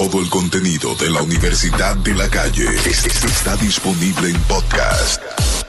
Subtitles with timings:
[0.00, 5.20] Todo el contenido de la Universidad de la Calle es- es- está disponible en podcast.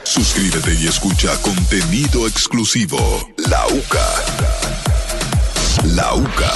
[0.04, 2.96] Suscríbete y escucha contenido exclusivo.
[3.36, 4.08] La UCA.
[5.94, 6.54] La UCA.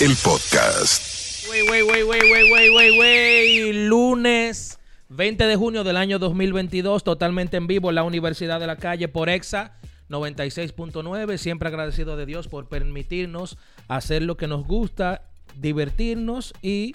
[0.00, 1.46] El podcast.
[1.48, 3.72] Wey, wey, wey, wey, wey, wey, wey.
[3.86, 8.76] Lunes 20 de junio del año 2022, totalmente en vivo en la Universidad de la
[8.78, 9.76] Calle por EXA
[10.08, 11.38] 96.9.
[11.38, 15.22] Siempre agradecido de Dios por permitirnos hacer lo que nos gusta,
[15.60, 16.94] divertirnos y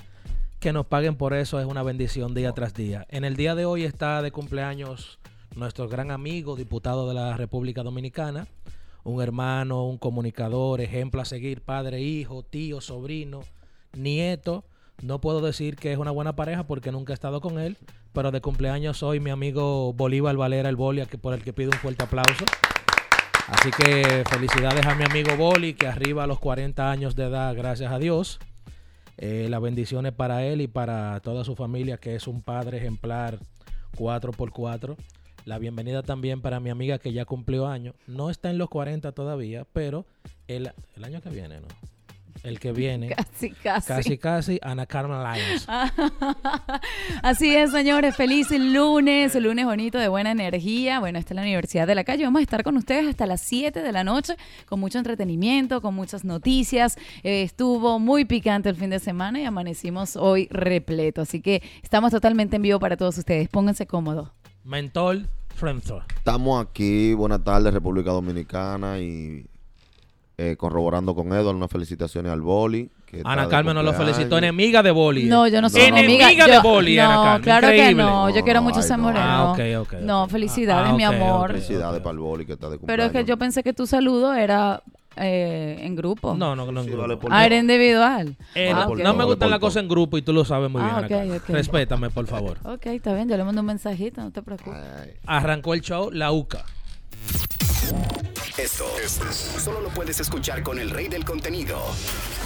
[0.59, 3.05] que nos paguen por eso es una bendición día tras día.
[3.09, 5.19] En el día de hoy está de cumpleaños
[5.55, 8.47] nuestro gran amigo, diputado de la República Dominicana,
[9.03, 13.41] un hermano, un comunicador, ejemplo a seguir, padre, hijo, tío, sobrino,
[13.93, 14.63] nieto.
[15.01, 17.77] No puedo decir que es una buena pareja porque nunca he estado con él,
[18.13, 21.79] pero de cumpleaños soy mi amigo Bolívar Valera el Boli, por el que pido un
[21.79, 22.45] fuerte aplauso.
[23.47, 27.55] Así que felicidades a mi amigo Boli, que arriba a los 40 años de edad,
[27.55, 28.39] gracias a Dios.
[29.17, 33.39] Eh, las bendiciones para él y para toda su familia, que es un padre ejemplar
[33.97, 34.95] 4x4.
[35.45, 37.95] La bienvenida también para mi amiga que ya cumplió años.
[38.07, 40.05] No está en los 40 todavía, pero
[40.47, 41.67] el, el año que viene, ¿no?
[42.43, 43.09] El que viene.
[43.15, 43.87] Casi, casi.
[43.87, 45.67] Casi, casi, Ana Carmen Lyons.
[47.23, 48.15] Así es, señores.
[48.15, 50.99] Feliz lunes, un lunes bonito de buena energía.
[50.99, 52.23] Bueno, esta es la Universidad de la Calle.
[52.23, 55.93] Vamos a estar con ustedes hasta las 7 de la noche con mucho entretenimiento, con
[55.93, 56.97] muchas noticias.
[57.23, 61.21] Eh, estuvo muy picante el fin de semana y amanecimos hoy repleto.
[61.21, 63.49] Así que estamos totalmente en vivo para todos ustedes.
[63.49, 64.29] Pónganse cómodos.
[64.63, 66.01] Mentol Frenzo.
[66.15, 69.45] Estamos aquí, buenas tardes República Dominicana y
[70.43, 72.89] eh, corroborando con Edward unas felicitaciones al boli.
[73.05, 74.37] que Ana Carmen nos lo felicitó.
[74.37, 75.25] Enemiga de Boli.
[75.25, 76.29] No, yo no soy enemiga.
[76.31, 77.41] Enemiga Yo- de Boli, Ana No, Carmen.
[77.43, 78.03] claro que Increíble.
[78.03, 78.29] no.
[78.29, 79.07] Yo No, quiero mucho a San no.
[79.07, 79.25] Moreno.
[79.25, 79.99] Ah, ok, ok, ok.
[80.01, 81.51] No, felicidades, Ah, mi amor.
[81.51, 83.05] Felicidades para el boli que está de Pero cumpleaños.
[83.15, 84.81] es que yo pensé que tu saludo era
[85.17, 86.33] eh, en grupo.
[86.35, 86.79] No, no, no.
[86.79, 87.01] en Sí, grupo.
[87.07, 88.35] vale, Ah, era individual.
[88.55, 90.93] Eh, Ah, no, me gustan las cosas en grupo y tú lo sabes muy bien.
[90.95, 91.35] Ah, Ana ok, Carmen.
[91.37, 91.49] ok.
[91.49, 92.57] Respétame, por favor.
[92.63, 94.79] Ok, está bien, yo le mando un mensajito, no te preocupes.
[95.01, 96.63] Ay, Arrancó el show La UCA.
[98.57, 98.85] Esto,
[99.59, 101.79] solo lo puedes escuchar con el rey del contenido.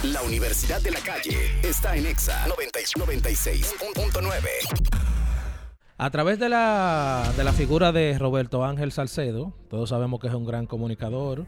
[0.04, 4.38] La Universidad de la Calle está en Exa 90 96.9.
[5.98, 10.34] A través de la, de la figura de Roberto Ángel Salcedo, todos sabemos que es
[10.34, 11.46] un gran comunicador,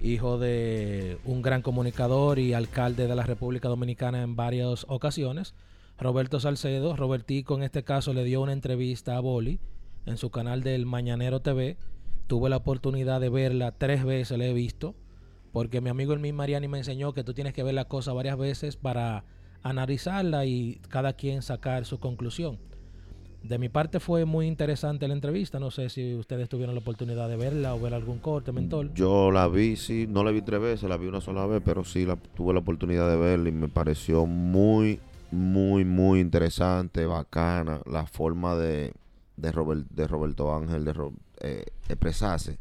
[0.00, 5.54] hijo de un gran comunicador y alcalde de la República Dominicana en varias ocasiones.
[5.98, 9.58] Roberto Salcedo, Robertico en este caso le dio una entrevista a Boli
[10.04, 11.76] en su canal del Mañanero TV.
[12.26, 14.94] Tuve la oportunidad de verla tres veces, la he visto,
[15.52, 18.36] porque mi amigo Elmin Mariani me enseñó que tú tienes que ver la cosa varias
[18.36, 19.24] veces para
[19.62, 22.58] analizarla y cada quien sacar su conclusión.
[23.42, 25.60] De mi parte fue muy interesante la entrevista.
[25.60, 28.92] No sé si ustedes tuvieron la oportunidad de verla o ver algún corte, mentor.
[28.94, 31.84] Yo la vi, sí, no la vi tres veces, la vi una sola vez, pero
[31.84, 34.98] sí la, tuve la oportunidad de verla y me pareció muy,
[35.30, 38.92] muy, muy interesante, bacana la forma de,
[39.36, 40.92] de, Robert- de Roberto Ángel de
[41.40, 42.58] eh, expresarse.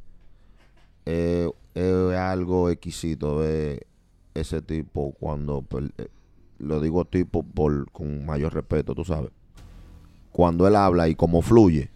[1.05, 3.85] Eh, es algo exquisito de
[4.33, 5.65] ese tipo cuando,
[5.97, 6.07] eh,
[6.59, 9.31] lo digo tipo por, con mayor respeto, tú sabes.
[10.31, 11.89] Cuando él habla y cómo fluye,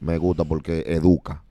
[0.00, 1.42] me gusta porque educa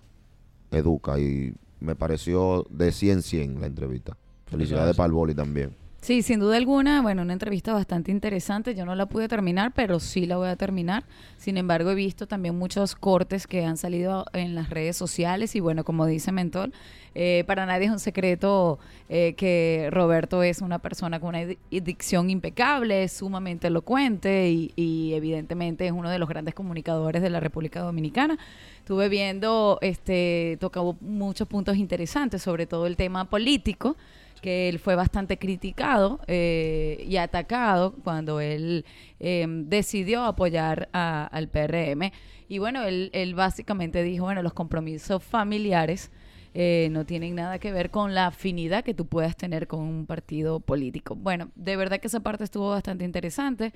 [0.71, 4.17] educa y me pareció de 100 100 la entrevista.
[4.45, 5.75] Felicidades para el boli también.
[6.01, 8.73] Sí, sin duda alguna, bueno, una entrevista bastante interesante.
[8.73, 11.03] Yo no la pude terminar, pero sí la voy a terminar.
[11.37, 15.59] Sin embargo, he visto también muchos cortes que han salido en las redes sociales y
[15.59, 16.71] bueno, como dice Mentor,
[17.13, 18.79] eh, para nadie es un secreto
[19.09, 25.13] eh, que Roberto es una persona con una dicción impecable, es sumamente elocuente y, y
[25.13, 28.39] evidentemente es uno de los grandes comunicadores de la República Dominicana.
[28.79, 33.97] Estuve viendo, este, tocaba muchos puntos interesantes, sobre todo el tema político
[34.41, 38.85] que él fue bastante criticado eh, y atacado cuando él
[39.19, 42.11] eh, decidió apoyar a- al PRM.
[42.49, 46.11] Y bueno, él, él básicamente dijo, bueno, los compromisos familiares
[46.53, 50.05] eh, no tienen nada que ver con la afinidad que tú puedas tener con un
[50.05, 51.15] partido político.
[51.15, 53.73] Bueno, de verdad que esa parte estuvo bastante interesante.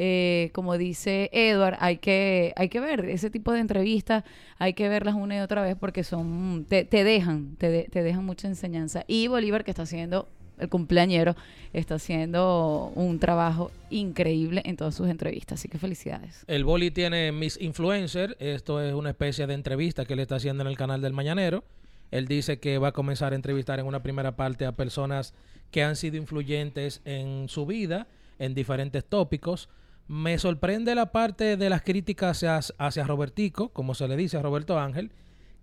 [0.00, 4.22] Eh, como dice Edward, hay que, hay que ver ese tipo de entrevistas,
[4.58, 8.04] hay que verlas una y otra vez porque son, te, te dejan, te, de- te
[8.04, 9.04] dejan mucha enseñanza.
[9.08, 10.28] Y Bolívar, que está haciendo,
[10.60, 11.34] el cumpleañero,
[11.72, 15.58] está haciendo un trabajo increíble en todas sus entrevistas.
[15.58, 16.44] Así que felicidades.
[16.46, 18.36] El Boli tiene Miss Influencer.
[18.38, 21.64] Esto es una especie de entrevista que él está haciendo en el canal del Mañanero.
[22.12, 25.34] Él dice que va a comenzar a entrevistar en una primera parte a personas
[25.72, 28.06] que han sido influyentes en su vida,
[28.38, 29.68] en diferentes tópicos.
[30.08, 34.42] Me sorprende la parte de las críticas hacia, hacia Robertico, como se le dice a
[34.42, 35.12] Roberto Ángel,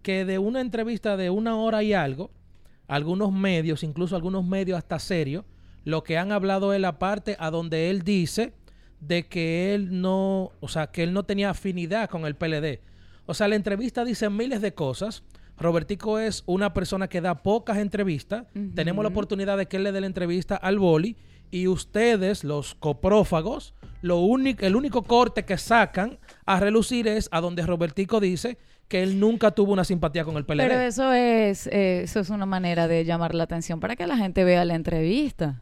[0.02, 2.32] que de una entrevista de una hora y algo,
[2.88, 5.46] algunos medios, incluso algunos medios hasta serios,
[5.84, 8.54] lo que han hablado es la parte a donde él dice
[9.00, 12.82] de que él no, o sea, que él no tenía afinidad con el PLD.
[13.28, 15.24] O sea, la entrevista dice miles de cosas.
[15.58, 18.46] Robertico es una persona que da pocas entrevistas.
[18.74, 21.18] Tenemos la oportunidad de que él le dé la entrevista al boli
[21.52, 27.42] y ustedes, los coprófagos, lo único, el único corte que sacan a relucir es a
[27.42, 28.58] donde Robertico dice
[28.88, 30.58] que él nunca tuvo una simpatía con el PLD.
[30.68, 34.16] Pero eso es, eh, eso es una manera de llamar la atención para que la
[34.18, 35.62] gente vea la entrevista.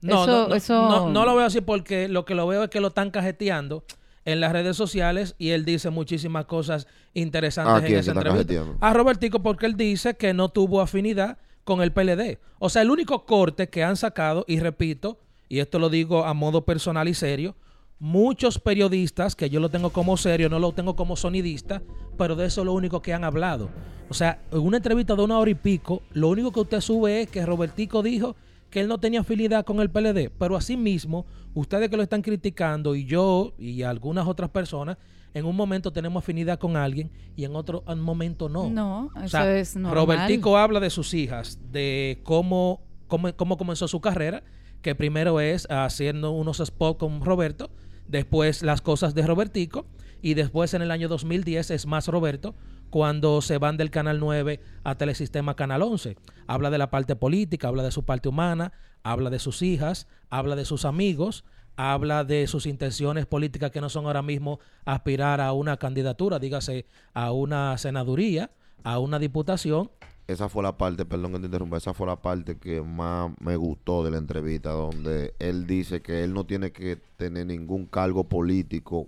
[0.00, 2.62] No, Eso- no, no, eso- no, no lo veo así porque lo que lo veo
[2.64, 3.84] es que lo están cajeteando
[4.24, 8.10] en las redes sociales y él dice muchísimas cosas interesantes ¿A en quién esa se
[8.18, 8.54] está entrevista.
[8.54, 8.86] cajeteando?
[8.86, 12.38] A Robertico porque él dice que no tuvo afinidad con el PLD.
[12.60, 15.18] O sea, el único corte que han sacado, y repito,
[15.48, 17.56] y esto lo digo a modo personal y serio,
[17.98, 21.82] muchos periodistas, que yo lo tengo como serio, no lo tengo como sonidista,
[22.16, 23.70] pero de eso es lo único que han hablado.
[24.08, 27.22] O sea, en una entrevista de una hora y pico, lo único que usted sube
[27.22, 28.36] es que Robertico dijo
[28.70, 32.94] que él no tenía afinidad con el PLD, pero asimismo, ustedes que lo están criticando
[32.94, 34.96] y yo y algunas otras personas,
[35.34, 38.70] en un momento tenemos afinidad con alguien y en otro en momento no.
[38.70, 39.94] No, O eso sea, es normal.
[39.94, 44.42] Robertico habla de sus hijas, de cómo, cómo, cómo comenzó su carrera,
[44.82, 47.70] que primero es haciendo unos spots con Roberto,
[48.06, 49.86] después las cosas de Robertico,
[50.20, 52.54] y después en el año 2010 es más Roberto,
[52.90, 56.16] cuando se van del Canal 9 a Telesistema Canal 11.
[56.46, 58.72] Habla de la parte política, habla de su parte humana,
[59.02, 61.44] habla de sus hijas, habla de sus amigos,
[61.76, 66.86] habla de sus intenciones políticas que no son ahora mismo aspirar a una candidatura, dígase
[67.14, 68.50] a una senaduría,
[68.82, 69.90] a una diputación.
[70.28, 73.56] Esa fue la parte, perdón que te interrumpa, esa fue la parte que más me
[73.56, 78.24] gustó de la entrevista, donde él dice que él no tiene que tener ningún cargo
[78.24, 79.06] político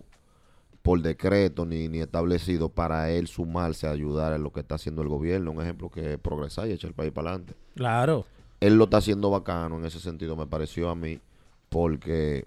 [0.81, 5.03] por decreto ni, ni establecido para él sumarse a ayudar en lo que está haciendo
[5.03, 5.51] el gobierno.
[5.53, 7.55] Un ejemplo que es progresar y echar el país para adelante.
[7.75, 8.25] Claro.
[8.61, 11.21] Él lo está haciendo bacano en ese sentido, me pareció a mí,
[11.69, 12.47] porque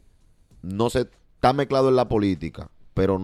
[0.63, 1.01] no se
[1.35, 3.19] está mezclado en la política, pero,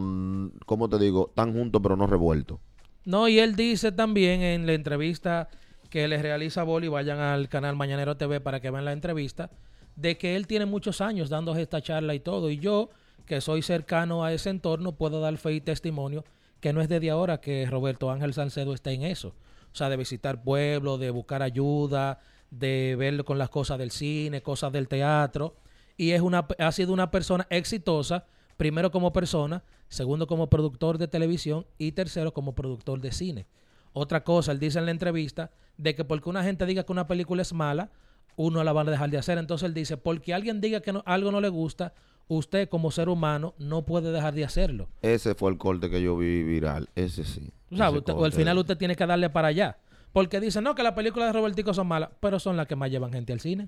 [0.68, 2.60] como te digo, están juntos pero no revueltos.
[3.06, 5.50] No, y él dice también en la entrevista
[5.90, 9.50] que le realiza Boli, vayan al canal Mañanero TV para que vean la entrevista,
[9.96, 12.50] de que él tiene muchos años dando esta charla y todo.
[12.50, 12.90] Y yo,
[13.25, 16.24] que soy cercano a ese entorno, puedo dar fe y testimonio
[16.60, 19.30] que no es desde ahora que Roberto Ángel Salcedo está en eso.
[19.72, 22.19] O sea, de visitar pueblos, de buscar ayuda,
[22.50, 25.56] de verlo con las cosas del cine, cosas del teatro.
[25.96, 28.25] Y es una, ha sido una persona exitosa,
[28.57, 33.45] primero como persona, segundo como productor de televisión y tercero como productor de cine.
[33.94, 37.07] Otra cosa, él dice en la entrevista de que porque una gente diga que una
[37.07, 37.89] película es mala,
[38.36, 39.38] uno la va a dejar de hacer.
[39.38, 41.94] Entonces él dice, porque alguien diga que no- algo no le gusta,
[42.27, 44.88] usted como ser humano no puede dejar de hacerlo.
[45.01, 47.51] Ese fue el corte que yo vi viral, ese sí.
[47.71, 49.77] O sea, Ese usted- o al final usted tiene que darle para allá.
[50.13, 52.89] Porque dice, no, que las películas de Robertico son malas, pero son las que más
[52.91, 53.68] llevan gente al cine.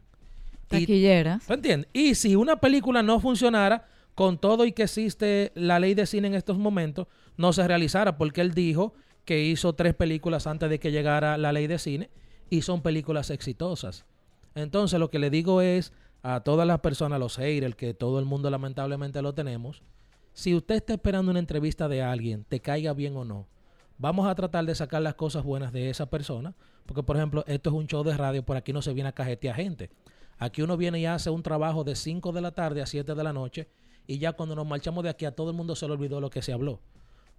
[0.68, 1.46] Taquilleras.
[1.46, 1.90] ¿Tú entiendes?
[1.94, 3.86] Y si una película no funcionara,
[4.16, 8.18] con todo y que existe la ley de cine en estos momentos, no se realizara,
[8.18, 8.94] porque él dijo
[9.26, 12.10] que hizo tres películas antes de que llegara la ley de cine
[12.50, 14.06] y son películas exitosas.
[14.56, 15.94] Entonces, lo que le digo es
[16.24, 19.82] a todas las personas, los haters, que todo el mundo lamentablemente lo tenemos,
[20.34, 23.48] si usted está esperando una entrevista de alguien, te caiga bien o no,
[23.98, 26.56] vamos a tratar de sacar las cosas buenas de esa persona,
[26.86, 29.14] porque por ejemplo, esto es un show de radio, por aquí no se viene a
[29.14, 29.90] cajetear gente.
[30.38, 33.24] Aquí uno viene y hace un trabajo de 5 de la tarde a 7 de
[33.24, 33.68] la noche
[34.12, 36.30] y ya cuando nos marchamos de aquí a todo el mundo se le olvidó lo
[36.30, 36.82] que se habló.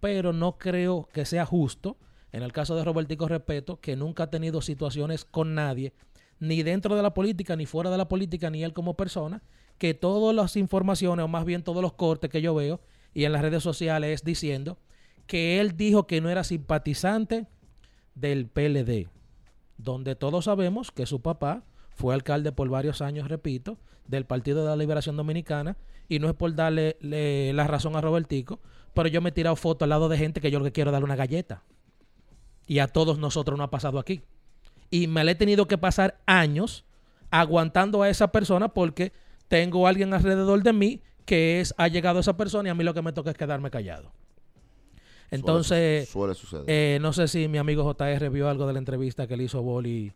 [0.00, 1.98] Pero no creo que sea justo,
[2.32, 5.92] en el caso de Robertico Respeto, que nunca ha tenido situaciones con nadie,
[6.40, 9.42] ni dentro de la política, ni fuera de la política, ni él como persona,
[9.76, 12.80] que todas las informaciones, o más bien todos los cortes que yo veo
[13.12, 14.78] y en las redes sociales es diciendo
[15.26, 17.48] que él dijo que no era simpatizante
[18.14, 19.08] del PLD,
[19.76, 23.76] donde todos sabemos que su papá fue alcalde por varios años, repito,
[24.06, 25.76] del Partido de la Liberación Dominicana,
[26.08, 28.60] y no es por darle le- la razón a Robertico,
[28.94, 30.90] pero yo me he tirado fotos al lado de gente que yo lo que quiero
[30.90, 31.62] es darle una galleta.
[32.66, 34.22] Y a todos nosotros no ha pasado aquí.
[34.90, 36.84] Y me le he tenido que pasar años
[37.30, 39.12] aguantando a esa persona porque
[39.48, 42.92] tengo alguien alrededor de mí que es ha llegado esa persona y a mí lo
[42.92, 44.12] que me toca es quedarme callado.
[45.30, 46.64] Entonces, Suele, suceder.
[46.68, 49.62] eh, no sé si mi amigo JR vio algo de la entrevista que le hizo
[49.62, 50.12] Boli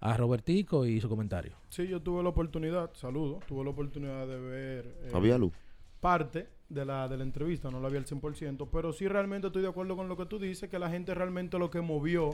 [0.00, 1.56] a Robertico y su comentario.
[1.68, 5.52] Sí, yo tuve la oportunidad, saludo, tuve la oportunidad de ver eh, ¿Había luz?
[6.00, 9.62] parte de la, de la entrevista, no la vi al 100%, pero sí realmente estoy
[9.62, 12.30] de acuerdo con lo que tú dices, que la gente realmente lo que movió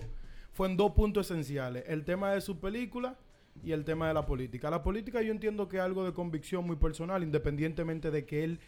[0.52, 3.16] fue en dos puntos esenciales, el tema de su película
[3.62, 4.70] y el tema de la política.
[4.70, 8.58] La política yo entiendo que es algo de convicción muy personal, independientemente de que él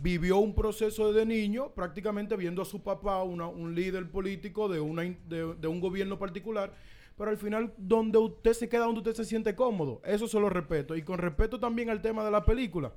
[0.00, 4.78] vivió un proceso de niño prácticamente viendo a su papá, una- un líder político de,
[4.80, 6.72] una, de un gobierno particular,
[7.18, 10.00] pero al final donde usted se queda, donde usted se siente cómodo.
[10.04, 10.94] Eso se lo respeto.
[10.94, 12.92] Y con respeto también al tema de la película.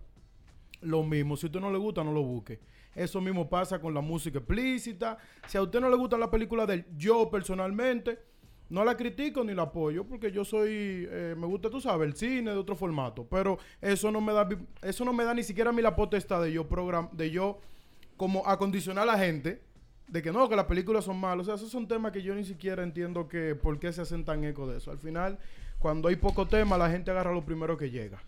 [0.81, 2.59] Lo mismo, si a usted no le gusta, no lo busque.
[2.93, 5.17] Eso mismo pasa con la música explícita.
[5.47, 8.19] Si a usted no le gusta la película de él, yo personalmente
[8.69, 12.15] no la critico ni la apoyo porque yo soy, eh, me gusta, tú sabes, el
[12.15, 13.25] cine de otro formato.
[13.27, 14.47] Pero eso no me da,
[14.83, 17.59] eso no me da ni siquiera a mí la potestad de yo program, de yo
[18.17, 19.63] como acondicionar a la gente
[20.11, 21.43] de que no, que las películas son malas.
[21.43, 24.25] O sea, esos son temas que yo ni siquiera entiendo que por qué se hacen
[24.25, 24.91] tan eco de eso.
[24.91, 25.39] Al final,
[25.79, 28.21] cuando hay poco tema, la gente agarra lo primero que llega.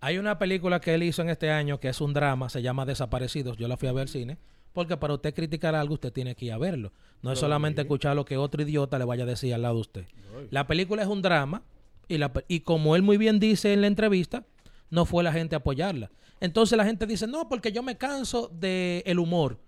[0.00, 2.86] Hay una película que él hizo en este año que es un drama, se llama
[2.86, 3.58] Desaparecidos.
[3.58, 4.38] Yo la fui a ver al cine.
[4.72, 6.92] Porque para usted criticar algo, usted tiene que ir a verlo.
[7.22, 9.80] No es solamente escuchar lo que otro idiota le vaya a decir al lado de
[9.80, 10.04] usted.
[10.50, 11.62] La película es un drama
[12.08, 14.44] y, la, y como él muy bien dice en la entrevista,
[14.90, 16.10] no fue la gente a apoyarla.
[16.40, 19.58] Entonces la gente dice, no, porque yo me canso del el humor.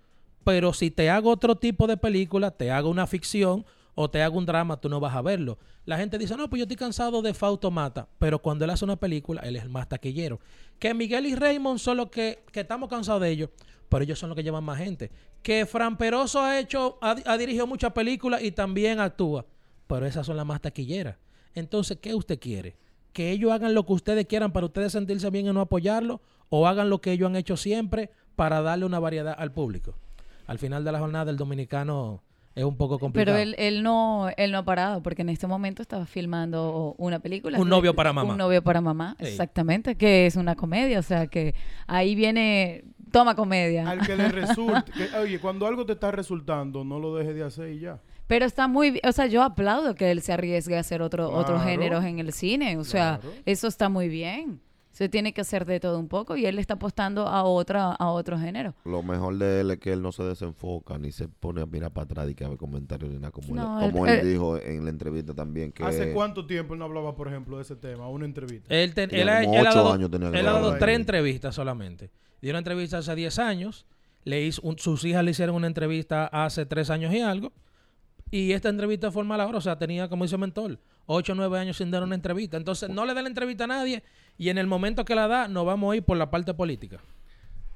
[0.49, 4.39] Pero si te hago otro tipo de película, te hago una ficción o te hago
[4.39, 5.59] un drama, tú no vas a verlo.
[5.85, 8.09] La gente dice, no, pues yo estoy cansado de Fausto Mata.
[8.19, 10.41] Pero cuando él hace una película, él es el más taquillero.
[10.79, 13.51] Que Miguel y Raymond son los que, que estamos cansados de ellos,
[13.91, 15.11] pero ellos son los que llevan más gente.
[15.43, 19.45] Que Fran Peroso ha hecho, ha, ha dirigido muchas películas y también actúa.
[19.87, 21.17] Pero esas son las más taquilleras.
[21.55, 22.79] Entonces, ¿qué usted quiere?
[23.13, 26.23] ¿Que ellos hagan lo que ustedes quieran para ustedes sentirse bien y no apoyarlo?
[26.49, 29.95] ¿O hagan lo que ellos han hecho siempre para darle una variedad al público?
[30.49, 32.23] Al final de la jornada, el dominicano
[32.57, 33.37] es un poco complicado.
[33.37, 37.21] Pero él, él no él no ha parado porque en este momento estaba filmando una
[37.21, 37.61] película.
[37.61, 38.33] Un novio para mamá.
[38.33, 39.27] Un novio para mamá, Sí.
[39.27, 41.55] exactamente, que es una comedia, o sea que
[41.87, 43.89] ahí viene toma comedia.
[43.89, 44.91] Al que le resulte.
[44.93, 48.01] que, oye, cuando algo te está resultando, no lo dejes de hacer y ya.
[48.27, 51.31] Pero está muy bien, o sea, yo aplaudo que él se arriesgue a hacer otro,
[51.31, 51.71] otros Claro.
[51.71, 53.35] géneros en el cine, o sea, Claro.
[53.47, 54.61] eso está muy bien.
[54.99, 57.93] Se tiene que hacer de todo un poco y él le está apostando a otra
[57.93, 58.75] a otro género.
[58.85, 61.93] Lo mejor de él es que él no se desenfoca ni se pone a mirar
[61.93, 63.31] para atrás y que haber comentarios ni nada.
[63.31, 65.85] Como, No, él, como él- dijo en la entrevista también que...
[65.85, 68.09] ¿Hace cuánto tiempo él no hablaba, por ejemplo, de ese tema?
[68.09, 68.75] Una entrevista.
[68.75, 70.53] Él, te- Tenía él ha, como él ha ocho dado, años tenía que él ha
[70.53, 72.11] dado tres entrevistas solamente.
[72.43, 73.87] Dio una entrevista hace 10 años.
[74.25, 77.53] Le hizo un- sus hijas le hicieron una entrevista hace 3 años y algo.
[78.33, 81.77] Y esta entrevista formal ahora, o sea, tenía, como dice Mentor, 8 o 9 años
[81.77, 82.57] sin dar una entrevista.
[82.57, 84.03] Entonces, no le da la entrevista a nadie.
[84.39, 87.01] Y en el momento que la da, nos vamos a ir por la parte política.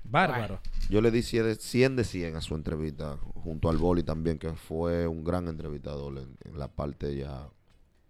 [0.04, 0.60] Bárbaro.
[0.88, 4.38] Yo le di 100 de 100 de 100 a su entrevista, junto al Boli también,
[4.38, 7.48] que fue un gran entrevistador en, en la parte ya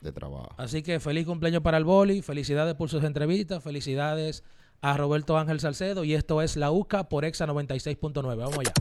[0.00, 0.50] de trabajo.
[0.58, 2.22] Así que feliz cumpleaños para el Boli.
[2.22, 3.62] Felicidades por sus entrevistas.
[3.62, 4.42] Felicidades
[4.80, 6.02] a Roberto Ángel Salcedo.
[6.02, 8.36] Y esto es La UCA por Exa 96.9.
[8.36, 8.72] Vamos allá.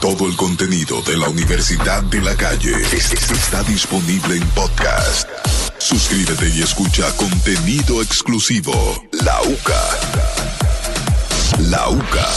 [0.00, 5.28] Todo el contenido de la Universidad de la Calle es- es- está disponible en podcast.
[5.88, 8.72] Suscríbete y escucha contenido exclusivo.
[9.24, 9.80] La UCA.
[11.70, 12.28] La UCA.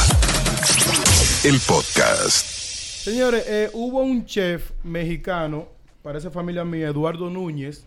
[1.44, 2.48] El podcast.
[2.48, 5.68] Señores, eh, hubo un chef mexicano,
[6.02, 7.84] parece familia mía, Eduardo Núñez,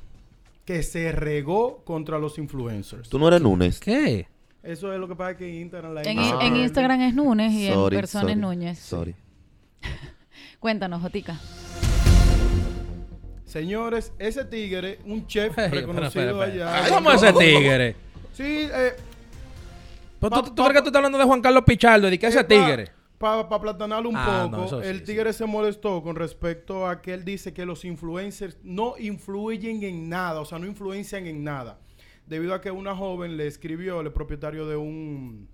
[0.67, 3.09] que se regó contra los influencers.
[3.09, 3.81] ¿Tú no eres Nunes?
[3.81, 4.29] ¿Qué?
[4.63, 7.69] Eso es lo que pasa que en Instagram la En, en Instagram es Núñez y
[7.69, 8.79] Sorry, en persona es Núñez.
[8.81, 9.15] Sorry.
[10.61, 11.41] Cuéntanos, Jotica.
[13.55, 16.89] Señores, ese tigre, un chef Ey, reconocido espera, espera, allá.
[16.93, 17.97] ¿Cómo ese tigre?
[18.33, 18.95] Sí, eh,
[20.19, 22.27] Pa- ¿Tú, tú pa- crees que tú estás hablando de Juan Carlos Pichardo y que
[22.27, 22.91] ese tigre?
[23.17, 25.05] Para platanarlo un Ah, poco, no, eso sí, el sí.
[25.05, 30.09] tigre se molestó con respecto a que él dice que los influencers no influyen en
[30.09, 31.79] nada, o sea, no influencian en nada.
[32.27, 35.47] Debido a que una joven le escribió, el propietario de un,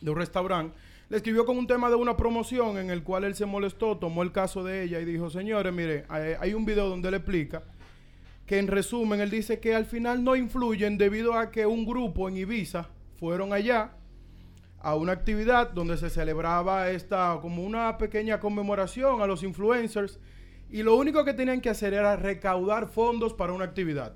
[0.00, 0.76] de un restaurante,
[1.10, 4.22] le escribió con un tema de una promoción en el cual él se molestó, tomó
[4.22, 7.64] el caso de ella y dijo, señores, mire, hay, un video donde él explica
[8.46, 12.28] que en resumen él dice que al final no influyen debido a que un grupo
[12.28, 13.96] en Ibiza fueron allá
[14.78, 20.20] a una actividad donde se celebraba esta como una pequeña conmemoración a los influencers
[20.70, 24.14] y lo único que tenían que hacer era recaudar fondos para una actividad.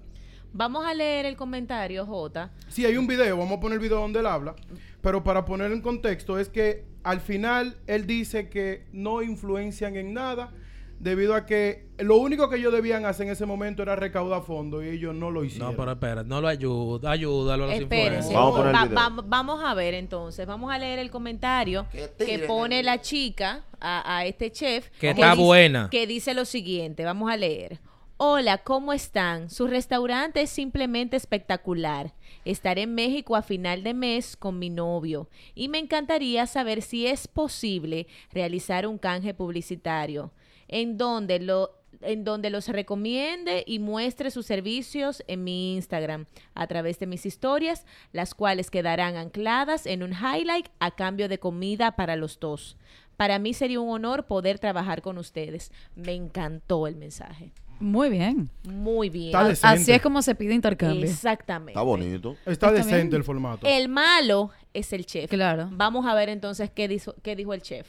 [0.56, 2.52] Vamos a leer el comentario, Jota.
[2.68, 4.54] Sí, hay un video, vamos a poner el video donde él habla,
[5.00, 10.14] pero para poner en contexto es que al final él dice que no influencian en
[10.14, 10.52] nada
[11.00, 14.84] debido a que lo único que ellos debían hacer en ese momento era recaudar fondos
[14.84, 15.72] y ellos no lo hicieron.
[15.72, 18.32] No, pero espera, no lo ayuda, ayúdalo a los influencers.
[18.32, 19.16] Vamos a poner el Va- video.
[19.16, 20.46] va- vamos a ver entonces.
[20.46, 24.88] Vamos a leer el comentario que pone la chica a, a este chef.
[25.00, 25.88] Que está dice- buena.
[25.90, 27.04] Que dice lo siguiente.
[27.04, 27.80] Vamos a leer.
[28.16, 29.50] Hola, ¿cómo están?
[29.50, 32.14] Su restaurante es simplemente espectacular.
[32.44, 37.08] Estaré en México a final de mes con mi novio y me encantaría saber si
[37.08, 40.30] es posible realizar un canje publicitario
[40.68, 46.66] en donde lo en donde los recomiende y muestre sus servicios en mi Instagram a
[46.66, 51.96] través de mis historias, las cuales quedarán ancladas en un highlight a cambio de comida
[51.96, 52.76] para los dos.
[53.16, 55.72] Para mí sería un honor poder trabajar con ustedes.
[55.94, 57.52] Me encantó el mensaje.
[57.80, 58.48] Muy bien.
[58.64, 59.26] Muy bien.
[59.26, 59.82] Está decente.
[59.82, 61.04] Así es como se pide intercambio.
[61.04, 61.72] Exactamente.
[61.72, 62.32] Está bonito.
[62.46, 63.14] Está Está decente bien.
[63.16, 63.66] el formato.
[63.66, 65.30] El malo es el chef.
[65.30, 65.68] Claro.
[65.72, 67.88] Vamos a ver entonces qué dijo, qué dijo el chef.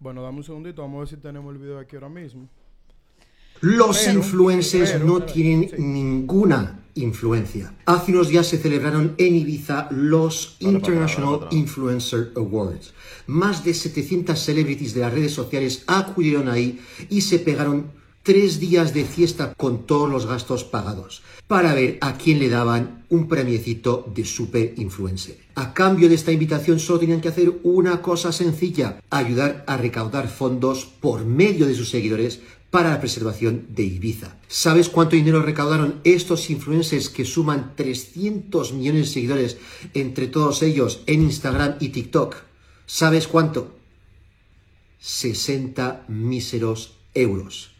[0.00, 2.48] Bueno, dame un segundito, vamos a ver si tenemos el video aquí ahora mismo.
[3.60, 5.76] Los Pero, influencers pero, no pero, tienen sí.
[5.78, 7.74] ninguna influencia.
[7.86, 11.48] Hace unos días se celebraron en Ibiza los International.
[11.50, 12.94] Influencer Awards.
[13.26, 16.80] Más de 700 celebrities de las redes sociales acudieron ahí
[17.10, 17.90] y se pegaron
[18.28, 23.06] tres días de fiesta con todos los gastos pagados para ver a quién le daban
[23.08, 25.38] un premiecito de super influencer.
[25.54, 30.28] A cambio de esta invitación solo tenían que hacer una cosa sencilla, ayudar a recaudar
[30.28, 34.36] fondos por medio de sus seguidores para la preservación de Ibiza.
[34.46, 39.56] ¿Sabes cuánto dinero recaudaron estos influencers que suman 300 millones de seguidores
[39.94, 42.36] entre todos ellos en Instagram y TikTok?
[42.84, 43.74] ¿Sabes cuánto?
[44.98, 47.77] 60 míseros euros.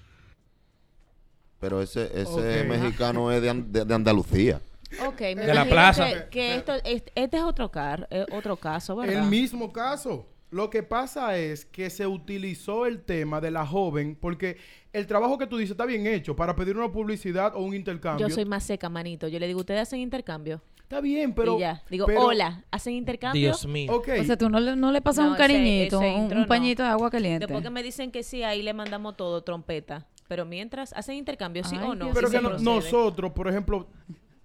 [1.61, 4.61] Pero ese, ese mexicano es de, de- de Andalucía.
[5.07, 6.07] Ok, me De la plaza.
[6.07, 9.23] Que, que esto, este, este es otro, car, eh, otro caso, ¿verdad?
[9.23, 10.27] El mismo caso.
[10.51, 14.57] Lo que pasa es que se utilizó el tema de la joven porque
[14.95, 18.27] el trabajo que tú dices está bien hecho para pedir una publicidad o un intercambio.
[18.29, 19.29] Yo soy más seca, manito.
[19.29, 20.63] Yo le digo, ¿ustedes hacen intercambio?
[20.81, 21.59] Está bien, pero...
[21.59, 21.83] y ya.
[21.91, 23.43] Digo, pero- hola, ¿hacen intercambio?
[23.43, 23.93] Dios mío.
[23.95, 26.43] O sea, tú no le, no le pasas No, un cariñito, ese un, intro un
[26.45, 26.49] no.
[26.49, 27.41] pañito de agua caliente.
[27.47, 30.07] Después que me dicen que sí, ahí le mandamos todo, trompeta.
[30.29, 32.05] Pero mientras, ¿hacen intercambio, sí Ay, o no?
[32.07, 33.89] Dios Pero Sí que se no- nosotros, por ejemplo,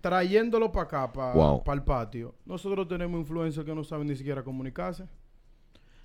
[0.02, 1.64] trayéndolo para acá, para Wow.
[1.74, 5.06] el patio, nosotros tenemos influencers que no saben ni siquiera comunicarse.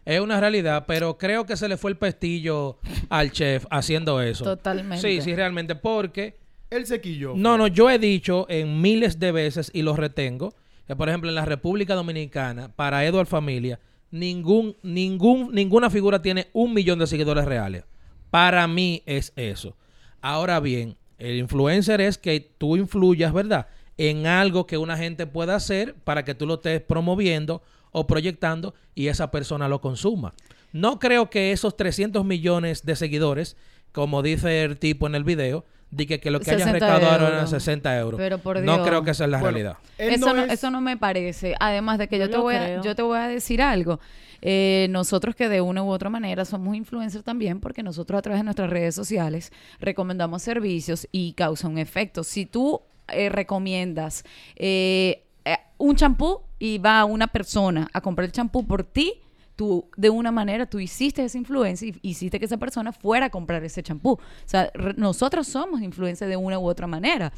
[0.05, 4.45] Es una realidad, pero creo que se le fue el pestillo al chef haciendo eso.
[4.45, 5.07] Totalmente.
[5.07, 6.39] Sí, sí, realmente, porque...
[6.71, 7.33] El sequillo.
[7.37, 10.55] No, no, yo he dicho en miles de veces y lo retengo,
[10.87, 13.79] que por ejemplo en la República Dominicana, para Edward Familia,
[14.11, 17.85] ningún, ningún, ninguna figura tiene un millón de seguidores reales.
[18.31, 19.77] Para mí es eso.
[20.21, 23.67] Ahora bien, el influencer es que tú influyas, ¿verdad?
[23.97, 28.75] En algo que una gente pueda hacer para que tú lo estés promoviendo o proyectando
[28.95, 30.35] y esa persona lo consuma.
[30.73, 33.57] No creo que esos 300 millones de seguidores,
[33.93, 37.17] como dice el tipo en el video, de que, que lo que hayan 60 recaudado
[37.27, 37.51] eran euros.
[37.51, 38.19] 60 euros.
[38.19, 38.87] Pero por no Dios.
[38.87, 39.79] creo que esa es la Bueno, realidad.
[39.97, 41.55] eso, no, es- eso no me parece.
[41.59, 42.83] Además de que yo, Yo te lo voy a, creo.
[42.83, 43.99] yo te voy a decir algo.
[44.41, 48.41] Eh, nosotros que de una u otra manera somos influencers también porque nosotros a través
[48.41, 52.23] de nuestras redes sociales recomendamos servicios y causa un efecto.
[52.25, 54.23] Si tú eh, recomiendas
[54.55, 59.15] eh, eh, un champú y va una persona a comprar el champú por ti,
[59.57, 63.31] tú de una manera tú hiciste esa influencia y hiciste que esa persona fuera a
[63.31, 64.11] comprar ese champú.
[64.11, 67.33] O sea, nosotros somos influencers de una u otra manera.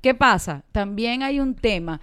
[0.00, 0.64] ¿Qué pasa?
[0.72, 2.00] También hay un tema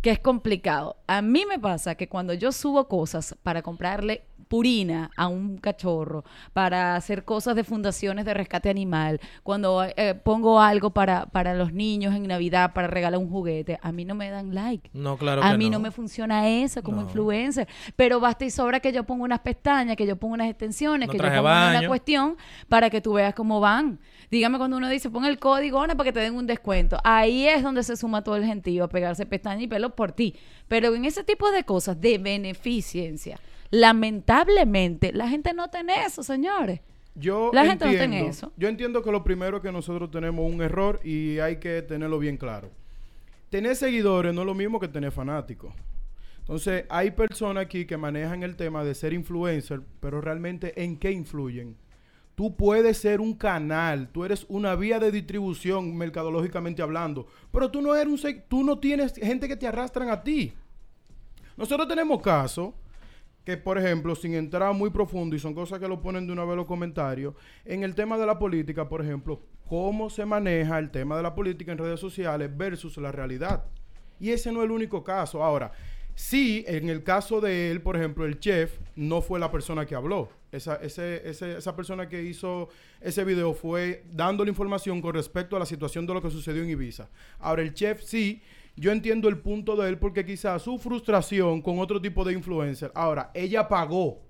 [0.00, 0.96] que es complicado.
[1.06, 6.24] A mí me pasa que cuando yo subo cosas para comprarle purina a un cachorro,
[6.52, 11.72] para hacer cosas de fundaciones de rescate animal, cuando eh, pongo algo para, para los
[11.72, 14.90] niños en Navidad, para regalar un juguete, a mí no me dan like.
[14.92, 15.78] No, claro a que mí no.
[15.78, 15.84] no.
[15.84, 17.02] me funciona eso como No.
[17.04, 17.66] influencer.
[17.96, 21.12] Pero basta y sobra que yo ponga unas pestañas, que yo ponga unas extensiones, No
[21.12, 22.36] que yo ponga una cuestión
[22.68, 24.00] para que tú veas cómo van.
[24.30, 26.98] Dígame cuando uno dice, pon el código Ana para que te den un descuento.
[27.04, 30.34] Ahí es donde se suma todo el gentío a pegarse pestañas y pelo por ti.
[30.68, 33.40] Pero en ese tipo de cosas de beneficencia,
[33.72, 36.80] lamentablemente, la gente no tiene eso, señores.
[37.14, 38.52] Yo La gente no entiendo, tiene eso.
[38.56, 42.18] Yo entiendo que lo primero es que nosotros tenemos un error y hay que tenerlo
[42.18, 42.70] bien claro.
[43.50, 45.74] Tener seguidores no es lo mismo que tener fanáticos.
[46.38, 51.10] Entonces, hay personas aquí que manejan el tema de ser influencer, pero realmente ¿en qué
[51.10, 51.76] influyen?
[52.34, 57.80] Tú puedes ser un canal, tú eres una vía de distribución mercadológicamente hablando, pero tú
[57.80, 60.52] no eres un tú no tienes gente que te arrastran a ti.
[61.56, 62.72] Nosotros tenemos casos
[63.44, 66.44] que, por ejemplo, sin entrar muy profundo, y son cosas que lo ponen de una
[66.44, 70.90] vez los comentarios, en el tema de la política, por ejemplo, cómo se maneja el
[70.90, 73.64] tema de la política en redes sociales versus la realidad.
[74.20, 75.42] Y ese no es el único caso.
[75.42, 75.72] Ahora,
[76.14, 79.94] sí, en el caso de él, por ejemplo, el chef no fue la persona que
[79.96, 80.28] habló.
[80.52, 82.68] Esa, ese- ese- esa persona que hizo
[83.00, 86.62] ese video fue dando la información con respecto a la situación de lo que sucedió
[86.62, 87.08] en Ibiza.
[87.40, 88.42] Ahora, el chef sí,
[88.76, 92.90] yo entiendo el punto de él porque quizás su frustración con otro tipo de influencer.
[92.94, 94.22] Ahora, ella pagó.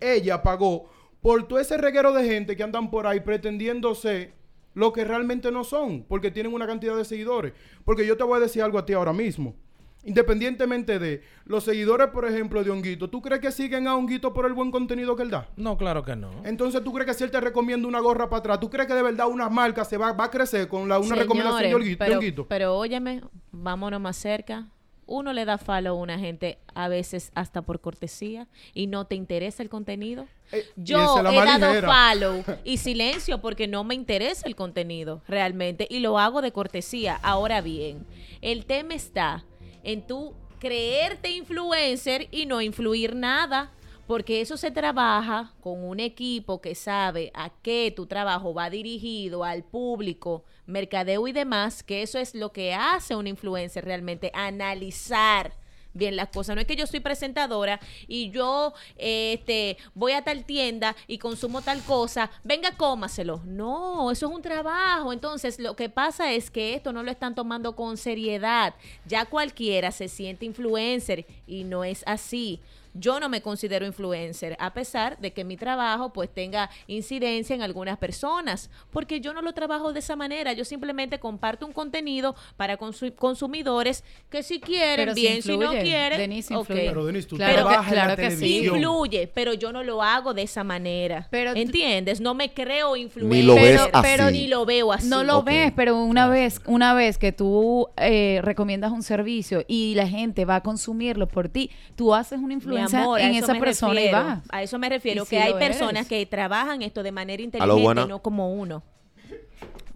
[0.00, 0.88] Ella pagó
[1.20, 4.32] por todo ese reguero de gente que andan por ahí pretendiéndose
[4.74, 7.52] lo que realmente no son, porque tienen una cantidad de seguidores.
[7.84, 9.56] Porque yo te voy a decir algo a ti ahora mismo.
[10.04, 14.46] Independientemente de los seguidores, por ejemplo, de Honguito, ¿tú crees que siguen a Honguito por
[14.46, 15.48] el buen contenido que él da?
[15.56, 16.30] No, claro que no.
[16.44, 18.94] Entonces, ¿tú crees que si él te recomienda una gorra para atrás, ¿tú crees que
[18.94, 21.74] de verdad una marca se va, va a crecer con la, una Señores, recomendación de
[21.74, 22.04] Honguito?
[22.04, 22.46] de pero, Honguito?
[22.48, 23.20] pero óyeme,
[23.52, 24.66] vámonos más cerca.
[25.06, 29.14] uno le da follow a una gente a veces hasta por cortesía y no te
[29.14, 30.26] interesa el contenido.
[30.52, 31.88] Eh, Yo he dado ligera.
[32.12, 37.18] follow y silencio porque no me interesa el contenido realmente y lo hago de cortesía.
[37.22, 38.06] Ahora bien,
[38.40, 39.44] el tema está
[39.84, 43.72] en tú creerte influencer y no influir nada.
[44.06, 49.44] Porque eso se trabaja con un equipo que sabe a qué tu trabajo va dirigido
[49.44, 55.54] al público, mercadeo y demás, que eso es lo que hace un influencer realmente, analizar
[55.94, 56.54] bien las cosas.
[56.54, 61.62] No es que yo soy presentadora y yo este, voy a tal tienda y consumo
[61.62, 63.40] tal cosa, venga, cómaselo.
[63.44, 65.12] No, eso es un trabajo.
[65.12, 68.74] Entonces, lo que pasa es que esto no lo están tomando con seriedad.
[69.06, 72.60] Ya cualquiera se siente influencer y no es así.
[72.94, 77.62] Yo no me considero influencer, a pesar de que mi trabajo pues tenga incidencia en
[77.62, 80.52] algunas personas, porque yo no lo trabajo de esa manera.
[80.52, 85.70] Yo simplemente comparto un contenido para consu- consumidores que si quieren, Pero bien, si no
[85.72, 86.60] quieren, Denise, ok.
[86.70, 86.86] influye.
[86.88, 88.58] Pero Denis, tú Claro que- trabajas en claro la que sí.
[88.66, 91.26] Influye, pero yo no lo hago de esa manera.
[91.30, 92.20] Pero ¿Entiendes?
[92.20, 93.38] No me creo influencer.
[93.40, 94.02] Ni lo ves Pero- así.
[94.16, 95.08] pero ni lo veo así.
[95.08, 99.94] No lo ves, pero una vez, una vez que tú eh, recomiendas un servicio y
[99.94, 103.94] la gente va a consumirlo por ti, tú haces una Mi amor, en esa persona
[103.94, 104.18] refiero.
[104.18, 104.42] y va.
[104.50, 106.08] A eso me refiero, que hay personas eres.
[106.08, 108.82] que trabajan esto de manera inteligente y no como uno.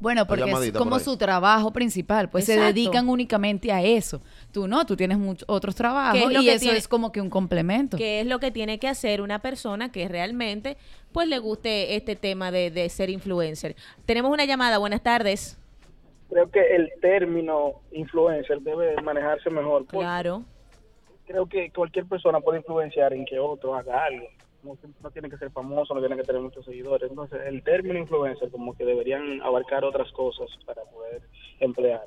[0.01, 4.23] Bueno, porque es como su trabajo principal, pues se dedican únicamente a eso.
[4.53, 6.87] Tú no, tú tienes muchos otros trabajos ¿Qué es lo y que eso tiene- es
[6.87, 7.97] como que un complemento.
[7.97, 10.77] que es lo que tiene que hacer una persona que realmente
[11.11, 13.75] pues le guste este tema de, de ser influencer.
[14.07, 15.59] Tenemos una llamada, buenas tardes.
[16.31, 19.85] creo que el término influencer debe manejarse mejor.
[19.87, 20.45] porque Claro.
[21.29, 24.27] Creo que cualquier persona puede influenciar en que otro haga algo.
[24.65, 27.09] No, no tiene que ser famoso, no tiene que tener muchos seguidores.
[27.09, 31.23] Entonces, el término influencer como que deberían abarcar otras cosas para poder
[31.61, 32.03] emplear.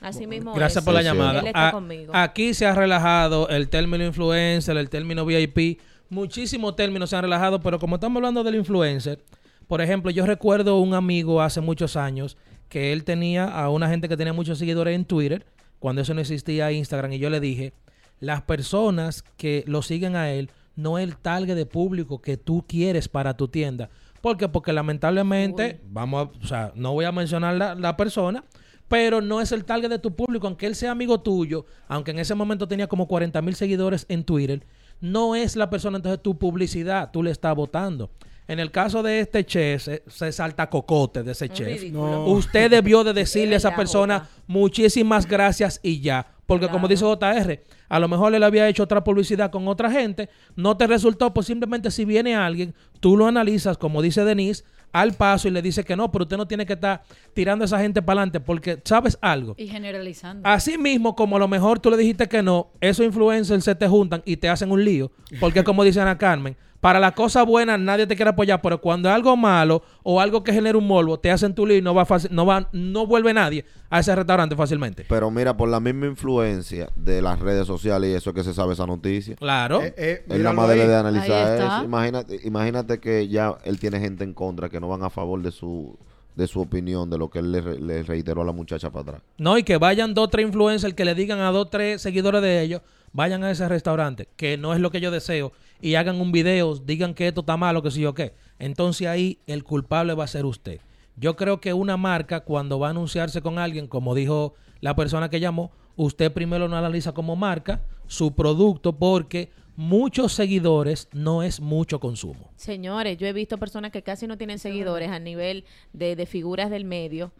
[0.00, 0.84] Así mismo Gracias es.
[0.84, 1.12] por la Sí, sí.
[1.12, 1.40] llamada.
[1.40, 2.12] Él está A- conmigo.
[2.14, 5.80] aquí se ha relajado el término influencer, el término VIP.
[6.08, 9.18] Muchísimos términos se han relajado, pero como estamos hablando del influencer,
[9.66, 14.08] por ejemplo, yo recuerdo un amigo hace muchos años que él tenía a una gente
[14.08, 15.44] que tenía muchos seguidores en Twitter,
[15.78, 17.72] cuando eso no existía Instagram, y yo le dije,
[18.20, 22.64] las personas que lo siguen a él no es el target de público que tú
[22.66, 23.90] quieres para tu tienda.
[24.20, 24.48] ¿Por qué?
[24.48, 28.44] Porque lamentablemente, vamos a, o sea, no voy a mencionar la, la persona,
[28.88, 32.18] pero no es el target de tu público, aunque él sea amigo tuyo, aunque en
[32.18, 34.64] ese momento tenía como 40 mil seguidores en Twitter,
[35.00, 38.10] no es la persona, entonces tu publicidad, tú le estás votando.
[38.48, 41.92] En el caso de este che, se, se salta cocote de ese chef.
[41.92, 42.24] No.
[42.26, 46.37] Usted debió de decirle a esa persona muchísimas gracias y ya.
[46.48, 50.30] Porque como dice JR, a lo mejor él había hecho otra publicidad con otra gente,
[50.56, 55.12] no te resultó, pues simplemente si viene alguien, tú lo analizas, como dice Denise, al
[55.12, 57.02] paso y le dice que no, pero usted no tiene que estar
[57.34, 59.56] tirando a esa gente para adelante porque, ¿sabes algo?
[59.58, 60.48] Y generalizando.
[60.48, 63.86] Así mismo, como a lo mejor tú le dijiste que no, esos influencers se te
[63.86, 65.12] juntan y te hacen un lío.
[65.40, 69.08] Porque como dice Ana Carmen, para la cosa buena nadie te quiere apoyar, pero cuando
[69.08, 71.94] es algo malo o algo que genera un morbo, te hacen tu lío y no
[71.94, 75.04] va fácil, no va, no vuelve nadie a ese restaurante fácilmente.
[75.08, 78.74] Pero mira, por la misma influencia de las redes sociales y eso que se sabe
[78.74, 79.36] esa noticia.
[79.36, 79.82] Claro.
[79.82, 80.88] Eh, eh, Él míralo nada más debe ahí.
[80.88, 81.84] de analizar eso.
[81.84, 85.50] Imagínate, imagínate que ya él tiene gente en contra que no van a favor de
[85.50, 85.96] su
[86.36, 89.22] de su opinión, de lo que él le reiteró a la muchacha para atrás.
[89.38, 92.62] No, y que vayan dos, tres influencers que le digan a dos, tres seguidores de
[92.62, 92.80] ellos,
[93.12, 96.76] vayan a ese restaurante, que no es lo que yo deseo, y hagan un video,
[96.76, 98.34] digan que esto está malo, que sí o qué.
[98.58, 100.80] Entonces ahí el culpable va a ser usted.
[101.16, 105.28] Yo creo que una marca, cuando va a anunciarse con alguien, como dijo la persona
[105.28, 111.60] que llamó, usted primero lo analiza como marca, su producto, porque muchos seguidores no es
[111.60, 112.50] mucho consumo.
[112.56, 116.70] Señores, yo he visto personas que casi no tienen seguidores a nivel de, de figuras
[116.70, 117.32] del medio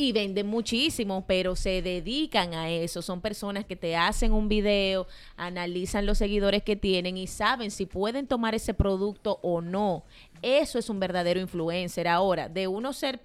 [0.00, 3.02] y venden muchísimo, pero se dedican a eso.
[3.02, 7.84] Son personas que te hacen un video, analizan los seguidores que tienen y saben si
[7.84, 10.04] pueden tomar ese producto o no.
[10.40, 12.06] Eso es un verdadero influencer.
[12.06, 13.18] Ahora, de uno ser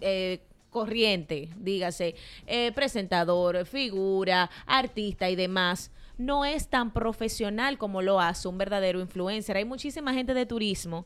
[0.00, 2.14] eh, corriente, dígase,
[2.46, 8.98] eh, presentador, figura, artista y demás, no es tan profesional como lo hace un verdadero
[8.98, 9.58] influencer.
[9.58, 11.04] Hay muchísima gente de turismo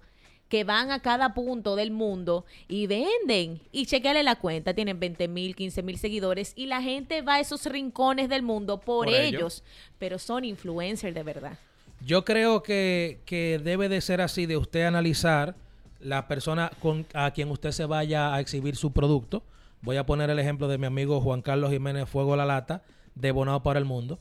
[0.49, 3.61] que van a cada punto del mundo y venden.
[3.73, 7.41] Y chequeale la cuenta, tienen 20 mil, 15 mil seguidores y la gente va a
[7.41, 9.39] esos rincones del mundo por, Por ello.
[9.39, 9.63] ellos,
[9.99, 11.59] pero son influencers de verdad.
[12.05, 15.57] Yo creo que, que debe de ser así, de usted analizar
[16.01, 19.43] la persona con, a quien usted se vaya a exhibir su producto.
[19.83, 22.83] Voy a poner el ejemplo de mi amigo Juan Carlos Jiménez Fuego La Lata,
[23.15, 24.19] de Bonao para el Mundo.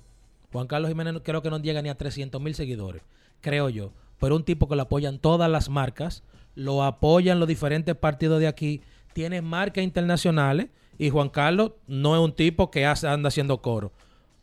[0.51, 3.03] Juan Carlos Jiménez creo que no llega ni a 300 mil seguidores,
[3.41, 3.91] creo yo.
[4.19, 6.23] Pero un tipo que lo apoyan todas las marcas,
[6.55, 8.81] lo apoyan los diferentes partidos de aquí,
[9.13, 13.91] tiene marcas internacionales y Juan Carlos no es un tipo que hace- anda haciendo coro.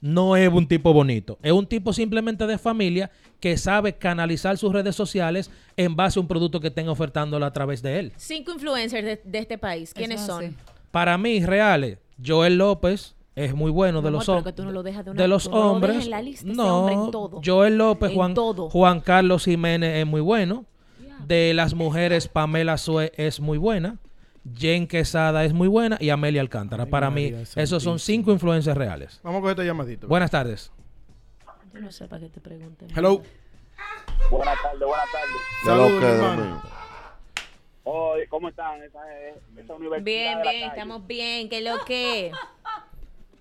[0.01, 1.39] no es un tipo bonito.
[1.43, 3.11] Es un tipo simplemente de familia
[3.41, 7.53] que sabe canalizar sus redes sociales en base a un producto que estén ofertándolo a
[7.55, 8.13] través de él.
[8.19, 9.95] Cinco influencers de, de este país.
[9.95, 10.55] ¿Quiénes Eso son?
[10.91, 15.47] Para mí, reales, Joel López es muy bueno de los, hom- no lo de los
[15.47, 16.05] lo hombres.
[16.05, 17.41] en la lista, ese no, hombre en todo.
[17.45, 18.71] Joel López, En Juan, todo.
[18.71, 20.65] Juan Carlos Jiménez es muy bueno.
[21.27, 23.97] De las mujeres, Pamela Sue es muy buena.
[24.57, 25.97] Jen Quesada es muy buena.
[26.01, 26.85] Y Amelia Alcántara.
[26.85, 29.21] Ay, Para mí, esos son cinco influencias reales.
[29.23, 30.07] Vamos a coger esta llamadita.
[30.07, 30.71] Buenas tardes.
[31.73, 32.89] Yo no sé para qué te pregunten.
[32.95, 33.23] Hello.
[34.31, 35.37] Buenas tardes, buenas tardes.
[35.65, 36.63] Saludos, hermano.
[38.29, 38.83] ¿cómo están?
[38.83, 38.99] Esa,
[39.61, 41.49] esa universidad Bien, bien, estamos bien.
[41.49, 42.33] ¿Qué es lo que?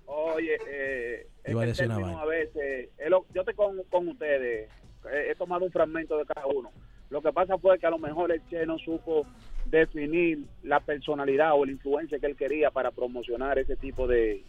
[0.06, 2.22] Oye, eh, Iba a decir una término vaina.
[2.22, 2.90] a veces,
[3.34, 4.70] yo estoy con, con ustedes,
[5.12, 6.70] he tomado un fragmento de cada uno.
[7.10, 9.26] Lo que pasa fue que a lo mejor el Che no supo
[9.66, 14.42] definir la personalidad o la influencia que él quería para promocionar ese tipo de,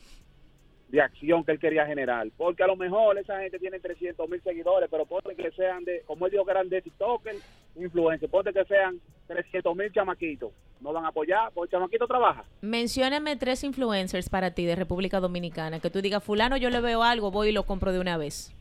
[0.89, 2.27] de acción que él quería generar.
[2.37, 6.01] Porque a lo mejor esa gente tiene 300 mil seguidores, pero ponte que sean de,
[6.05, 7.35] como él dijo que eran de TikToker,
[7.75, 10.51] influencers, ponte que sean 300 mil chamaquitos.
[10.81, 12.43] No van a apoyar, porque el chamaquito trabaja.
[12.61, 15.79] Mencióname tres influencers para ti de República Dominicana.
[15.79, 18.51] Que tú digas, fulano, yo le veo algo, voy y lo compro de una vez.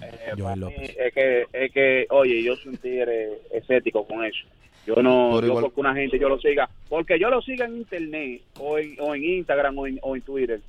[0.00, 0.78] Eh, Joel para López.
[0.80, 4.46] mí Es que, es que, oye, yo soy un tigre escéptico con eso.
[4.86, 7.66] Yo no, Pero yo igual- porque una gente yo lo siga, porque yo lo siga
[7.66, 10.60] en internet o en, o en Instagram o en, o en Twitter,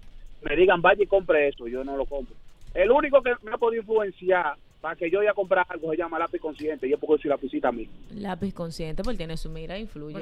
[0.41, 2.35] me digan vaya y compre eso, yo no lo compro.
[2.73, 5.97] El único que me ha podido influenciar para que yo vaya a comprar algo se
[5.97, 7.87] llama lápiz consciente y es porque soy lapicita a mí.
[8.15, 10.15] Lápiz consciente, porque tiene su mira, influye.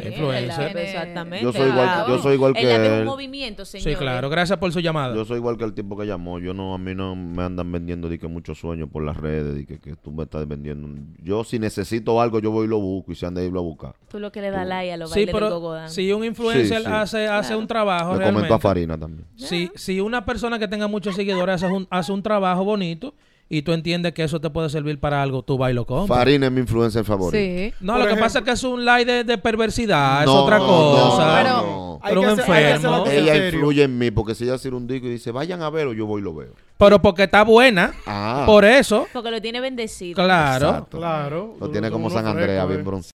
[0.46, 1.43] Exactamente.
[1.43, 4.00] Yo soy igual que- yo soy igual El que lápiz es un movimiento, Sí, señor.
[4.00, 4.30] claro.
[4.30, 5.15] Gracias por su llamada.
[5.15, 6.39] Yo soy igual que el tipo que llamó.
[6.39, 9.56] Yo no, a mí no me andan vendiendo de que muchos sueños por las redes,
[9.56, 10.88] de que, que tú me estás vendiendo.
[11.24, 13.63] Yo si necesito algo, yo voy y lo busco y se anda a irlo a
[13.63, 13.93] buscar.
[14.10, 15.89] Tú lo que le das like a los Sí, bailes pero gogodán.
[15.89, 16.91] si un influencer Sí, sí.
[16.91, 17.60] hace, hace Claro.
[17.60, 19.28] un trabajo Le comentó a realmente, Farina también.
[19.36, 23.13] si, si una persona que tenga muchos seguidores hace un, hace un trabajo bonito
[23.50, 26.18] y tú entiendes que eso te puede servir para algo, tú vas y lo compras.
[26.20, 27.38] Farina es mi influencer favorito.
[27.38, 27.74] Sí.
[27.80, 30.26] No, Por lo que ejemplo- pasa es que es un like de, de perversidad, es
[30.26, 31.36] No, otra no, cosa.
[31.42, 31.88] pero- no.
[32.04, 33.06] Hay Pero que un hacer- enfermo.
[33.08, 35.94] Ella influye en mí porque si ella hace un disco y dice, vayan a verlo,
[35.94, 36.54] yo voy y lo veo.
[36.78, 40.16] Pero porque está buena, Ah, por eso, Porque lo tiene bendecido.
[40.24, 40.68] claro.
[40.70, 40.98] Exacto.
[41.00, 41.56] Claro.
[41.60, 42.84] Lo tiene como San Andrea, bien eh.
[42.84, 43.12] bronce.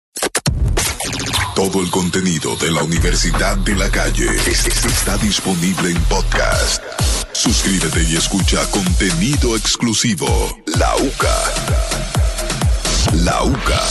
[1.56, 6.82] Todo el contenido de la Universidad de la Calle es- es- está disponible en podcast.
[7.38, 10.26] Suscríbete y escucha contenido exclusivo.
[10.78, 11.38] La UCA.
[13.24, 13.82] La UCA.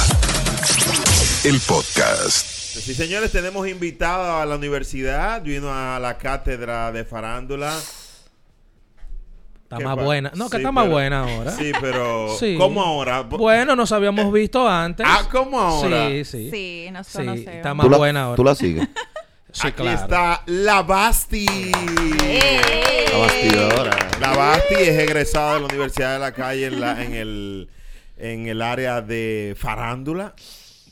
[1.46, 2.46] El podcast.
[2.46, 7.74] Sí, señores, tenemos invitado a la universidad, vino a la cátedra de farándula.
[9.64, 10.32] Está ¿Qué más pa- buena.
[10.36, 11.52] No, que Sí, está más pero- buena ahora.
[11.58, 12.56] Sí, pero Sí.
[12.58, 13.22] ¿cómo ahora?
[13.22, 15.06] Bueno, nos habíamos visto antes.
[15.10, 16.10] Ah, ¿cómo ahora?
[16.10, 16.50] Sí, sí.
[16.52, 17.54] Sí, nos Sí, conocemos.
[17.56, 18.36] está más ¿Tú la, buena ahora.
[18.36, 18.88] tú la sigues.
[19.60, 20.00] Sí, Aquí claro.
[20.02, 21.48] está la Basti.
[23.12, 23.98] La bastidora.
[24.20, 27.70] La Basti es egresada de la Universidad de la Calle en, la- en el,
[28.18, 30.36] en el área de farándula.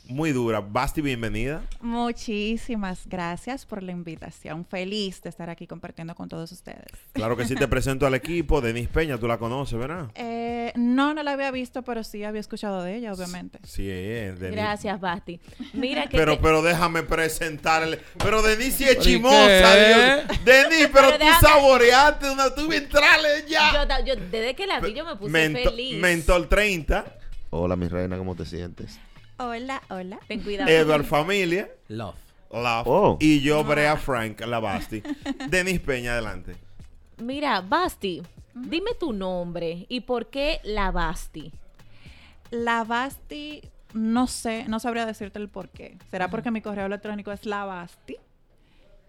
[0.08, 0.60] Muy dura.
[0.60, 1.62] Basti, bienvenida.
[1.80, 4.64] Muchísimas gracias por la invitación.
[4.64, 6.86] Feliz de estar aquí compartiendo con todos ustedes.
[7.12, 8.60] Claro que sí, te presento al equipo.
[8.60, 10.08] Denise Peña, tú la conoces, ¿verdad?
[10.14, 13.58] Eh, no, no la había visto, pero sí había escuchado de ella, obviamente.
[13.64, 14.50] Sí, es Denise.
[14.62, 15.40] Gracias, Basti.
[15.72, 16.16] Mira que.
[16.16, 17.98] Pero, te- pero déjame presentarle.
[18.18, 20.24] Pero Denise sí es ¿Pero y chimosa, qué?
[20.28, 20.44] Dios.
[20.44, 22.54] Denise, pero, Pero tú déjame- saboreaste una.
[22.54, 23.84] Tú entrarle ya.
[24.04, 26.00] yo, desde que la vi, yo me puse Mento- feliz.
[26.00, 27.04] Mentor 30.
[27.50, 29.00] Hola, mi reina, ¿cómo te sientes?
[29.38, 30.18] Hola, hola.
[30.26, 30.70] Ten cuidado.
[30.70, 31.70] Edward Familia.
[31.88, 32.16] Love.
[32.50, 32.86] Love.
[32.86, 33.16] Oh.
[33.20, 35.02] Y yo, Brea Frank, la Basti.
[35.50, 36.56] Denise Peña, adelante.
[37.18, 38.22] Mira, Basti,
[38.54, 41.52] dime tu nombre y por qué la Basti.
[42.50, 45.98] La Basti, no sé, no sabría decirte el por qué.
[46.10, 48.16] Será porque mi correo electrónico es la Basti.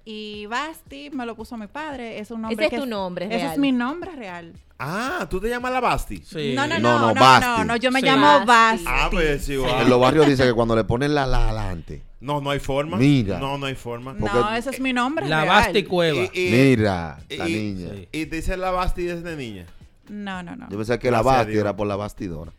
[0.09, 2.17] Y Basti me lo puso mi padre.
[2.19, 3.51] Es un nombre Ese es tu nombre Ese real.
[3.51, 4.53] es mi nombre real.
[4.79, 6.23] Ah, ¿tú te llamas la Basti?
[6.25, 6.53] Sí.
[6.55, 7.45] No, no, No, no, no, no, Basti.
[7.45, 8.05] no, no, yo me Sí.
[8.05, 8.85] llamo Basti.
[8.87, 9.81] Ah, pues sí, igual.
[9.81, 12.03] En los barrios dice que cuando le ponen la la adelante.
[12.21, 12.95] No, no hay forma.
[12.95, 13.37] Mira.
[13.37, 14.13] No, no hay forma.
[14.13, 15.55] No, ese es mi nombre La real.
[15.57, 16.29] Basti Cueva.
[16.33, 17.89] Y- y- Mira, la y- niña.
[17.93, 18.07] Sí.
[18.13, 19.65] Y te dice la Basti desde niña.
[20.07, 20.69] No, no, no.
[20.69, 22.53] Yo pensé que la Gracias Basti era por la bastidora.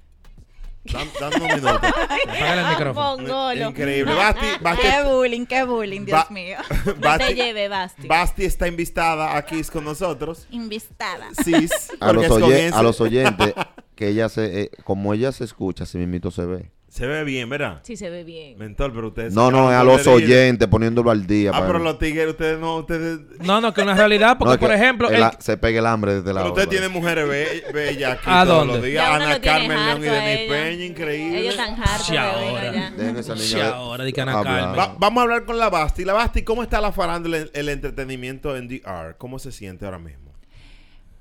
[0.93, 1.69] Dan- Dame un minuto.
[2.29, 3.17] Apágale el micrófono.
[3.17, 3.69] Mongolo.
[3.71, 4.15] Increíble.
[4.15, 6.57] Basti, Basti, Qué bullying, qué bullying, Dios Ba- mío.
[6.87, 8.07] No te Basti, lleve, Basti.
[8.07, 10.47] Basti está invitada aquí con nosotros.
[10.51, 11.29] Invistada.
[11.45, 11.55] Sí.
[12.01, 12.77] A los, porque es con oye- ese.
[12.77, 13.55] a los oyentes,
[13.97, 16.71] que ella se, eh, como ella se escucha, así mismito se ve.
[16.99, 17.79] Se ve bien, ¿verdad?
[17.85, 18.59] Sí, se ve bien.
[18.59, 19.33] Mentor, pero ustedes.
[19.33, 21.51] No, no, es a los oyentes poniéndolo al día.
[21.51, 23.21] Ah, para- pero los tigres, ustedes no, ustedes.
[23.39, 25.57] No, no, que una realidad, porque No, es que por ejemplo, el el- a- se
[25.57, 26.71] pega el hambre desde la Pero ustedes hora.
[26.77, 28.75] tienen mujeres be- bellas aquí ¿A todos dónde?
[28.75, 29.09] los días.
[29.09, 30.51] Ana tiene Carmen León y Denis.
[30.51, 31.39] Peña, increíble.
[31.41, 32.91] Ellos están hartos Sí, de ahora.
[32.97, 34.33] Dejen esa niña Sí, de- ahora di que Ana.
[34.43, 34.79] Carmen.
[34.79, 36.05] Va- vamos a hablar con la Basti.
[36.05, 39.15] La Basti, ¿cómo está la farándula, el, el entretenimiento en DR?
[39.19, 40.28] ¿Cómo se siente ahora mismo?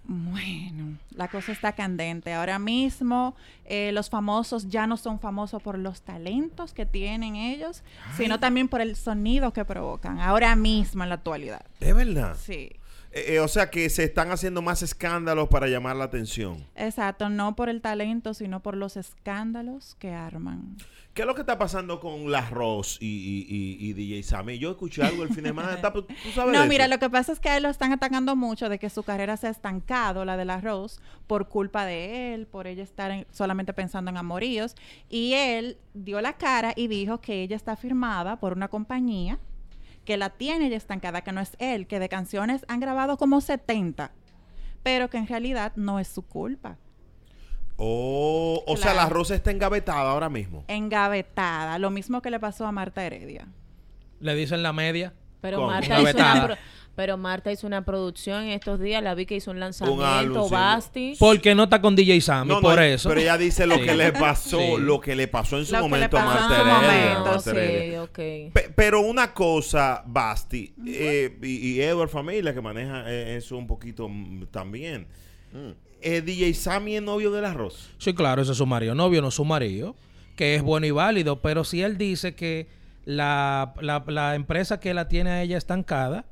[0.10, 2.34] Bueno, la cosa está candente.
[2.34, 7.84] Ahora mismo eh, los famosos ya no son famosos por los talentos que tienen ellos,
[8.15, 10.20] sino también por el sonido que provocan.
[10.20, 11.65] Ahora mismo en la actualidad.
[11.82, 12.38] Es verdad.
[12.39, 12.72] Sí.
[13.12, 16.65] Eh, eh, o sea que se están haciendo más escándalos para llamar la atención.
[16.76, 20.78] Exacto, no por el talento, sino por los escándalos que arman.
[21.17, 24.60] ¿Qué es lo que está pasando con la Ross y, y, y- y DJ Sammy?
[24.60, 25.73] Yo escuché algo el fin de semana.
[25.73, 28.36] está- ¿Tú sabes No, mira, lo que pasa es que a él lo están atacando
[28.36, 32.36] mucho de que su carrera se ha estancado, la de la Rose, por culpa de
[32.36, 34.75] él, por ella estar en- solamente pensando en amoríos.
[35.10, 39.39] Y él dio la cara y dijo que ella está firmada por una compañía
[40.06, 43.41] que la tiene ya estancada, que no es él, que de canciones han grabado como
[43.41, 44.12] 70,
[44.84, 46.77] pero que en realidad no es su culpa.
[47.77, 50.65] Oh, o sea, la Rosa está engavetada ahora mismo.
[50.67, 53.47] Engavetada, lo mismo que le pasó a Marta Heredia.
[54.19, 55.13] Le dicen la media.
[55.41, 55.69] Pero ¿Cómo?
[55.69, 56.57] Marta, hizo una
[56.95, 59.03] pero Marta hizo una producción en estos días.
[59.03, 60.03] La vi que hizo un lanzamiento.
[60.03, 60.51] álbum, sí.
[60.51, 61.15] Basti.
[61.19, 63.07] Porque no está con DJ Sammy, No, no, por eso.
[63.09, 63.81] Pero ella dice lo Sí.
[63.83, 64.73] que le pasó, Sí.
[64.79, 67.49] lo que le pasó en su Lo momento a Marta su Heredia, momento.
[67.51, 68.51] Heredia.
[68.51, 73.67] Pe- pero una cosa, Basti, eh, y, y Edward Familia, que maneja eh, eso un
[73.67, 75.05] poquito mm, también.
[76.10, 77.89] Eh, DJ Sammy es novio del arroz.
[77.98, 78.96] Sí, claro, ese es su marido.
[78.96, 79.96] Novio no es su marido,
[80.36, 82.67] que es bueno y válido, pero si él dice que
[83.06, 86.26] la, la- la empresa que la tiene a ella estancada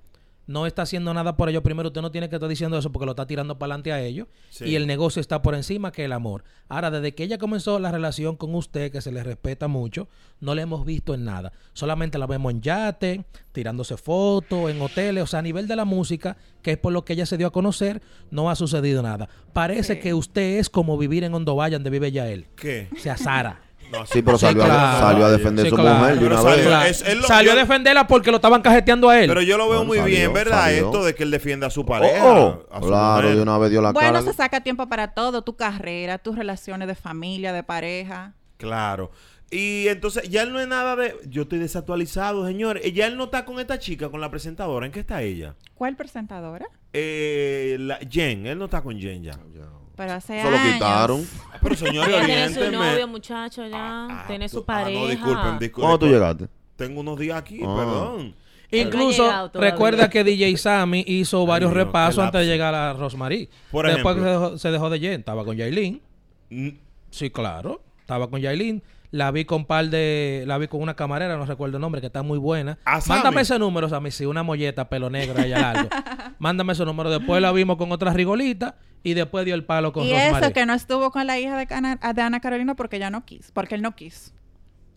[0.48, 3.06] no está haciendo nada por ellos, primero usted no tiene que estar diciendo eso porque
[3.06, 4.66] lo está tirando para adelante a ellos Sí.
[4.66, 6.44] y el negocio está por encima que el amor.
[6.70, 10.08] Ahora, desde que ella comenzó la relación con usted, que se le respeta mucho,
[10.40, 11.52] no la hemos visto en nada.
[11.74, 15.86] Solamente la vemos en yate, tirándose fotos, en hoteles, o sea, a nivel de la
[15.86, 19.30] música, que es por lo que ella se dio a conocer, no ha sucedido nada.
[19.54, 20.00] Parece Sí.
[20.00, 22.48] que usted es como vivir en Hondo Valle, donde vive ya él.
[22.56, 22.90] ¿Qué?
[22.96, 23.62] O sea, Sara.
[23.92, 25.00] No, Sí, pero Sí, salió, a, claro.
[25.00, 25.98] salió a defender Sí, su claro.
[26.00, 26.68] mujer de Pero una salió- vez.
[26.68, 26.90] Claro.
[26.90, 29.28] es- es lo- Salió yo- a defenderla porque lo estaban cajeteando a él.
[29.28, 30.62] Pero yo lo veo Bueno, muy salió, bien, ¿verdad?
[30.64, 30.86] salió.
[30.86, 32.26] Esto de que él defienda a su Oh, pareja.
[32.26, 33.36] oh, a su claro, mujer.
[33.38, 34.22] de una vez dio la Bueno, cara.
[34.24, 38.34] se saca tiempo para todo, tu carrera, tus relaciones de familia, de pareja.
[38.58, 39.12] Claro.
[39.52, 41.16] Y entonces, ya él no es nada de.
[41.30, 42.80] Yo estoy desactualizado, señor.
[42.84, 44.88] Eh, Ya él no está con esta chica, con la presentadora.
[44.88, 45.56] ¿En qué está ella?
[45.76, 46.66] ¿Cuál presentadora?
[46.94, 48.48] Eh, la, Jen.
[48.48, 49.34] Él no está con Jen ya.
[49.96, 51.28] Pero hace Eso lo quitaron.
[51.52, 54.08] Ah, Pero señor, Ella tiene su novio, muchacho, ya.
[54.10, 55.00] Ah, tiene su ah, pareja.
[55.00, 55.72] no, disculpen, disculpen.
[55.72, 56.48] ¿Cuándo tú llegaste?
[56.76, 57.76] Tengo unos días aquí, Ah.
[57.78, 58.36] perdón.
[58.72, 59.72] Incluso llegado todavía.
[59.72, 62.52] recuerda que DJ Sammy hizo varios qué repasos antes de lapso.
[62.54, 63.50] llegar a Rosemary.
[63.72, 64.24] Por Después ejemplo.
[64.24, 66.02] que se dejó, se dejó de Jen, estaba con Yailin.
[67.12, 67.82] Sí, claro.
[68.02, 68.84] Estaba con Yailin.
[69.12, 70.44] La vi con par de.
[70.46, 72.78] La vi con una camarera, no recuerdo el nombre, que está muy buena.
[72.84, 73.20] ¿A Sammy?
[73.20, 74.12] Mándame ese número, Sammy.
[74.12, 75.90] Sí, una molleta, pelo negro, ella largo.
[76.40, 77.10] Mándame ese número.
[77.10, 78.76] Después la vimos con otra rigolita.
[79.06, 80.44] Y después dio el palo con Y Rosemary.
[80.46, 83.24] eso que no estuvo con la hija de, Cana- de Ana Carolina porque ya no
[83.24, 84.32] quiso, porque él no quiso.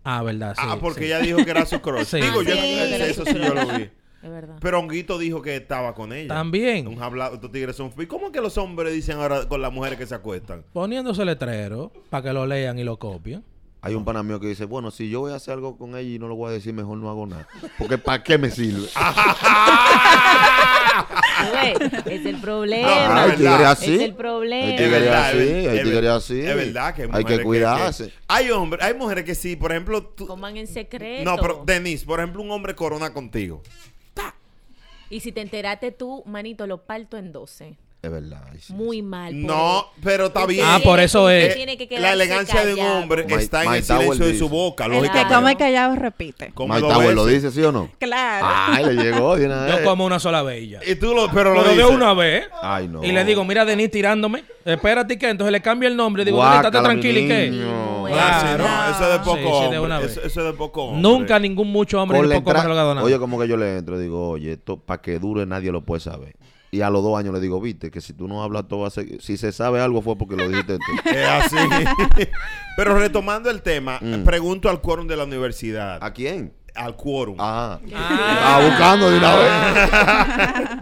[0.03, 0.63] Ah, verdad, sí.
[0.65, 1.07] ah, porque sí.
[1.07, 2.05] ella dijo que era su crush.
[2.07, 2.21] Sí.
[2.21, 3.83] Digo, yo Sí, era eso sí yo lo vi.
[4.21, 4.57] Es verdad.
[4.61, 6.29] Pero Honguito dijo que estaba con ella.
[6.35, 6.89] También.
[6.89, 7.93] Un hablado, estos tigres son...
[7.99, 10.65] ¿Y cómo es que los hombres dicen ahora con las mujeres que se acuestan?
[10.73, 13.45] Poniéndose letrero para que lo lean y lo copien.
[13.81, 16.01] Hay un pana mío que dice, bueno, si yo voy a hacer algo con ella
[16.17, 17.47] y no lo voy a decir, mejor no hago nada.
[17.79, 18.89] Porque ¿para qué me sirve?
[22.07, 23.23] Es el problema.
[23.23, 23.95] hay es tigres así.
[23.95, 24.67] Es el problema.
[24.67, 26.41] Hay Es tigres verdad, así, es- hay es tigres ver- así.
[26.41, 28.13] Es verdad que hay, que cuidarse.
[28.29, 31.25] hay hombres, hay mujeres que sí, por ejemplo, tú- Coman en secreto.
[31.25, 33.63] no, pero Denise, por ejemplo, un hombre corona contigo.
[35.11, 37.77] Y si te enteraste tú, manito, lo parto en 12.
[38.01, 38.45] Es verdad.
[38.61, 39.03] sí, Muy sí.
[39.03, 39.45] mal.
[39.45, 40.65] No, pero está bien.
[40.65, 41.53] Ah, por eso es.
[41.57, 42.99] tiene que La elegancia de un callado.
[43.01, 44.55] hombre Mike- está en el silencio de su dice.
[44.55, 45.35] boca, El Que lógicamente.
[45.35, 46.53] come callado repite.
[46.55, 47.43] Como lo veces.
[47.43, 47.91] dice, ¿sí o no?
[47.99, 48.47] Claro.
[48.49, 49.85] Ay, le llegó de una Yo vez.
[49.85, 50.79] como una sola bella.
[50.87, 52.47] Y tú lo, pero lo Pero de una vez.
[52.63, 53.03] Ay, no.
[53.03, 54.45] Y le digo, mira, Denis tirándome.
[54.65, 56.25] Espérate que entonces le cambio el nombre.
[56.25, 57.63] Digo, Denis, estate tranquilo y qué.
[58.13, 58.65] Ah, Claro.
[58.65, 59.99] no, eso es de poco Sí, hombre.
[59.99, 60.11] vez.
[60.13, 61.03] Eso, eso es de poco hombre.
[61.03, 63.05] Nunca ningún mucho hombre ni poco hombre le ha dado nada.
[63.05, 66.01] Oye, como que yo le entro, digo, oye, esto para que dure nadie lo puede
[66.01, 66.37] saber.
[66.71, 69.23] Y a los dos años le digo, viste, que si tú no hablas todo, ser-
[69.23, 70.93] si se sabe algo fue porque lo dijiste tú.
[71.11, 71.57] Es así.
[72.77, 74.23] pero retomando el tema, Mm.
[74.25, 75.99] pregunto al quórum de la universidad.
[76.03, 76.53] ¿A quién?
[76.75, 77.37] Al quórum.
[77.39, 78.33] Ah, Ah.
[78.35, 79.51] estaba buscando de una vez.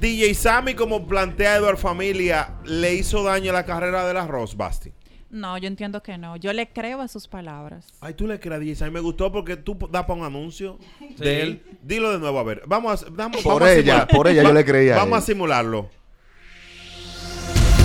[0.00, 4.56] DJ Sammy, como plantea Eduard Familia, le hizo daño a la carrera de la Ross,
[4.56, 4.92] Basti.
[5.30, 6.36] No, yo entiendo que no.
[6.36, 7.86] Yo le creo a sus palabras.
[8.00, 8.92] Ay, tú le crees a DJ Sammy.
[8.92, 11.14] Me gustó porque tú das para un anuncio Sí.
[11.18, 11.62] de él.
[11.82, 12.62] Dilo de nuevo, a ver.
[12.66, 14.08] Vamos a, vamos, Por vamos a ella, simular.
[14.08, 15.90] por ella yo le creía a Vamos a simularlo.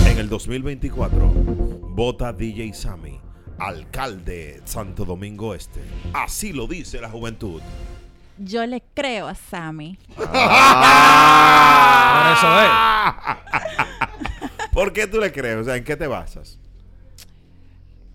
[0.06, 1.18] En el 2024,
[1.90, 3.20] vota DJ Sammy,
[3.58, 5.80] alcalde Santo Domingo Este.
[6.14, 7.60] Así lo dice la juventud.
[8.38, 9.98] Yo le creo a Sammy.
[10.16, 10.24] Por
[12.32, 12.70] eso es.
[14.72, 15.56] ¿Por qué tú le crees?
[15.58, 16.58] O sea, ¿en qué te basas?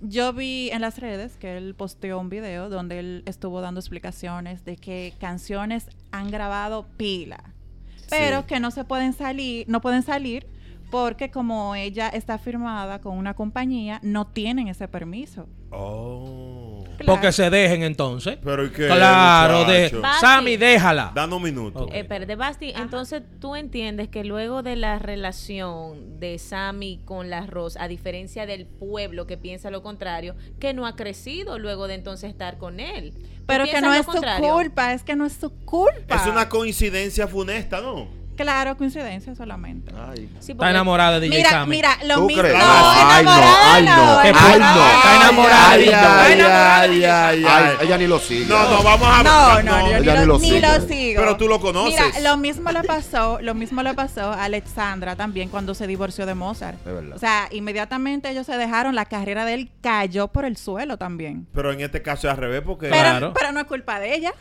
[0.02, 4.64] Yo vi en las redes que él posteó un video donde él estuvo dando explicaciones
[4.64, 7.54] de que canciones han grabado pila.
[8.10, 8.48] pero Sí.
[8.48, 10.48] que no se pueden salir, no pueden salir
[10.90, 15.48] porque como ella está firmada con una compañía, no tienen ese permiso.
[15.72, 16.59] Oh.
[17.00, 17.14] Claro.
[17.14, 18.38] Porque se dejen entonces.
[18.44, 18.88] Pero ¿y qué?
[18.88, 19.90] Claro, de?
[19.90, 20.20] Basti.
[20.20, 21.12] Sammy, déjala.
[21.16, 21.86] Dando un minuto.
[21.86, 21.94] Ok.
[21.94, 27.46] Eh, espérate, Basti, entonces tú entiendes que luego de la relación de Sammy con la
[27.46, 31.96] Ross, a diferencia del pueblo que piensa lo contrario, que no ha crecido luego de
[31.96, 33.14] entonces estar con él.
[33.14, 34.54] ¿Tú Pero que no es su contrario?
[34.54, 36.16] culpa, es que no es su culpa.
[36.16, 38.19] Es una coincidencia funesta, ¿no?
[38.40, 39.92] Claro, coincidencia solamente.
[40.10, 40.30] Ay.
[40.40, 41.76] Sí, Está enamorada de DJ Mira, Sammy.
[41.76, 42.44] mira, lo ¿Tú mismo.
[42.44, 44.88] No, Ay, no, ay, no, ¿Qué no, ay, no.
[44.88, 47.76] Está enamorada de DJ ay, Ay, ay.
[47.82, 48.46] ella ni lo sigue.
[48.46, 50.62] No, no, vamos a No, no, yo ella ni, lo, sigue.
[50.62, 51.20] lo sigo.
[51.22, 52.00] Pero tú lo conoces.
[52.16, 56.26] Mira, lo mismo le pasó, lo mismo le pasó a Alexandra también cuando se divorció
[56.26, 56.78] de Mozart.
[56.88, 57.16] Es verdad.
[57.18, 61.46] O sea, inmediatamente ellos se dejaron, la carrera de él cayó por el suelo también.
[61.54, 62.88] Pero en este caso es al revés porque...
[62.88, 63.34] Pero, Claro.
[63.34, 64.34] pero no es culpa de ella.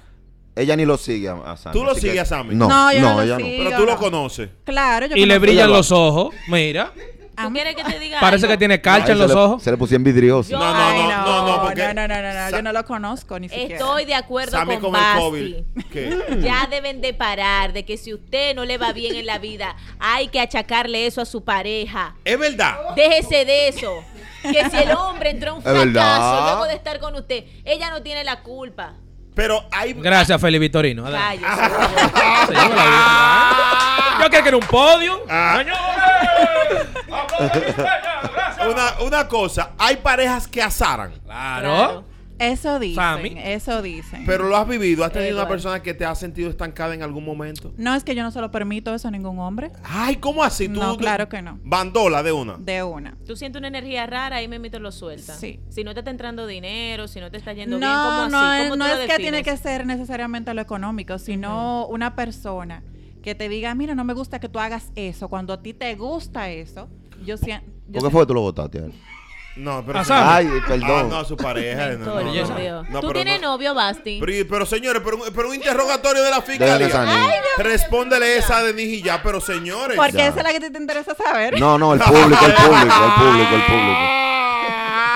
[0.58, 1.72] Ella ni lo sigue a, a Sammy.
[1.72, 2.54] ¿Tú lo así que- sigues a Sammy?
[2.54, 3.48] No, No, yo no no, lo ella sigo.
[3.64, 3.98] Pero tú lo no.
[3.98, 4.50] conoces.
[4.64, 6.34] Claro, yo Y le conozco- brillan los ojos.
[6.48, 6.92] Mira.
[7.40, 8.54] ¿Tú quieres que te diga Parece algo?
[8.54, 8.82] que tiene no.
[8.82, 9.62] calcha Ay, en se los le- ojos.
[9.62, 10.50] Se le pusieron vidrioso.
[10.50, 11.82] No, no, Ay, no, no, no, porque...
[11.94, 13.76] no, no, no, no, Sa- yo no lo conozco ni siquiera.
[13.76, 15.18] Estoy de acuerdo Sammy con con el.
[15.20, 15.54] COVID.
[15.92, 16.18] ¿Qué?
[16.42, 19.76] Ya deben de parar de que si usted no le va bien en la vida,
[20.00, 22.16] hay que achacarle eso a su pareja.
[22.24, 22.74] Es verdad.
[22.96, 24.02] Déjese de eso.
[24.42, 26.16] Que si el hombre entró en un Es verdad.
[26.16, 28.94] fracaso luego de estar con usted, ella no tiene la culpa.
[29.38, 29.92] Pero hay...
[29.92, 31.06] Gracias, Felipe Vitorino.
[31.06, 31.44] Adelante.
[32.48, 32.84] Yo la
[34.18, 34.24] vi.
[34.24, 35.22] Yo quiero que era un podio.
[35.30, 35.62] Ah.
[39.06, 41.12] Una cosa, hay parejas que azaran.
[41.24, 41.68] Claro.
[41.68, 42.04] Claro.
[42.38, 43.34] Eso dicen, Sammy.
[43.42, 44.24] eso dicen.
[44.24, 47.24] Pero lo has vivido, has tenido una persona que te ha sentido estancada en algún
[47.24, 47.72] momento.
[47.76, 49.72] no es que yo no se lo permito eso a ningún hombre.
[49.84, 50.68] Ay, ¿cómo así?
[50.68, 51.58] ¿Tú, No, tú- claro que no.
[51.64, 52.56] Bandola de una.
[52.58, 53.16] De una.
[53.26, 55.34] Tú sientes una energía rara, ahí me lo suelta.
[55.34, 55.60] Sí.
[55.70, 58.32] Si no te está entrando dinero, si no te está yendo No, bien, ¿cómo así?
[58.32, 59.60] no, es, ¿Cómo no tú es lo que tiene que defines?
[59.60, 62.82] ser necesariamente lo económico, sino una persona
[63.22, 65.28] que te diga, mira, no me gusta que tú hagas eso.
[65.28, 66.88] Cuando a ti te gusta eso,
[67.24, 67.66] yo siento...
[67.92, 68.92] ¿Por qué fue que tú lo votaste a él?
[69.58, 69.98] No, pero...
[70.08, 70.36] Ah.
[70.36, 71.08] Ay, Ah, perdón.
[71.10, 71.88] no, su pareja.
[71.90, 73.00] No, no, no.
[73.00, 73.52] ¿Tú pero tienes no.
[73.52, 74.18] novio, Basti?
[74.24, 77.14] Pero, pero, señores, pero, un- pero un interrogatorio de la Déjale fiscalía.
[77.18, 77.32] niña.
[77.58, 79.96] Respóndele esa de Niji ya, pero señores.
[79.96, 80.28] Porque Ya.
[80.28, 81.58] esa es la que te interesa saber.
[81.58, 83.98] No, no, el público, el público, el público, el público.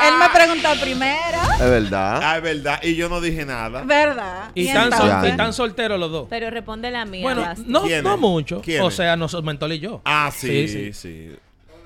[0.09, 2.21] Él me preguntó primero, Es verdad.
[2.25, 2.81] Ah, es verdad.
[2.83, 3.83] Y yo no dije nada.
[3.85, 4.51] ¿verdad?
[4.55, 5.29] Y están, sol- entonces?
[5.29, 6.27] y están solteros los dos.
[6.29, 7.65] Pero responde la mía, Bueno, Basti.
[7.69, 8.03] no, ¿Quiénes?
[8.03, 8.61] no mucho.
[8.61, 8.85] ¿Quiénes?
[8.85, 10.01] O sea, nosotros, Mentol y yo.
[10.05, 11.37] Ah, sí, sí, Sí,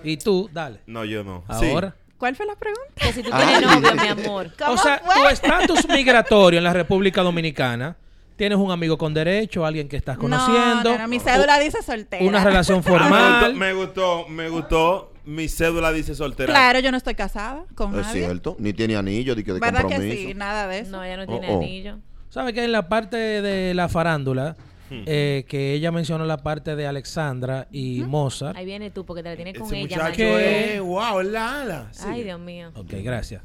[0.03, 0.81] Y tú, dale.
[0.87, 1.45] No, yo no.
[1.61, 1.69] Sí.
[1.71, 1.95] Ahora.
[2.19, 2.93] ¿Cuál fue la pregunta?
[2.97, 3.47] Que si tú Ay.
[3.61, 4.51] tienes novio, mi amor.
[4.59, 5.15] ¿Cómo O sea, fue?
[5.15, 7.97] tu estatus migratorio en la República Dominicana,
[8.37, 10.91] tienes un amigo con derecho, alguien que estás conociendo.
[10.91, 12.25] No, no, no, mi cédula dice soltera.
[12.25, 13.55] Una relación Ah, me, gustó, formal.
[13.55, 15.13] me gustó, me gustó.
[15.25, 16.53] Mi cédula dice soltera.
[16.53, 18.25] Claro, yo no estoy casada con Es nadie.
[18.25, 18.55] cierto.
[18.61, 20.35] Ni tiene anillo de, que de ¿Verdad que sí?
[20.35, 20.91] Nada de eso.
[20.93, 21.63] No, ella no tiene Oh, oh.
[21.63, 21.99] anillo.
[22.31, 24.57] ¿Sabes que en la parte de la farándula,
[24.89, 25.03] Hmm.
[25.07, 28.57] eh, que ella mencionó la parte de Alexandra y Mozart?
[28.57, 31.63] Ahí viene tú, porque te la tienes con Ese ella, muchacho es, wow, es la
[31.63, 31.89] ala.
[31.93, 32.05] Sí.
[32.07, 32.71] Ay, Dios mío.
[32.75, 33.43] Ok, gracias.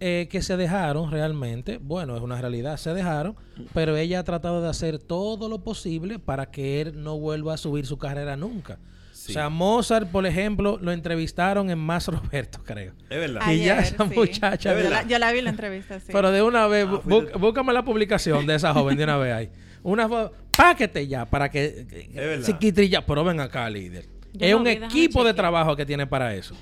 [0.00, 3.36] Eh, que se dejaron realmente, bueno, es una realidad, se dejaron,
[3.72, 7.56] pero ella ha tratado de hacer todo lo posible para que él no vuelva a
[7.56, 8.78] subir su carrera nunca.
[9.12, 9.32] Sí.
[9.32, 12.92] O sea, Mozart, por ejemplo, lo entrevistaron en Más Roberto, creo.
[13.08, 13.50] Es verdad.
[13.50, 14.14] Y ya esa sí.
[14.14, 16.08] muchacha- Es Yo la, yo la vi en la entrevista, sí.
[16.12, 19.32] Pero de una vez, Ah, bú- búscame la publicación de esa joven de una vez
[19.32, 19.50] ahí.
[19.82, 20.08] Una
[20.56, 22.46] páquete ya para que verdad.
[22.46, 24.06] Chiquitrilla, pero ven acá, líder.
[24.32, 26.56] Yo es no un equipo de trabajo que tiene para eso.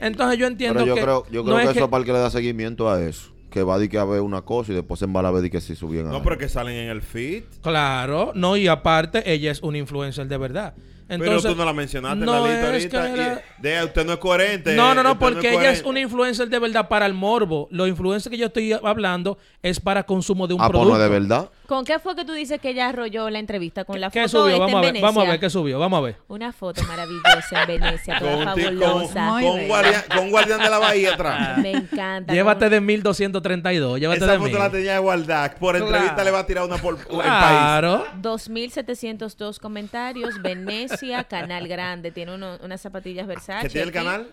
[0.00, 2.00] Entonces yo entiendo Pero yo que creo, yo no creo es que eso es para
[2.00, 3.30] el que le da seguimiento a eso.
[3.50, 5.42] Que va a decir que a ver una cosa y después se embala a ver
[5.42, 7.44] de que sí subían No, pero que salen en el feed.
[7.62, 10.74] Claro, no, y aparte, ella es una influencer de verdad.
[11.08, 13.22] Entonces, pero tú no la mencionaste no en la lista es que ahorita.
[13.32, 14.74] era- Y de, usted no es coherente.
[14.74, 17.68] No, no, no, porque ella es una influencer de verdad para el morbo.
[17.70, 20.96] Los influencers que yo estoy hablando es para consumo de un Ah, pues producto.
[20.98, 21.50] no de verdad.
[21.66, 23.84] ¿Con qué fue que tú dices que ella arrolló la entrevista?
[23.84, 24.54] ¿Con la ¿Qué foto subió?
[24.54, 25.06] esta Vamos a en ver, Venecia?
[25.06, 26.16] vamos a ver qué subió, vamos a ver.
[26.28, 29.28] Una foto maravillosa en Venecia, Con, toda con, fabulosa.
[29.30, 29.66] Con un bella.
[29.68, 31.58] guardián, con guardián de la bahía atrás.
[31.62, 32.34] Me encanta.
[32.34, 34.58] Llévate Con- de 1232, llévate Esa de foto mil.
[34.58, 35.54] la tenía de guardar.
[35.56, 35.86] Por Claro.
[35.86, 37.20] entrevista le va a tirar una por el país.
[37.22, 38.06] Claro.
[38.20, 40.40] 2.702 comentarios.
[40.42, 42.10] Venecia, Canal Grande.
[42.10, 43.62] Tiene uno- unas zapatillas Versace.
[43.62, 44.28] ¿Qué tiene el canal?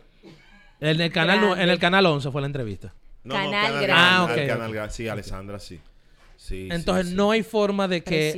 [0.79, 1.63] En el canal Grande.
[1.63, 2.93] en el canal 11 fue la entrevista.
[3.23, 3.93] No, Canal no, canal Grande.
[3.95, 4.73] Ah, ok, el canal ok.
[4.73, 4.93] grande.
[4.93, 5.79] Sí, Alessandra, sí.
[6.41, 7.17] Sí, Entonces sí, sí.
[7.17, 8.33] no hay forma de que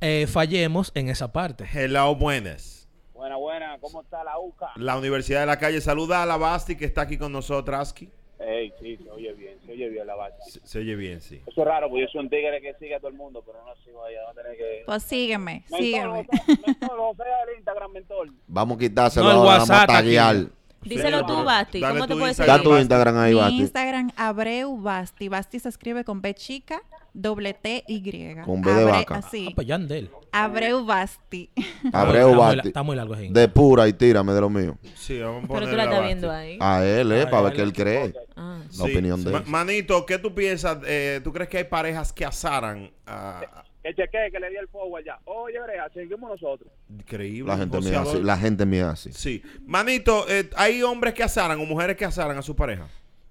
[0.00, 1.64] eh, fallemos en esa parte.
[1.72, 2.88] Hello, buenas.
[3.14, 4.72] Buena, buena, ¿cómo está la UCA?
[4.74, 5.80] La Universidad de la Calle.
[5.80, 7.78] Saluda a la Basti que está aquí con nosotros.
[7.78, 8.10] Aski.
[8.40, 10.36] Ey, sí, se oye bien, se oye bien la vaina.
[10.48, 11.40] Se, se oye bien, sí.
[11.46, 13.64] Eso es raro, porque yo soy un tigre que sigue a todo el mundo, pero
[13.64, 14.82] no sigo allá, a tener que...
[14.84, 16.26] Pues sígueme, Mentor, sígueme.
[16.26, 18.28] José, mentor, José del Instagram, mentor.
[18.48, 20.52] Vamos a quitárselo No, el ahora, vamos a WhatsApp.
[20.82, 21.80] Díselo tú, Basti.
[21.80, 22.82] ¿Cómo te tu puedes Instagram, Da tu Basti.
[22.82, 23.60] Instagram ahí, Mi Basti.
[23.60, 25.28] Instagram, Abreu Basti.
[25.28, 26.80] Basti se escribe con B chica,
[27.20, 28.34] doble T Y.
[28.44, 29.16] Con B de vaca.
[29.16, 29.48] Así.
[29.50, 30.10] Ah, pues Yandel.
[30.32, 31.50] Abreu Basti.
[31.92, 32.68] Abreu Está muy la- Basti.
[32.68, 33.32] Está muy largo ese.
[33.32, 34.76] De pura y tírame de lo mío.
[34.94, 36.58] Sí, vamos a Pero tú la a estás viendo ahí.
[36.60, 38.14] A él, eh, para ver qué él cree.
[38.36, 38.60] Ah.
[38.66, 38.82] La Sí.
[38.92, 39.42] opinión de él.
[39.46, 40.78] Manito, ¿qué tú piensas?
[40.86, 42.90] eh, ¿Tú crees que hay parejas que azaran?
[43.06, 45.18] a- Que chequee, que le di el fuego allá.
[45.24, 46.70] Oye, Brea, seguimos nosotros.
[46.90, 47.50] increíble.
[47.50, 48.22] La gente mía así.
[48.22, 49.12] La gente mía así.
[49.12, 49.42] Sí.
[49.64, 52.86] Manito, eh, ¿hay hombres que azaran o mujeres que azaran a su pareja?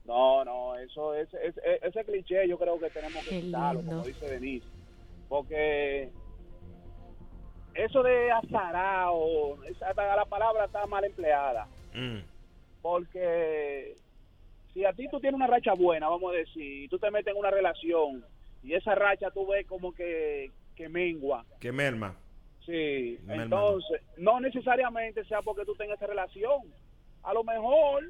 [0.07, 4.03] No, no, eso es, es- es- ese cliché yo creo que tenemos que quitarlo, como
[4.03, 4.65] dice Denise.
[5.27, 6.09] Porque
[7.75, 11.67] eso de azarao, esa- la palabra está mal empleada.
[11.93, 12.19] Mm.
[12.81, 13.95] Porque
[14.73, 17.33] si a ti tú tienes una racha buena, vamos a decir, y tú te metes
[17.33, 18.23] en una relación
[18.63, 21.45] y esa racha tú ves como que, que mengua.
[21.59, 22.15] Que merma.
[22.65, 23.43] Sí, Merma.
[23.43, 26.61] entonces, no necesariamente sea porque tú tengas esa relación.
[27.23, 28.03] A lo mejor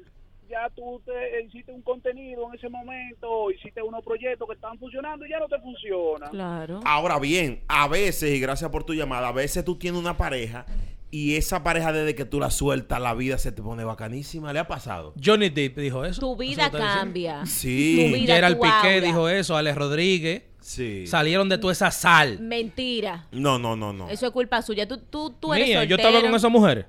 [0.48, 5.26] ya tú te hiciste un contenido en ese momento, hiciste unos proyectos que están funcionando
[5.26, 6.30] y ya no te funciona.
[6.30, 6.80] Claro.
[6.84, 10.66] Ahora bien, a veces, y gracias por tu llamada, a veces tú tienes una pareja
[11.10, 14.52] y esa pareja desde que tú la sueltas, la vida se te pone bacanísima.
[14.52, 15.14] ¿Le ha pasado?
[15.22, 16.20] Johnny Depp dijo eso.
[16.20, 17.46] Tu vida cambia.
[17.46, 17.96] Sí.
[18.10, 19.06] Tu vida, Gerald tu Piqué aura.
[19.06, 20.42] dijo eso, Alex Rodríguez.
[20.60, 21.06] Sí.
[21.06, 22.40] Salieron de toda esa sal.
[22.40, 23.26] Mentira.
[23.32, 24.10] No, no, no, no.
[24.10, 24.86] Eso es culpa suya.
[24.86, 26.84] Tú, tú, tú eres Mía, yo estaba con esas mujeres.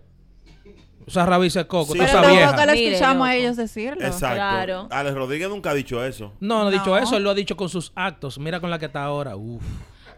[1.10, 2.66] Esa rabiza de coco, Sí, esa tampoco vieja.
[2.66, 3.40] lo Mire, escuchamos a loco.
[3.42, 4.06] ellos decirlo.
[4.06, 4.36] Exacto.
[4.36, 4.88] Claro.
[4.92, 6.34] Alex Rodríguez nunca ha dicho eso.
[6.40, 8.40] No, no ha dicho eso, él lo ha dicho con sus actos.
[8.40, 9.36] Mira con la que está ahora.
[9.36, 9.62] Uf.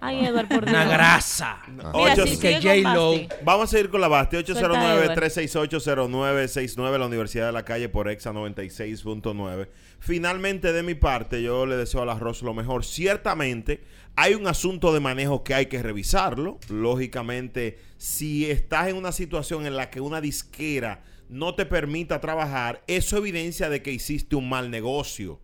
[0.01, 0.75] Ay, por Dios.
[0.75, 1.61] Una grasa.
[1.67, 3.11] Mira, Ocho- que sigue con J-Lo.
[3.11, 3.29] Basti.
[3.43, 4.37] Vamos a seguir con la Basti.
[4.43, 4.59] Suelta,
[4.95, 5.17] Edward.
[5.19, 9.67] 809-368-0969, la Universidad de la Calle por Exa 96.9.
[9.99, 12.83] Finalmente, de mi parte, yo le deseo al arroz lo mejor.
[12.83, 13.83] Ciertamente,
[14.15, 16.57] hay un asunto de manejo que hay que revisarlo.
[16.69, 22.81] Lógicamente, si estás en una situación en la que una disquera no te permita trabajar,
[22.87, 25.39] eso evidencia de que hiciste un mal negocio.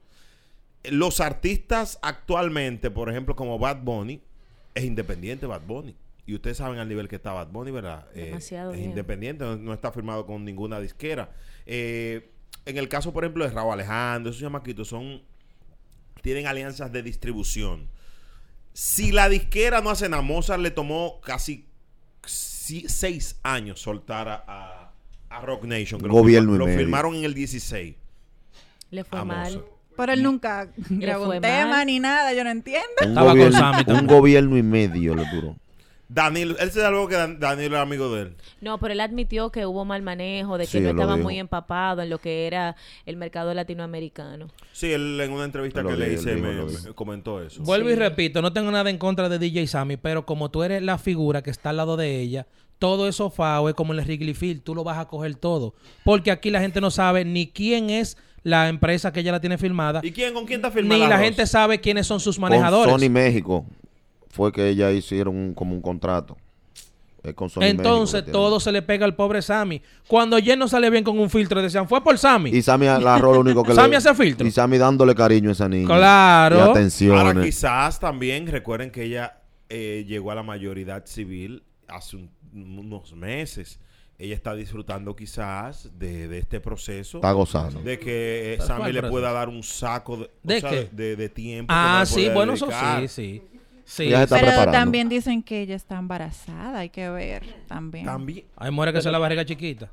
[0.84, 4.22] Los artistas actualmente, por ejemplo, como Bad Bunny,
[4.78, 5.96] es independiente Bad Bunny.
[6.26, 8.08] Y ustedes saben al nivel que está Bad Bunny, ¿verdad?
[8.14, 8.90] Eh, Demasiado es bien.
[8.90, 11.32] independiente, no, no está firmado con ninguna disquera.
[11.66, 12.32] Eh,
[12.66, 15.22] en el caso, por ejemplo, de Raúl Alejandro, esos chamaquitos son
[16.22, 17.88] tienen alianzas de distribución.
[18.74, 21.66] Si la disquera no hace nada, Mozart le tomó casi
[22.26, 24.94] si- seis años soltar a, a-
[25.30, 26.02] a Rock Nation.
[26.02, 26.78] que Gobierno lo, medio.
[26.80, 27.96] firmaron en el 16.
[28.92, 29.54] Le fue a mal.
[29.54, 29.66] Mozart.
[29.98, 31.86] Pero él nunca grabó un tema mal.
[31.88, 32.88] ni nada, yo no entiendo.
[33.02, 35.56] Un Estaba con gobierno, Sammy un gobierno y medio le duró.
[36.10, 38.36] Danilo, él se da algo que Dan- Danilo era amigo de él.
[38.62, 41.16] No, pero él admitió que hubo mal manejo, de que Sí, no él lo estaba
[41.18, 41.24] dijo.
[41.28, 44.48] muy empapado en lo que era el mercado latinoamericano.
[44.72, 46.84] Sí, él en una entrevista Lo que le hice lo me, dijo, lo dijo.
[46.88, 47.62] me comentó eso.
[47.64, 50.82] Vuelvo y repito, no tengo nada en contra de DJ Sammy, pero como tú eres
[50.82, 52.48] la figura que está al lado de ella,
[52.80, 55.74] todo eso FAO es como el Wrigley Field, tú lo vas a coger todo.
[56.06, 58.18] Porque aquí la gente no sabe ni quién es
[58.48, 61.02] la empresa que ella la tiene firmada, ¿Y quién con quién está firmado?
[61.04, 62.92] ni la gente sabe quiénes son sus Con manejadores.
[62.94, 63.66] Sony México
[64.30, 66.38] fue que ella hicieron un- como un contrato.
[67.24, 69.82] Es con Sony Entonces México todo se le pega al pobre Sammy.
[70.08, 72.52] Cuando Jen no sale bien con un filtro, decían, fue por Sammy.
[72.52, 73.98] Y Sammy agarró lo único que Sammy le...
[73.98, 74.48] hace filtro.
[74.48, 75.88] Y Sammy dándole cariño a esa niña.
[75.88, 76.56] Claro.
[76.56, 77.46] Y Ahora atenciones.
[77.46, 83.80] quizás también recuerden que ella eh, llegó a la mayoridad civil hace un- unos meses.
[84.20, 87.18] Ella está disfrutando quizás de, de este proceso.
[87.20, 87.82] Está gozando.
[87.82, 91.16] De que eh, ¿Pero Sammy le pueda dar un saco de, ¿De o sea, de,
[91.16, 91.72] de tiempo.
[91.76, 93.02] Ah, sí, bueno, eso dedicar.
[93.02, 93.44] sí, sí.
[93.86, 94.04] Sí.
[94.08, 94.72] Ella se está Pero preparando.
[94.80, 98.06] también dicen que ella está embarazada, hay que ver también.
[98.06, 98.46] También.
[98.58, 99.92] Hay mujeres que se la barriga chiquita.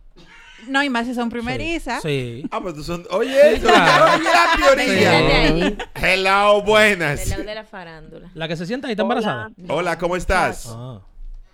[0.69, 2.03] No, y más si son primerizas.
[2.03, 2.45] Sí.
[2.51, 3.05] Ah, pues tú son.
[3.11, 4.15] Oye, eso, claro.
[4.15, 5.19] oye la teoría.
[5.45, 7.21] Ahí, Hello, buenas.
[7.21, 8.31] del lado de la farándula.
[8.35, 9.51] La que se sienta ahí está embarazada.
[9.69, 10.67] Hola, ¿cómo estás?
[10.71, 11.01] Ah.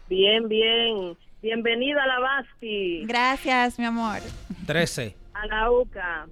[0.09, 1.17] Bien, bien.
[1.43, 4.19] Bienvenida a la Basti, Gracias, mi amor.
[4.67, 5.17] 13.
[5.35, 6.27] a la UCA.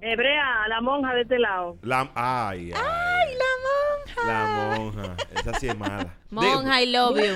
[0.00, 1.76] Hebrea, a la monja de este lado.
[1.82, 4.26] La, ay, ay, la monja!
[4.26, 5.16] La monja.
[5.34, 6.14] Esa sí es mala.
[6.30, 7.34] Monja, I love you.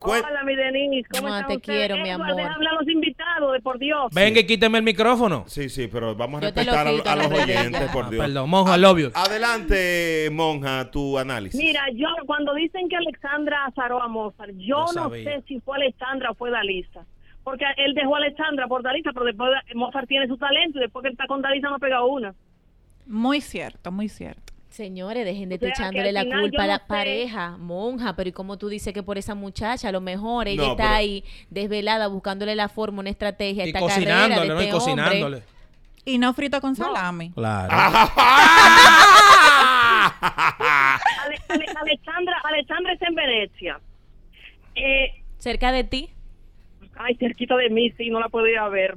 [0.00, 1.06] Cuen- Hola, mi Denise.
[1.10, 1.62] ¿Cómo No, te ustedes?
[1.62, 2.30] quiero, mi amor.
[2.30, 4.10] hablar a los invitados, de por Dios.
[4.14, 5.44] Venga y quíteme el micrófono.
[5.46, 8.24] Sí, sí, pero vamos a Yo te lo respetar a, los oyentes, por Ah, Dios.
[8.24, 9.10] perdón, monja, love you.
[9.14, 11.60] Adelante, monja, tu análisis.
[11.60, 16.30] Mira, yo cuando dicen que Alexandra azaró a Mozart, yo no sé si fue Alexandra
[16.30, 17.04] o fue Dalisa.
[17.44, 21.02] Porque él dejó a Alexandra por Dalisa, pero después Mozart tiene su talento y después
[21.02, 22.34] que está con Dalisa no ha pegado una.
[23.06, 24.49] Muy cierto, muy cierto.
[24.70, 26.84] Señores, dejen de O sea, estar que echándole la culpa a la no sé.
[26.86, 29.88] pareja, monja, pero ¿y cómo tú dices que por esa muchacha?
[29.88, 33.68] A lo mejor ella No, está pero- ahí desvelada buscándole la forma, una estrategia, Y
[33.70, 34.60] esta carrera de cocinándole, ¿no?
[34.62, 34.94] Y este hombre.
[34.94, 35.42] cocinándole.
[36.04, 37.30] Y no frito con salami.
[37.32, 37.68] Claro.
[41.24, 43.80] Ale- Ale- Alexandra, Alexandra está en Venecia.
[44.74, 46.10] Eh, Cerca de ti.
[46.96, 48.96] Ay, cerquita de mí, sí, no la podía ver.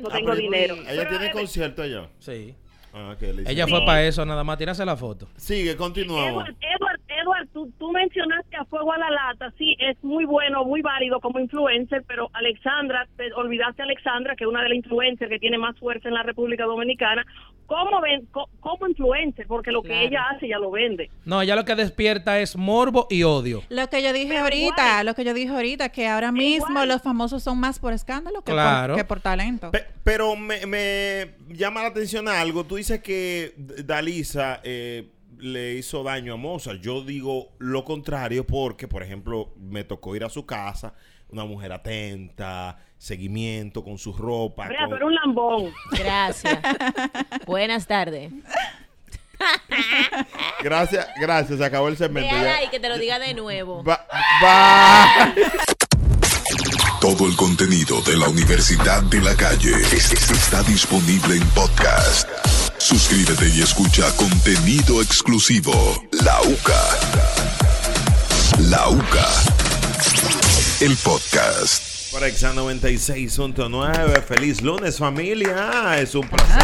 [0.00, 0.74] No Ah, tengo dinero.
[0.74, 2.08] Ella Pero, tiene eh, concierto allá.
[2.18, 2.54] Sí.
[2.94, 3.16] Ah.
[3.46, 4.58] Ella fue para eso, nada más.
[4.58, 5.28] Tírase la foto.
[5.36, 6.44] Sigue, continuamos.
[6.44, 10.64] Edward, Edward, Edward, tú, tú mencionaste a Fuego a la Lata, sí, es muy bueno,
[10.64, 14.76] muy válido como influencer, pero Alexandra, te olvidaste a Alexandra, que es una de las
[14.76, 17.24] influencers que tiene más fuerza en la República Dominicana,
[17.66, 19.46] ¿cómo ven, co- como influencer?
[19.46, 20.00] Porque lo Claro.
[20.00, 21.10] que ella hace, ya lo vende.
[21.24, 23.62] No, ella lo que despierta es morbo y odio.
[23.68, 25.06] Lo que yo dije Pero ahorita, igual.
[25.06, 26.88] lo que yo dije ahorita, que ahora mismo igual.
[26.88, 28.94] los famosos son más por escándalo que, Claro.
[28.94, 29.70] por, que por talento.
[29.70, 32.64] Pe- pero me, me llama la atención algo.
[32.64, 35.08] Tú dices que Dalisa eh,
[35.38, 36.80] le hizo daño a Mozart.
[36.80, 40.94] Yo digo lo contrario porque, por ejemplo, me tocó ir a su casa,
[41.28, 44.68] una mujer atenta, seguimiento con su ropa.
[44.68, 45.72] Vea, con- un lambón.
[45.90, 46.58] Gracias.
[47.46, 48.32] Buenas tardes.
[50.62, 51.58] Gracias, gracias.
[51.58, 52.32] Se acabó el segmento.
[52.32, 52.56] Ya.
[52.56, 53.82] ahí que te lo diga de nuevo.
[53.82, 54.06] Va-
[54.42, 55.34] va.
[57.00, 62.28] Todo el contenido de la Universidad de la Calle es- es- está disponible en podcast.
[62.78, 65.72] Suscríbete y escucha contenido exclusivo.
[66.12, 66.84] La UCA.
[68.70, 69.28] La UCA.
[70.80, 71.91] El podcast.
[72.12, 74.22] Por Exa 96.9.
[74.22, 75.98] Feliz lunes, familia.
[75.98, 76.62] Es un placer.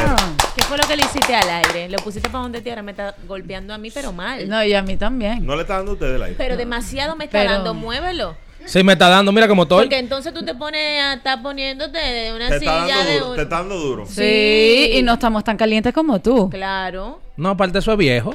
[0.54, 1.88] ¿Qué fue lo que le hiciste al aire?
[1.88, 4.46] Lo pusiste para donde tierra, me está golpeando a mí, pero mal.
[4.46, 5.46] No, y a mí también.
[5.46, 6.34] No le está dando a usted el aire.
[6.36, 8.36] Pero demasiado me está Pero- dando, muévelo.
[8.66, 9.84] Sí, me está dando, mira cómo estoy.
[9.84, 13.18] Porque entonces tú te pones a estar poniéndote de una Te está silla dando de
[13.20, 13.34] duro.
[13.36, 14.06] Te está dando duro.
[14.06, 16.50] Sí, y no estamos tan calientes como tú.
[16.50, 18.34] Claro, No, aparte eso es viejo.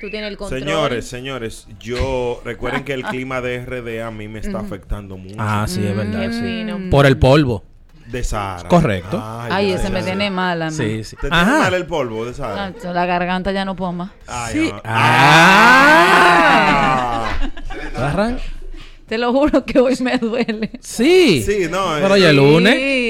[0.00, 0.60] Tú tienes el control.
[0.60, 5.36] Señores, señores, yo recuerden que el clima de RD a mí me está afectando mucho.
[5.38, 6.20] Ah, sí, es verdad.
[6.26, 6.40] Qué sí.
[6.40, 6.78] fino.
[6.90, 7.64] Por el polvo.
[8.06, 8.68] De Sahara.
[8.68, 9.22] Correcto.
[9.22, 10.76] Ay, ese me tiene mal a mí.
[10.76, 11.14] Sí, sí.
[11.14, 11.58] ¿Te tiene Ajá.
[11.60, 12.74] mal el polvo de Sahara?
[12.84, 14.10] Ah, La garganta ya no puedo más.
[14.26, 14.72] Ay, Sí.
[14.84, 15.60] ah.
[17.40, 17.50] Ah.
[17.96, 18.38] ¿Agarran?
[19.06, 20.70] Te lo juro que hoy me duele.
[20.80, 21.42] Sí.
[21.44, 21.84] Sí, no.
[22.00, 22.74] Pero eh, ya el lunes.
[22.74, 23.09] Sí.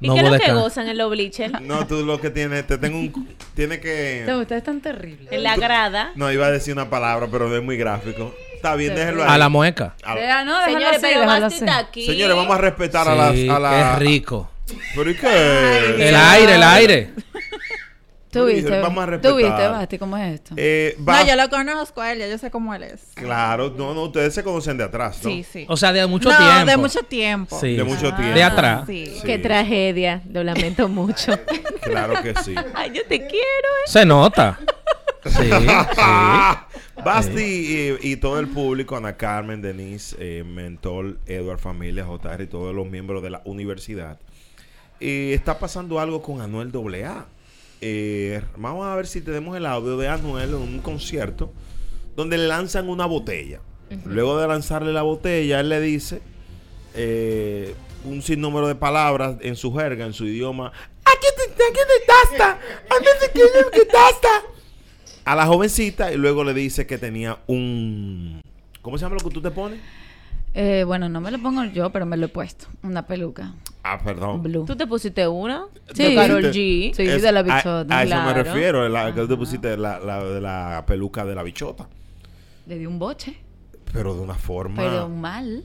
[0.00, 1.60] ¿Y No qué es lo que gozan en los bleachers?
[1.62, 3.28] No, tú lo que tienes, te tengo un...
[3.54, 4.24] Tiene que...
[4.26, 5.32] No, Ustedes están terribles.
[5.32, 6.12] En la grada.
[6.14, 8.32] No, iba a decir una palabra, pero es muy gráfico.
[8.54, 8.98] Está bien, Sí.
[9.00, 9.28] déjelo ahí.
[9.30, 9.94] A la mueca.
[10.04, 12.06] A la- no, Señores, así, pero está aquí.
[12.06, 13.32] Señores, vamos a respetar a las...
[13.34, 13.70] Sí, A la...
[13.98, 14.50] qué rico.
[14.94, 16.08] ¿Pero y qué?
[16.08, 17.10] El aire, el aire.
[18.30, 18.80] ¿Tú viste?
[18.80, 20.54] Vamos a ¿Tú viste, Basti, cómo es esto?
[20.56, 23.00] Eh, va- No, yo lo conozco a él, ya yo sé cómo él es.
[23.14, 25.30] Claro, no, no, ustedes se conocen de atrás, ¿no?
[25.30, 25.64] Sí, sí.
[25.68, 26.64] O sea, de mucho no, tiempo.
[26.70, 27.58] de mucho tiempo.
[27.60, 27.74] Sí.
[27.76, 28.34] De mucho tiempo.
[28.34, 28.84] De atrás.
[28.86, 29.06] Sí.
[29.06, 29.22] Sí.
[29.24, 30.22] Qué tragedia.
[30.30, 31.32] Lo lamento mucho.
[31.82, 32.54] Claro que sí.
[32.74, 33.38] Ay, yo te quiero.
[33.38, 33.86] eh.
[33.86, 34.58] Se nota.
[35.24, 35.66] Sí, sí.
[37.04, 42.46] Basti y, y todo el público, Ana Carmen, Denise, eh, Mentol, Edward Familia, JR y
[42.46, 44.18] todos los miembros de la universidad.
[45.00, 46.72] Eh, está pasando algo con Anuel
[47.04, 47.26] AA.
[47.80, 51.52] Eh, vamos a ver si tenemos el audio de Anuel en un concierto
[52.16, 53.60] donde le lanzan una botella.
[54.04, 56.20] Luego de lanzarle la botella, él le dice
[56.94, 57.74] eh,
[58.04, 60.72] un sinnúmero de palabras en su jerga, en su idioma.
[65.24, 68.42] A la jovencita y luego le dice que tenía un...
[68.82, 69.80] ¿Cómo se llama lo que tú te pones?
[70.54, 72.66] Eh, bueno, no me lo pongo yo, pero me lo he puesto.
[72.82, 73.54] Una peluca.
[73.82, 74.42] Ah, perdón.
[74.42, 74.64] Blue.
[74.64, 75.66] ¿Tú te pusiste una?
[75.94, 76.02] Sí.
[76.04, 76.94] De Karol Te- G.
[76.94, 77.98] Sí, Es- de la a- bichota.
[77.98, 81.34] A, eso me refiero, la, que tú te pusiste la, la, de la peluca de
[81.34, 81.88] la bichota.
[82.66, 83.36] Le di un boche,
[83.92, 84.76] Pero de una forma...
[84.82, 85.64] pero mal.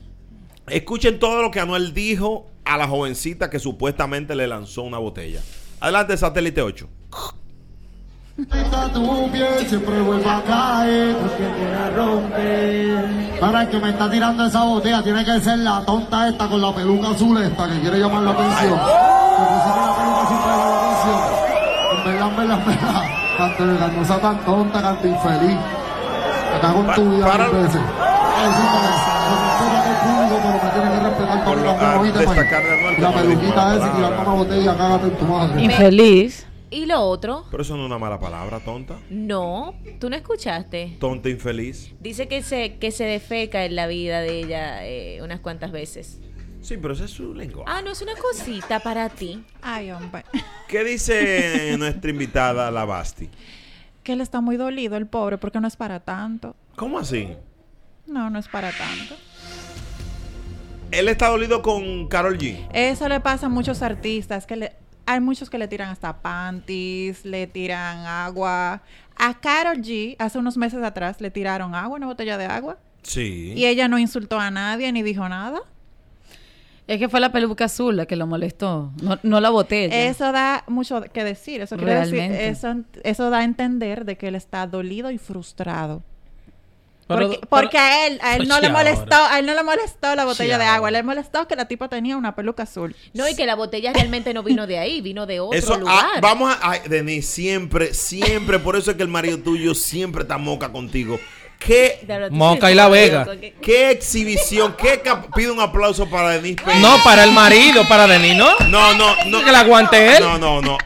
[0.68, 5.40] Escuchen todo lo que Anuel dijo a la jovencita que supuestamente le lanzó una botella.
[5.80, 6.88] Adelante, satélite 8.
[8.36, 13.38] Tu piel siempre vuelve a caer porque quiere romper.
[13.40, 16.60] Para el que me está tirando esa botella tiene que ser la tonta esta con
[16.60, 18.78] la peluca azul esta que quiere llamar la atención.
[18.78, 21.20] Que pusieron la peluca azul para llamar la atención.
[21.96, 23.02] En verdad, en verdad, en verdad.
[23.36, 25.58] Canto de no sea tan tonta, canto infeliz.
[26.52, 27.82] Me cago en tu vida mil veces.
[31.64, 35.62] La ah, destacar de la peluquita esa y tirando una botella, cágate en tu madre.
[35.62, 36.46] Infeliz.
[36.74, 37.44] ¿Y lo otro?
[37.52, 38.98] Pero eso no es una mala palabra, tonta.
[39.08, 40.96] No, tú no escuchaste.
[40.98, 41.94] Tonta infeliz.
[42.00, 46.18] Dice que se, que se defeca en la vida de ella eh, unas cuantas veces.
[46.62, 47.70] Sí, pero ese es su lenguaje.
[47.72, 49.44] Ah, no es una cosita para ti.
[49.62, 50.24] Ay, hombre.
[50.68, 53.30] ¿Qué dice nuestra invitada, la Basti?
[54.02, 56.56] Que él está muy dolido, el pobre, porque no es para tanto.
[56.74, 57.36] ¿Cómo así?
[58.08, 59.14] No, no es para tanto.
[60.90, 62.68] Él está dolido con Carol G.
[62.72, 64.72] Eso le pasa a muchos artistas, que le,
[65.06, 68.82] hay muchos que le tiran hasta panties, le tiran agua.
[69.16, 72.78] A Carol G, hace unos meses atrás, le tiraron agua, una botella de agua.
[73.02, 73.52] Sí.
[73.54, 75.60] Y ella no insultó a nadie ni dijo nada.
[76.86, 80.04] Es que fue la peluca azul la que lo molestó, no, no la botella.
[80.04, 81.62] Eso da mucho que decir.
[81.62, 86.02] Eso quiere decir, eso, eso da a entender de que él está dolido y frustrado.
[87.06, 89.34] Pero- porque, porque a él, a él no Oye, le molestó, ahora.
[89.34, 90.90] a él no le molestó la botella de agua, ahora.
[90.92, 92.96] le molestó que la tipa tenía una peluca azul.
[93.12, 95.96] No, y que la botella realmente no vino de ahí, vino de otro Eso, lugar.
[96.16, 96.78] ah, vamos a.
[96.88, 98.58] Denis, siempre, siempre.
[98.58, 101.18] Por eso es que el marido tuyo siempre está moca contigo.
[101.58, 103.26] ¿Qué, Moca y La Vega.
[103.62, 104.74] qué exhibición?
[104.76, 106.78] ¿Qué cap- Pido un aplauso para Denis Peña.
[106.80, 108.50] No, para el marido, para Denis, ¿no?
[108.68, 109.42] No, no, no.
[109.44, 110.22] Que la aguante él.
[110.22, 110.76] No, no, no.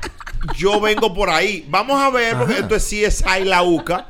[0.57, 1.65] Yo vengo por ahí.
[1.69, 4.07] Vamos a ver, porque esto es CSI La UCA.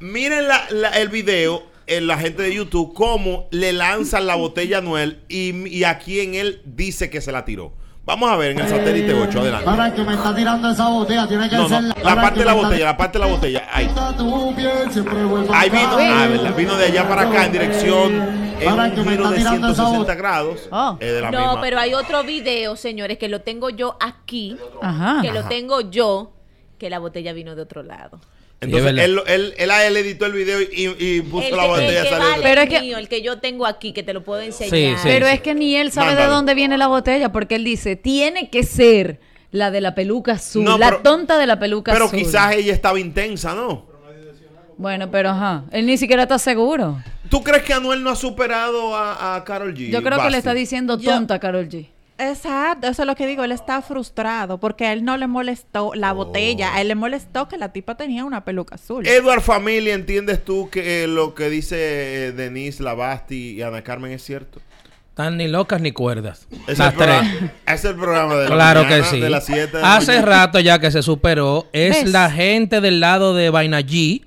[0.00, 4.78] Miren la- la- el video, en la gente de YouTube, cómo le lanzan la botella
[4.78, 7.72] a Noel y, y a quien él dice que se la tiró.
[8.04, 9.66] Vamos a ver en el satélite 8, adelante.
[9.66, 12.38] Para el que me está tirando esa botella, tiene que No, ser no, la parte
[12.40, 13.68] de la botella, la parte de la botella.
[13.70, 13.86] Ahí.
[13.86, 14.00] Vino,
[15.52, 18.12] ah, verdad, vino de allá para acá en dirección
[18.60, 20.14] en Para que me está de tirando esa 160 botella.
[20.14, 20.68] grados.
[20.72, 20.96] Oh.
[21.00, 21.60] eh, de la No, misma.
[21.60, 25.20] pero hay otro video, señores, que lo tengo yo aquí, Ajá.
[25.22, 26.32] que lo tengo yo,
[26.78, 28.20] que la botella vino de otro lado.
[28.60, 29.04] Entonces, verdad.
[29.04, 32.02] él, él, él, a él editó el video y, y puso El la botella.
[32.36, 34.70] el Pero es que- mío, el que yo tengo aquí, que te lo puedo enseñar.
[34.70, 35.08] Sí, sí.
[35.08, 38.50] Pero es que ni él sabe de dónde viene la botella, porque él dice, tiene
[38.50, 39.20] que ser
[39.52, 42.18] la de la peluca azul, No, la pero- tonta de la peluca Pero azul.
[42.18, 43.86] quizás ella estaba intensa, ¿no?
[44.76, 47.02] Bueno, pero ajá, él ni siquiera está seguro.
[47.28, 49.90] ¿Tú crees que Anuel no ha superado a, a Carol G?
[49.90, 51.88] Yo creo que le está diciendo Yo- tonta a Carol G.
[52.18, 55.92] Exacto, eso es lo que digo, él está frustrado porque a él no le molestó
[55.94, 59.06] la botella, a él le molestó que la tipa tenía una peluca azul.
[59.06, 61.76] Edward Familia, ¿entiendes tú que eh, lo que dice
[62.28, 64.60] eh, Denise Lavasti y Ana Carmen es cierto?
[65.10, 66.46] Están ni locas ni cuerdas.
[66.68, 67.18] Es Las el, tres.
[67.18, 69.20] programa, es el programa de la Claro que mañana, sí.
[69.20, 70.26] de las 7 de la Hace mañana.
[70.26, 71.66] rato ya que se superó.
[71.72, 72.12] Es ¿Ves?
[72.12, 74.22] la gente del lado de Vaina G,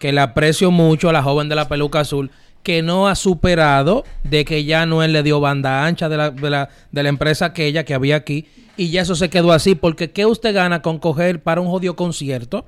[0.00, 2.32] que le aprecio mucho a la joven de la peluca azul,
[2.64, 6.50] que no ha superado de que ya Noel le dio banda ancha de la, de
[6.50, 8.46] la, de la empresa aquella que había aquí.
[8.76, 9.76] Y ya eso se quedó así.
[9.76, 12.64] Porque ¿qué usted gana con coger para un jodido concierto?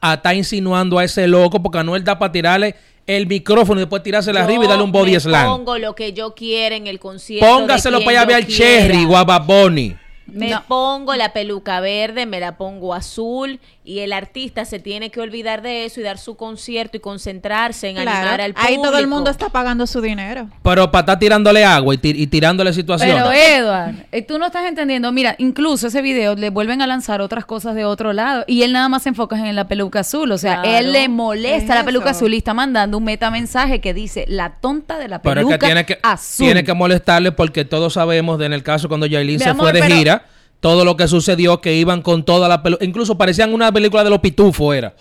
[0.00, 2.74] A estar insinuando a ese loco, porque Anuel da para tirarle
[3.06, 5.46] el micrófono y después tirárselo Yo arriba y darle un body me slam.
[5.46, 7.46] pongo lo que yo quiera en el concierto.
[7.46, 8.46] Póngaselo para allá ver al.
[8.46, 9.94] Cherry, Guababoni.
[10.26, 10.62] Me No.
[10.66, 15.60] pongo la peluca verde, me la pongo azul y el artista se tiene que olvidar
[15.60, 18.66] de eso y dar su concierto y concentrarse en animar al público.
[18.66, 20.48] ahí todo el mundo está pagando su dinero.
[20.62, 23.14] Pero para estar tirándole agua y, tir- y tirándole situaciones.
[23.14, 25.12] Pero Edward, eh, tú no estás entendiendo.
[25.12, 28.72] Mira, incluso ese video le vuelven a lanzar otras cosas de otro lado y él
[28.72, 30.32] nada más se enfoca en la peluca azul.
[30.32, 30.78] O sea, Claro.
[30.78, 32.18] él le molesta Es la peluca eso.
[32.20, 35.58] azul y está mandando un metamensaje que dice la tonta de la Pero es peluca
[35.58, 36.46] que tiene que, azul.
[36.46, 39.72] tiene que molestarle porque todos sabemos de en el caso cuando Yailin se amor, fue
[39.74, 40.24] de pero- gira,
[40.64, 42.82] todo lo que sucedió que iban con toda la peluca.
[42.82, 44.94] Incluso parecían una película de los pitufos, era.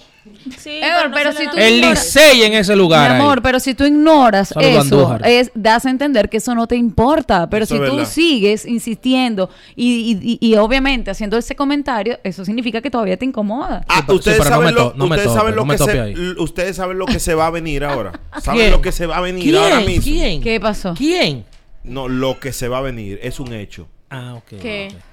[0.57, 3.11] Sí, Edward, no pero si tú El Licey en ese lugar.
[3.11, 3.21] Mi ahí.
[3.21, 5.21] amor, pero si tú ignoras eso, Andújar.
[5.25, 7.49] es, das a entender que eso no te importa.
[7.49, 8.05] Pero Eso si tú verdad.
[8.11, 13.23] sigues insistiendo y, y- y- y obviamente haciendo ese comentario, eso significa que todavía te
[13.23, 13.85] incomoda.
[13.87, 15.91] Ah, Sí, ustedes sí, no saben, lo, ustedes tope, saben lo no me que tope
[15.93, 16.11] se, ahí.
[16.13, 18.11] l- ustedes saben lo que se va a venir ahora.
[18.41, 18.71] ¿Saben ¿Quién?
[18.71, 19.55] lo que se va a venir ¿Quién?
[19.63, 20.03] ahora mismo?
[20.03, 20.41] ¿Quién?
[20.41, 20.93] ¿Qué pasó?
[20.97, 21.45] ¿Quién?
[21.85, 23.87] No, lo que se va a venir es un hecho.
[24.09, 24.59] Ah, ok.
[24.61, 24.89] ¿Qué?
[24.93, 25.12] ok.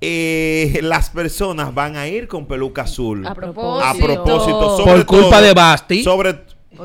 [0.00, 3.26] Eh, las personas van a ir con peluca azul.
[3.26, 4.04] A A propósito.
[4.04, 6.02] propósito, sobre Por culpa todo- de Basti.
[6.04, 6.36] Sobre,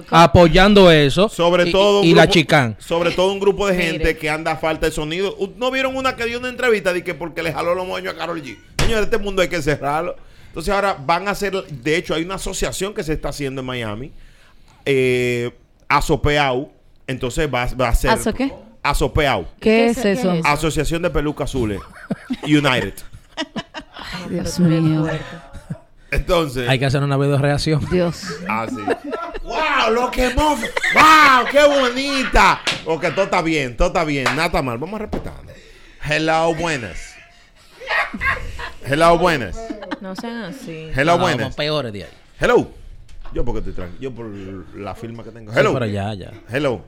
[0.09, 1.30] Apoyando eso.
[1.30, 2.76] sobre y- todo Y, la chicán.
[2.80, 3.86] Sobre todo un grupo de Mire.
[3.91, 5.38] gente que anda a falta de sonido.
[5.57, 8.18] ¿No vieron una que dio una entrevista de que porque le jaló los moños a
[8.18, 8.57] Carol G?
[8.80, 10.16] Señor, este mundo hay que cerrarlo.
[10.47, 13.66] Entonces ahora van a hacer, de hecho hay una asociación que se está haciendo en
[13.68, 14.11] Miami,
[14.86, 15.51] eh,
[15.88, 16.72] Asopeau,
[17.07, 18.11] entonces va, va a ser...
[18.11, 18.51] ¿Aso qué?
[18.84, 20.34] Asopeau, ¿Qué ¿Qué es eso?
[20.34, 20.46] es?
[20.46, 21.80] Asociación de Peluca Azules,
[22.44, 22.94] United.
[23.36, 25.08] Ay, Dios mío.
[26.12, 26.68] Entonces...
[26.70, 27.84] Hay que hacer una video reacción.
[27.90, 28.24] Dios.
[28.48, 28.76] Ah, sí.
[29.44, 29.94] ¡Wow!
[29.94, 30.60] ¡Lo que mof!
[30.94, 31.46] ¡Wow!
[31.52, 32.62] ¡Qué bonita!
[32.86, 34.26] Ok, todo está bien, todo está bien.
[34.26, 34.78] Nada está mal.
[34.78, 35.34] Vamos a respetar.
[36.08, 37.16] Hello, buenas.
[38.86, 39.58] Hello, buenas.
[40.02, 40.92] No sean así.
[40.96, 41.40] Hello, No, buenas.
[41.40, 42.10] vamos peores de ahí.
[42.40, 42.70] Hello.
[43.34, 44.02] Yo porque estoy tranquilo.
[44.02, 44.28] Yo por
[44.78, 45.52] la firma que tengo.
[45.52, 45.74] Sí, Hello.
[45.74, 46.32] pero ya, ya.
[46.52, 46.84] Hello.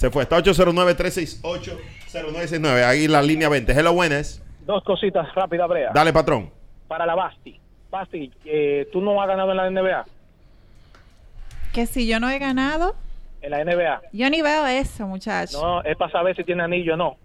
[0.00, 0.22] Se fue.
[0.22, 2.84] Está 809-368-0969.
[2.84, 3.70] Ahí la línea 20.
[3.72, 4.42] Hello, buenas.
[4.64, 5.90] Dos cositas rápidas, Brea.
[5.92, 6.50] Dale, patrón.
[6.88, 7.60] Para la Basti.
[7.90, 10.06] Basti, eh, ¿tú no has ganado en la NBA?
[11.74, 12.94] Que si yo no he ganado,
[13.42, 14.00] En la NBA.
[14.12, 15.60] yo ni veo eso, muchacho.
[15.60, 17.16] No, es para saber si tiene anillo o no.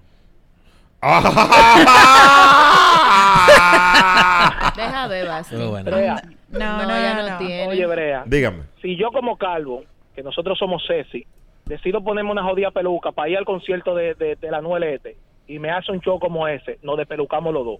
[4.76, 5.55] Deja ver, Basti.
[5.55, 5.91] Muy bueno.
[5.91, 6.15] Brea,
[6.49, 7.30] No, No, no, ya no.
[7.30, 7.67] no tiene.
[7.67, 8.63] oye, Brea, Dígame.
[8.82, 9.84] si yo como calvo,
[10.15, 11.26] que nosotros somos Ceci,
[11.66, 15.18] decido ponerme una jodida peluca para ir al concierto de, de, de la Anuel este
[15.47, 17.80] y me hace un show como ese, nos despelucamos los dos.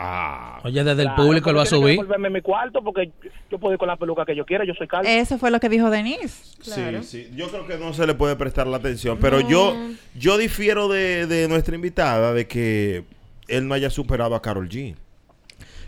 [0.00, 0.60] Ah.
[0.62, 1.90] Oye, desde el Claro, público lo va a subir.
[1.96, 3.10] devolverme mi cuarto porque
[3.50, 5.08] yo puedo ir con la peluca que yo quiera, yo soy calvo.
[5.08, 6.56] Eso fue lo que dijo Denise.
[6.62, 7.02] Claro.
[7.02, 7.30] Sí, sí.
[7.34, 9.18] Yo creo que no se le puede prestar la atención.
[9.20, 9.74] Pero yo,
[10.16, 13.04] yo difiero de, de nuestra invitada de que
[13.48, 14.94] él no haya superado a Carol G.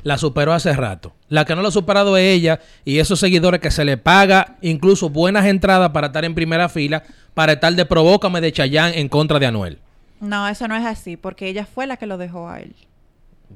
[0.02, 1.14] la superó hace rato.
[1.28, 4.56] La que no lo ha superado es ella y esos seguidores que se le paga
[4.62, 7.02] incluso buenas entradas para estar en primera fila
[7.34, 9.78] para estar de provócame de Chayán en contra de Anuel.
[10.20, 12.74] No, eso no es así, porque ella fue la que lo dejó a él.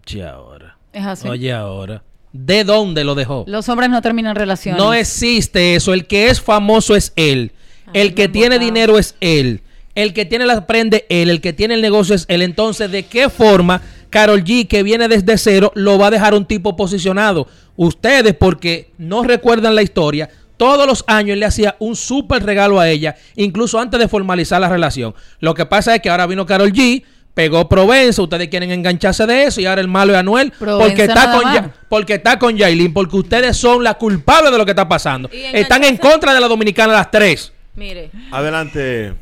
[0.06, 0.78] Oye ahora.
[0.92, 1.28] Es así.
[1.28, 2.02] Oye ahora.
[2.32, 3.44] ¿De dónde lo dejó?
[3.46, 4.82] Los hombres no terminan relaciones.
[4.82, 5.94] No existe eso.
[5.94, 7.52] El que es famoso es él.
[7.92, 9.62] El que tiene dinero es él.
[9.94, 11.30] El que tiene la prende él.
[11.30, 12.42] El que tiene el negocio es él.
[12.42, 13.82] Entonces, ¿de qué forma
[14.14, 17.48] Carol G, que viene desde cero, lo va a dejar un tipo posicionado?
[17.74, 22.88] Ustedes, porque no recuerdan la historia, todos los años le hacía un súper regalo a
[22.88, 25.16] ella, incluso antes de formalizar la relación.
[25.40, 27.02] Lo que pasa es que ahora vino Carol G,
[27.34, 31.02] pegó Provenza, ustedes quieren engancharse de eso y ahora el malo es Anuel Provenza porque
[31.02, 31.52] está con.
[31.52, 35.28] Ya- porque está con Yailin, porque ustedes son la culpable de lo que está pasando.
[35.32, 37.52] Están en contra de la dominicana las tres.
[37.74, 38.10] Mire.
[38.30, 39.12] Adelante.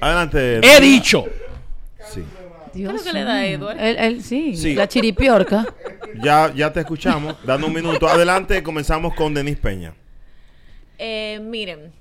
[0.00, 0.60] Adelante.
[0.62, 1.24] He dicho.
[2.72, 2.82] Sí.
[2.82, 3.76] ¿Qué es lo que le da a Edward?
[3.80, 4.74] Él, él sí, Sí.
[4.74, 5.66] la chiripiorca.
[6.22, 7.36] Ya, ya te escuchamos.
[7.44, 8.08] Dando un minuto.
[8.08, 9.94] Adelante, comenzamos con Denis Peña.
[10.98, 11.92] Eh, miren,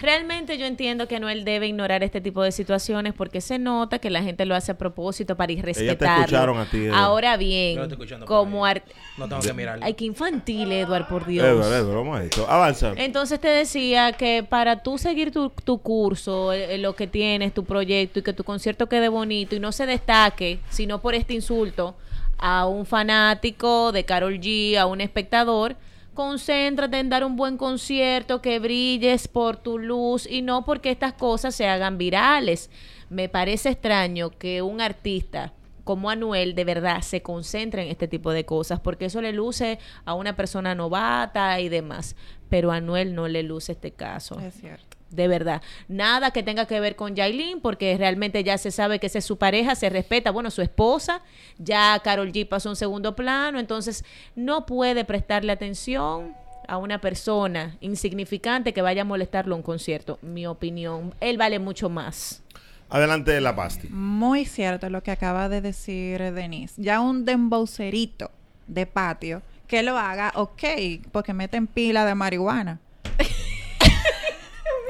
[0.00, 4.10] realmente yo entiendo que Anuel debe ignorar este tipo de situaciones porque se nota que
[4.10, 6.20] la gente lo hace a propósito para irrespetarlo.
[6.24, 6.98] escucharon a ti, Edward.
[6.98, 8.84] Ahora Yo bien, estoy escuchando como art-
[9.18, 9.84] No tengo que mirarlo.
[9.84, 11.44] Ay, qué infantil, Edward, por Dios.
[11.46, 12.46] Edward, Edward, vamos a esto.
[12.48, 12.92] Avanza.
[12.96, 17.64] Entonces te decía que para tú seguir tu, tu curso, eh, lo que tienes, tu
[17.64, 21.94] proyecto y que tu concierto quede bonito y no se destaque, sino por este insulto
[22.38, 25.76] a un fanático de Carol G, a un espectador,
[26.14, 31.12] concéntrate en dar un buen concierto, que brilles por tu luz y no porque estas
[31.14, 32.70] cosas se hagan virales.
[33.08, 35.52] Me parece extraño que un artista
[35.84, 39.78] como Anuel de verdad se concentre en este tipo de cosas, porque eso le luce
[40.04, 42.14] a una persona novata y demás.
[42.48, 44.38] Pero a Anuel no le luce este caso.
[44.38, 44.89] Es cierto.
[45.10, 45.60] De verdad.
[45.88, 49.24] Nada que tenga que ver con Yailin, porque realmente ya se sabe que esa es
[49.24, 51.22] su pareja, se respeta, bueno, su esposa.
[51.58, 54.04] Ya Carol G pasó a un segundo plano, entonces
[54.36, 56.34] no puede prestarle atención
[56.68, 60.20] a una persona insignificante que vaya a molestarlo a un concierto.
[60.22, 61.12] Mi opinión.
[61.20, 62.42] Él vale mucho más.
[62.88, 63.88] Adelante, La Pasti.
[63.88, 66.74] Muy cierto lo que acaba de decir Denise.
[66.76, 68.30] Ya un dembowcerito
[68.66, 70.64] de patio que lo haga, ok,
[71.12, 72.80] porque meten pila de marihuana.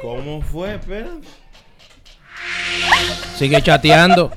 [0.03, 0.75] ¿Cómo fue?
[0.75, 1.11] Espera.
[3.37, 4.33] Sigue chateando.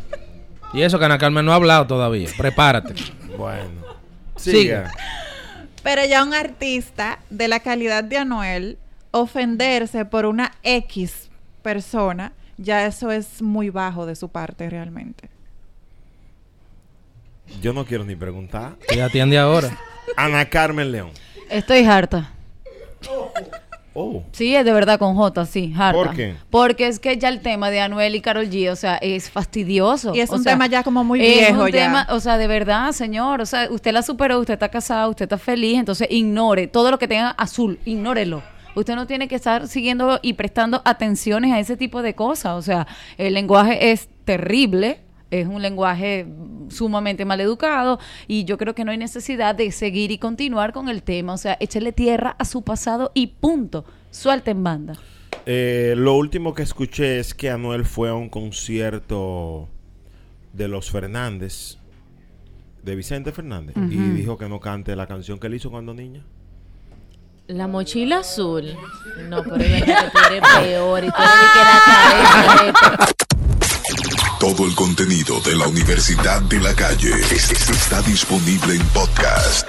[0.73, 2.29] Y eso que Ana Carmen no ha hablado todavía.
[2.37, 2.95] Prepárate.
[3.37, 3.81] Bueno.
[4.35, 4.61] Sigue.
[4.61, 4.91] Siga.
[5.83, 8.77] Pero ya un artista de la calidad de Anuel
[9.11, 11.29] ofenderse por una X
[11.61, 15.29] persona, ya eso es muy bajo de su parte realmente.
[17.61, 18.75] Yo no quiero ni preguntar.
[18.87, 19.77] Que atiende ahora.
[20.17, 21.11] Ana Carmen León.
[21.49, 22.31] Estoy harta.
[23.95, 24.23] Oh.
[24.31, 25.91] Sí, es de verdad con J, sí, harta.
[26.03, 26.35] ¿Por qué?
[26.49, 30.15] Porque es que ya el tema de Anuel y Carol G, o sea, es fastidioso.
[30.15, 31.71] Y es O un sea, tema ya como muy es viejo un ya.
[31.85, 35.25] tema, o sea, de verdad, señor, o sea, usted la superó, usted está casado, usted
[35.25, 38.41] está feliz, entonces ignore todo lo que tenga azul, ignórelo.
[38.75, 42.53] Usted no tiene que estar siguiendo y prestando atenciones a ese tipo de cosas.
[42.53, 42.87] O sea,
[43.19, 45.01] el lenguaje es terrible,
[45.41, 46.27] es un lenguaje
[46.69, 50.89] sumamente mal educado y yo creo que no hay necesidad de seguir y continuar con
[50.89, 51.33] el tema.
[51.33, 53.83] O sea, échele tierra a su pasado y punto.
[54.11, 54.93] Suelten banda.
[55.45, 59.67] Eh, lo último que escuché es que Anuel fue a un concierto
[60.53, 61.79] de los Fernández,
[62.83, 66.23] de Vicente Fernández, y dijo que no cante la canción que él hizo cuando niña.
[67.47, 68.73] La mochila azul.
[69.29, 73.13] No, pero es verdad que tú eres peor y tú eres de que la cabeza.
[74.43, 79.65] Todo el contenido de la Universidad de la Calle es- es- está disponible en podcast.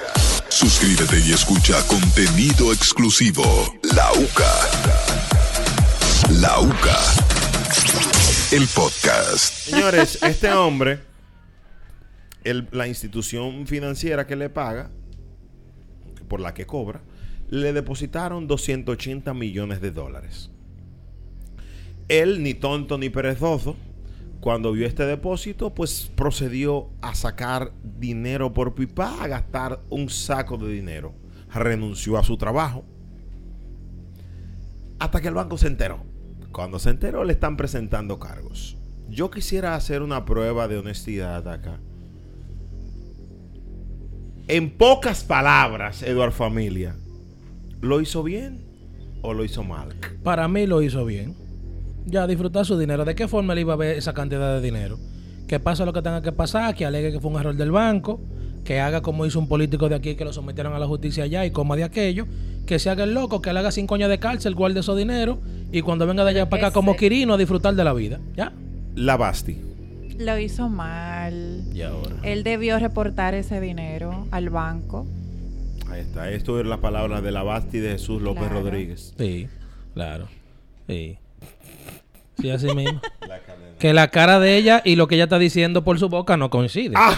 [0.49, 3.43] Suscríbete y escucha contenido exclusivo.
[3.95, 4.53] La UCA.
[6.41, 6.99] La UCA.
[8.51, 9.53] El podcast.
[9.69, 10.99] Señores, este hombre,
[12.71, 14.91] la institución financiera que le paga,
[16.27, 17.01] por la que cobra,
[17.49, 20.49] le depositaron 280 millones de dólares.
[22.09, 23.77] Él, ni tonto ni perezoso,
[24.45, 30.55] cuando vio este depósito, pues procedió a sacar dinero por pipa, a gastar un saco
[30.59, 31.15] de dinero.
[31.51, 32.85] Renunció a su trabajo.
[34.99, 36.05] Hasta que el banco se enteró.
[36.51, 38.77] Cuando se enteró, le están presentando cargos.
[39.09, 41.79] Yo quisiera hacer una prueba de honestidad acá.
[44.47, 46.95] En pocas palabras, Eduard Familia,
[47.81, 48.63] ¿lo hizo bien
[49.23, 49.95] o lo hizo mal?
[50.21, 51.44] Para mí lo hizo bien.
[52.05, 53.05] Ya disfrutar su dinero.
[53.05, 54.97] ¿De qué forma él iba a ver esa cantidad de dinero?
[55.47, 58.19] Que pase lo que tenga que pasar, que alegue que fue un error del banco,
[58.63, 61.45] que haga como hizo un político de aquí que lo sometieron a la justicia allá
[61.45, 62.25] y coma de aquello,
[62.65, 65.39] que se haga el loco, que le haga cinco años de cárcel, guarde esos dinero
[65.71, 68.19] y cuando venga de allá para acá como Quirino a disfrutar de la vida.
[68.35, 68.53] ¿Ya?
[68.95, 69.57] La Basti.
[70.17, 71.63] Lo hizo mal.
[71.73, 72.15] Y ahora.
[72.23, 75.05] Él debió reportar ese dinero al banco.
[75.89, 76.31] Ahí está.
[76.31, 78.61] Esto es la palabra de la Basti de Jesús López Claro.
[78.61, 79.13] Rodríguez.
[79.17, 79.47] Sí,
[79.93, 80.27] claro.
[80.87, 81.17] Sí.
[82.39, 83.01] Sí, así mismo.
[83.79, 86.49] que la cara de ella y lo que ella está diciendo por su boca no
[86.49, 86.93] coincide.
[86.95, 87.15] No,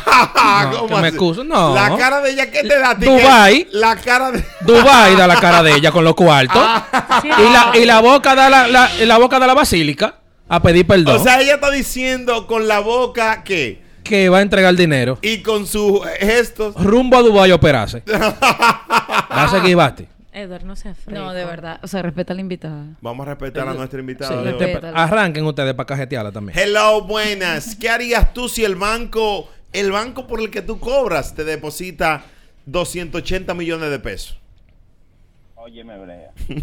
[0.49, 1.43] Ah, ¿Cómo que me excuso.
[1.43, 1.75] No.
[1.75, 2.93] La cara de ella, ¿qué te da?
[2.95, 3.65] Dubái.
[3.65, 4.43] Que- La cara de...
[4.61, 6.63] Dubai da la cara de ella con los cuartos.
[7.23, 10.15] y, la, y la boca da la, la- y la boca de la basílica
[10.49, 11.17] a pedir perdón.
[11.17, 13.81] O sea, ella está diciendo con la boca que...
[14.03, 15.19] que va a entregar dinero.
[15.21, 16.73] Y con sus gestos...
[16.75, 18.03] Rumbo a Dubai a operarse.
[18.09, 20.07] Va a seguir Basti.
[20.37, 21.19] Edward, no se afrenta.
[21.21, 21.79] No, de verdad.
[21.83, 22.85] O sea, respeta a la invitada.
[23.01, 24.41] Vamos a respetar a nuestra Sí, invitada.
[24.43, 26.57] de te- arranquen ustedes para cajetearla también.
[26.57, 27.75] Hello, buenas.
[27.75, 32.23] ¿Qué harías tú si el banco, el banco por el que tú cobras, te deposita
[32.65, 34.37] 280 millones de pesos?
[35.55, 36.31] Óyeme, Brea.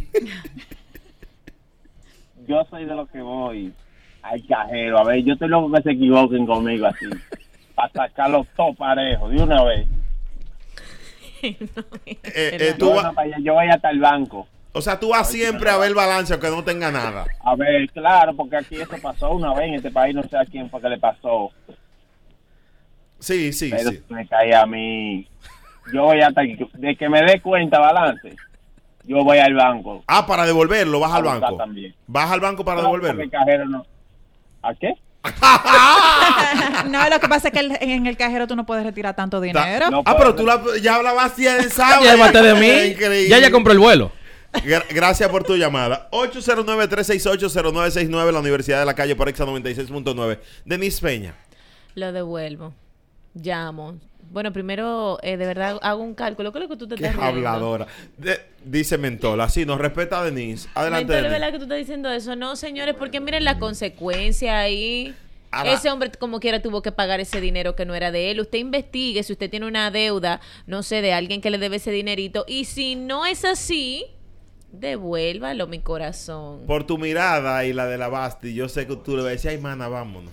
[2.47, 3.73] yo soy de los que voy
[4.23, 4.99] al cajero.
[4.99, 7.07] A ver, yo estoy loco que se equivoquen conmigo así.
[7.75, 9.87] Para sacarlos todos parejos de una vez.
[11.45, 14.47] Eh, tú yo, vas- no, para allá, yo voy hasta el banco.
[14.73, 17.25] O sea, tú vas siempre a ver el balance aunque no tenga nada.
[17.45, 20.45] A ver, claro, porque aquí eso pasó una vez en este país, no sé a
[20.45, 21.51] quién fue que le pasó.
[23.21, 24.03] Sí, sí, Pero sí.
[24.09, 25.27] me cae a mí.
[25.93, 28.35] Yo voy hasta de que me dé cuenta balance.
[29.05, 30.03] Yo voy al banco.
[30.07, 31.57] Ah, para devolverlo, vas al banco.
[31.57, 31.95] también.
[32.07, 33.23] Vas al banco para No, devolverlo.
[33.69, 33.87] no.
[34.63, 34.95] ¿A qué?
[36.89, 39.41] no, lo que pasa es que el- en el cajero tú no puedes retirar tanto
[39.41, 40.03] dinero.
[40.05, 42.03] ah, pero tú la- ya hablabas de sábado.
[42.03, 42.91] Llévate de mí.
[42.93, 43.29] Increíble.
[43.29, 44.13] Ya ya compró el vuelo.
[44.53, 46.09] Gra- Gracias por tu llamada.
[46.13, 50.39] 809-368-0969, la Universidad de la Calle por Exa 96.9.
[50.65, 51.35] Denise Peña.
[51.95, 52.73] Lo devuelvo.
[53.35, 53.99] Llamo.
[54.31, 56.53] Bueno, primero, eh, de verdad, hago un cálculo.
[56.53, 57.87] ¿Qué es lo que tú te Qué estás habladora.
[58.19, 59.49] De- dice Mentola.
[59.49, 60.69] Sí, nos respeta a Denise.
[60.75, 61.33] Adelante, Mentor, ¿es Denise.
[61.41, 62.35] verdad que tú estás diciendo eso?
[62.37, 65.15] No, señores, porque miren la consecuencia ahí.
[65.53, 68.41] Ahora- Ese hombre, como quiera, tuvo que pagar ese dinero que no era de él.
[68.41, 71.93] Usted investigue si usted tiene una deuda, no sé, de alguien que le debe ese
[71.93, 72.45] dinerito.
[72.49, 74.05] Y si no es así,
[74.73, 76.67] devuélvalo, mi corazón.
[76.67, 79.31] Por tu mirada y la de la Basti, yo sé que tú le vas a
[79.31, 80.33] decir, ay, mana, vámonos.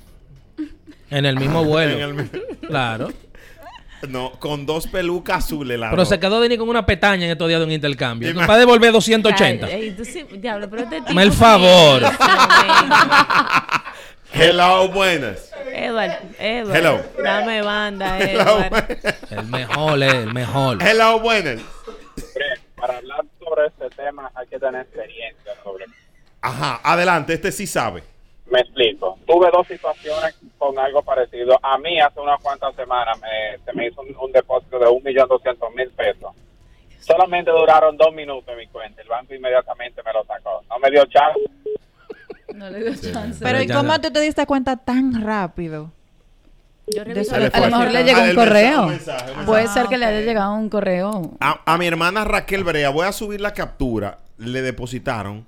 [1.12, 1.94] En el mismo vuelo.
[1.94, 2.30] En el mi-
[2.68, 3.10] Claro.
[4.10, 5.78] No, con dos pelucas azules.
[5.80, 8.28] La Pero se quedó Denis con una petaña en estos días de un intercambio.
[8.30, 8.45] Dime.
[8.47, 9.66] Para devolver 280.
[9.68, 12.02] Ay, ay, tú sí- diablo, pero este Dame el tipo favor.
[14.34, 15.52] Hello, buenas.
[15.74, 16.76] Edward, Edward.
[16.76, 17.02] Hello.
[17.24, 18.97] Dame banda, Hello, Edward.
[19.30, 20.82] El mejor, eh, el mejor.
[20.82, 21.60] Hello, buenas.
[22.76, 25.86] Para hablar sobre este tema hay que tener experiencia sobre
[26.41, 28.04] Ajá, adelante, este sí sabe.
[28.52, 29.18] Me explico.
[29.26, 31.58] Tuve dos situaciones con algo parecido.
[31.64, 35.02] A mí hace unas cuantas semanas me, se me hizo un, un depósito de un
[35.04, 36.34] millón doscientos mil pesos.
[36.99, 39.02] Solamente duraron dos minutos en mi cuenta.
[39.02, 40.62] El banco inmediatamente me lo sacó.
[40.70, 41.39] No me dio chance.
[42.54, 43.39] No le dio chance.
[43.41, 45.91] Pero ¿y cómo tú te diste cuenta tan rápido?
[46.88, 48.88] Yo reviso A lo mejor le Ah, llegó un correo.
[48.88, 50.26] mensaje, Puede ser que le Ah, haya ok.
[50.26, 51.32] llegado un correo.
[51.39, 54.18] A, a mi hermana Raquel Brea, voy a subir la captura.
[54.38, 55.45] Le depositaron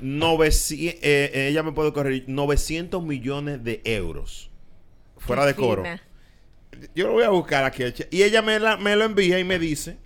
[0.00, 4.50] 900, eh, ella me puede corregir, 900 millones de euros.
[5.16, 5.82] Fuera de coro.
[5.82, 6.02] Fina.
[6.94, 7.82] Yo lo voy a buscar aquí.
[8.10, 9.96] Y ella me, la- me lo envía y me dice: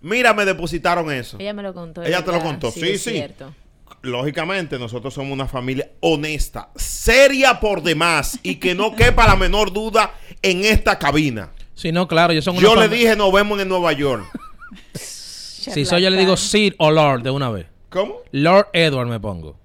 [0.00, 1.36] Mira, me depositaron eso.
[1.38, 2.02] Ella me lo contó.
[2.02, 2.70] Ella te lo contó.
[2.70, 3.10] Sí, es sí.
[3.10, 3.54] cierto.
[4.02, 9.72] Lógicamente, nosotros somos una familia honesta, seria por demás y que no quepa la menor
[9.72, 11.50] duda en esta cabina.
[11.74, 14.24] Si no, claro, yo son Yo le dije, nos vemos en Nueva York.
[14.94, 17.66] Si soy yo le digo Sir o Lord de una vez.
[17.90, 18.16] ¿Cómo?
[18.32, 19.56] Lord Edward me pongo.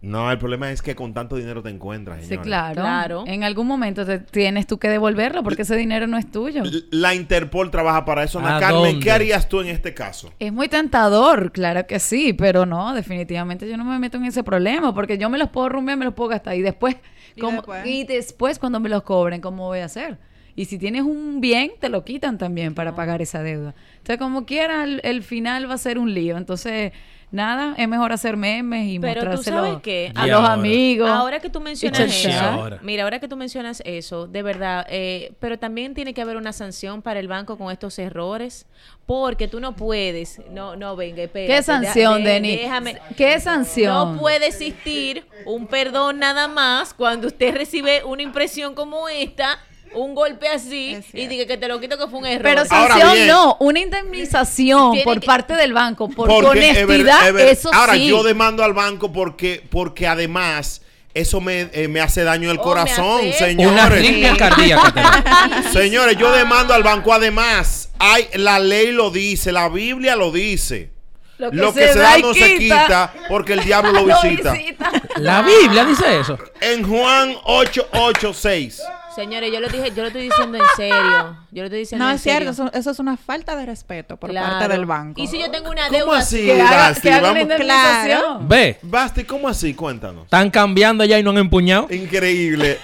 [0.00, 2.46] No, el problema es que con tanto dinero te encuentras, Sí, señores.
[2.46, 2.74] claro.
[2.82, 3.24] Claro.
[3.26, 6.62] En algún momento te- tienes tú que devolverlo porque ese dinero no es tuyo.
[6.92, 8.38] La Interpol trabaja para eso.
[8.38, 9.00] Ana ¿A Carmen, dónde?
[9.00, 10.32] ¿qué harías tú en este caso?
[10.38, 14.44] Es muy tentador, claro que sí, pero no, definitivamente yo no me meto en ese
[14.44, 16.94] problema porque yo me los puedo rumbear, me los puedo gastar y después,
[17.34, 17.84] ¿Y como- después?
[17.84, 20.16] y después cuando me los cobren, ¿cómo voy a hacer?
[20.54, 23.74] Y si tienes un bien, te lo quitan también para pagar esa deuda.
[23.94, 26.36] Entonces, como quiera, el, el final va a ser un lío.
[26.36, 26.92] Entonces,
[27.32, 30.12] nada, es mejor hacer memes y Pero tú mostrárselo sabes qué?
[30.14, 30.52] a los ahora.
[30.52, 31.10] amigos.
[31.10, 32.78] Ahora que tú mencionas eso, ahora.
[32.82, 36.52] mira, ahora que tú mencionas eso, de verdad, eh, pero también tiene que haber una
[36.52, 38.66] sanción para el banco con estos errores,
[39.06, 42.60] porque tú no puedes, no, no, venga, espérate, ¿Qué sanción, Denis?
[42.60, 44.14] déjame- ¿Qué sanción?
[44.14, 49.58] No puede existir un perdón nada más cuando usted recibe una impresión como esta,
[49.94, 52.42] un golpe así, y diga que te lo quito que fue un error.
[52.42, 53.26] Pero Ahora sanción bien.
[53.28, 57.94] no, una indemnización por que- parte del banco, por es honestidad, es ver- eso Ahora,
[57.94, 58.06] sí.
[58.06, 60.82] yo demando al banco porque, porque además
[61.14, 63.72] eso me, eh, me hace daño en el Oh, corazón, señores.
[63.72, 65.62] Una arritmia cardíaca.
[65.72, 67.12] Señores, yo demando al banco.
[67.12, 70.90] Además, hay, la ley lo dice, la Biblia lo dice.
[71.36, 73.12] Lo que Lo se que se da no se quita.
[73.28, 74.52] porque el diablo lo Lo visita.
[74.52, 74.90] visita.
[75.16, 76.38] La Biblia dice eso.
[76.62, 78.80] En Juan 886.
[79.14, 81.36] Señores, yo lo dije, yo lo estoy diciendo en serio.
[81.50, 84.16] Yo lo estoy diciendo No, en es cierto, eso, eso es una falta de respeto
[84.16, 84.58] por Claro.
[84.58, 85.20] parte del banco.
[85.20, 87.00] Y si yo tengo una ¿Cómo deuda así, Que haga- Basti?
[87.02, 88.48] que haga una Vamos- indemnización.
[88.48, 89.74] Ve, Basti, ¿cómo así?
[89.74, 90.24] Cuéntanos.
[90.24, 91.86] están cambiando ya y no han empuñado.
[91.90, 92.78] Increíble.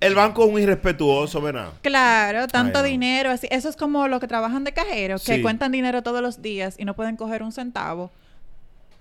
[0.00, 1.70] El banco es muy irrespetuoso, ¿verdad?
[1.82, 2.88] Claro, tanto Ay, no.
[2.90, 3.48] dinero, así.
[3.50, 5.42] Eso es como los que trabajan de cajero, que Sí.
[5.42, 8.12] cuentan dinero todos los días y no pueden coger un centavo.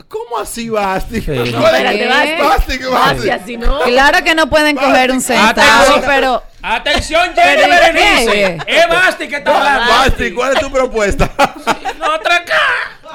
[0.08, 1.20] ¿Cómo así, Basti?
[1.22, 1.26] Sí.
[1.26, 1.42] ¿Cuál
[1.76, 2.42] es- Espérate, Basti.
[2.42, 3.16] Basti, ¿qué Basti?
[3.16, 3.80] Basti, así no.
[3.82, 6.04] Claro que no pueden coger un centavo, Atención.
[6.06, 7.70] pero Atención, Jenny.
[7.70, 8.58] Berenice.
[8.68, 9.94] Es Basti que está hablando.
[9.94, 11.30] Basti, ¿cuál es tu propuesta?
[12.00, 12.56] No, otra acá.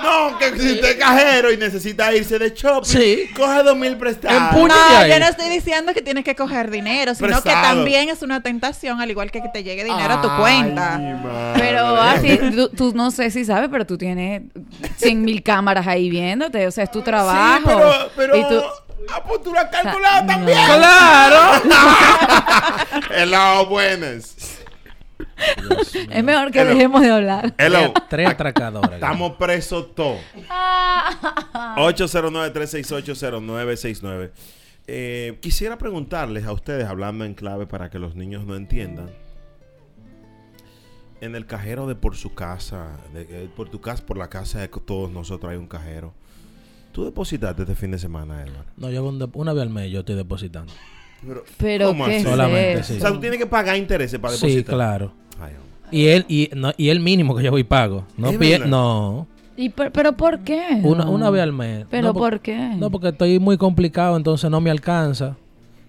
[0.03, 3.29] No, que si usted es cajero y necesita irse de shopping, Sí.
[3.37, 4.53] coge dos mil prestados.
[4.55, 8.43] No, yo no estoy diciendo que tienes que coger dinero, sino que también es una
[8.43, 10.99] tentación, al igual que que te llegue dinero a tu cuenta.
[10.99, 11.55] Madre.
[11.59, 14.43] Pero así, tú, tú no sé si sabes, pero tú tienes
[14.97, 17.59] 100 mil cámaras ahí viéndote, o sea, es tu trabajo.
[17.69, 18.63] Sí, pero, pero Y tú-
[19.11, 20.27] ah, pues tú lo has calculado no.
[20.27, 20.59] también.
[20.67, 21.63] Claro.
[23.15, 24.35] Hello, buenas.
[26.11, 26.75] es mejor que Hello.
[26.75, 27.55] dejemos de hablar.
[27.59, 27.93] Hello.
[28.09, 28.95] Tres atracadoras.
[28.95, 30.21] Estamos presos todos.
[31.77, 34.31] 809-368-0969.
[34.87, 39.11] Eh, quisiera preguntarles a ustedes, hablando en clave para que los niños no entiendan.
[41.21, 44.61] En el cajero de por su casa, de, eh, por tu casa, por la casa
[44.61, 46.13] de todos nosotros hay un cajero.
[46.91, 48.67] ¿Tú depositaste este fin de semana, Edward?
[48.77, 50.73] No, yo un una vez al mes yo estoy depositando.
[51.27, 52.25] Pero, Pero ¿cómo ¿qué así?
[52.25, 52.93] es Solamente, eso?
[52.93, 52.99] sí.
[52.99, 54.75] O sea, tú tienes que pagar intereses para Sí, depositar.
[54.75, 55.13] claro.
[55.41, 55.53] Ay.
[55.91, 58.05] Y él, y, no, y el mínimo que yo voy pago.
[58.17, 58.33] No,
[58.67, 59.27] no.
[59.57, 60.81] ¿Y por- ¿Pero por qué?
[60.83, 61.85] Una, una vez al mes.
[61.91, 62.57] ¿Pero no, por qué?
[62.79, 65.37] No, porque estoy muy complicado, entonces no me alcanza.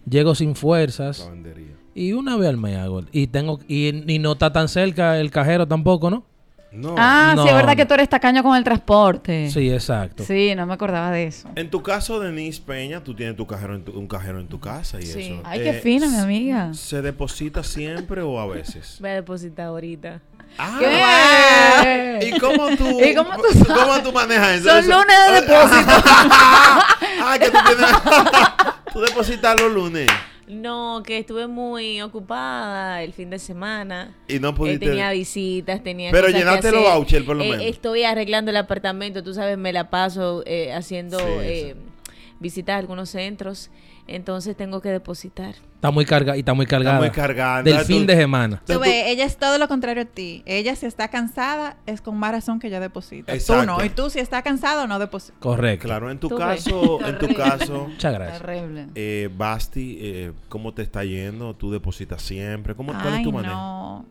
[0.08, 1.30] Llego sin fuerzas.
[1.96, 3.04] Y una vez al mes hago.
[3.14, 6.26] Y tengo y, y no está tan cerca el cajero tampoco, ¿no?
[6.74, 6.96] No.
[6.98, 9.50] Ah, No, sí, es verdad que tú eres tacaño con el transporte.
[9.52, 10.24] Sí, exacto.
[10.24, 11.48] Sí, no me acordaba de eso.
[11.56, 14.60] En tu caso, Denise Peña, tú tienes tu cajero en tu- un cajero en tu
[14.60, 15.22] casa y Sí.
[15.34, 15.42] eso.
[15.44, 16.74] Ay, qué fina, mi amiga.
[16.74, 18.98] ¿Se deposita siempre o a veces?
[19.02, 20.20] Voy a depositar ahorita.
[20.58, 22.28] Ah, ¿Qué?
[22.28, 23.68] ¿Y cómo tú, ¿Y cómo tú sabes?
[23.84, 24.70] cómo tú manejas eso?
[24.70, 25.92] Son lunes de depósito.
[26.06, 28.84] ah, que tú tienes...
[28.94, 30.08] tú depositas los lunes
[30.54, 34.16] No, que estuve muy ocupada el fin de semana.
[34.28, 34.86] y no Eh, pudiste...
[34.88, 37.66] tenía visitas, tenía Pero cosas que llenaste los vouchers, por lo Eh, menos.
[37.66, 41.76] Estoy arreglando el apartamento, tú sabes, me la paso eh, haciendo Sí, eh,
[42.40, 43.70] visitas a algunos centros,
[44.08, 45.56] entonces tengo que depositar.
[45.84, 46.98] Está muy cargada y está muy cargada.
[46.98, 47.62] muy cargada.
[47.62, 48.62] Del fin tú- de semana.
[48.66, 50.42] Tú ves, ella es todo lo contrario a ti.
[50.46, 53.34] Ella si está cansada es con más razón que ella deposita.
[53.34, 53.64] Exacto.
[53.64, 53.84] Tú no.
[53.86, 55.36] Y tú si está cansado no depositas.
[55.42, 55.86] Correcto.
[55.90, 56.64] Claro, en tu Tú ves.
[56.64, 58.42] caso, en tu caso, Muchas gracias.
[58.42, 58.88] Terrible.
[58.96, 61.54] eh, Basti, eh, ¿cómo te está yendo?
[61.54, 62.76] ¿Tú depositas siempre?
[62.76, 63.54] ¿Cómo, ¿Cuál es Ay, tu manejo?
[63.54, 64.06] no.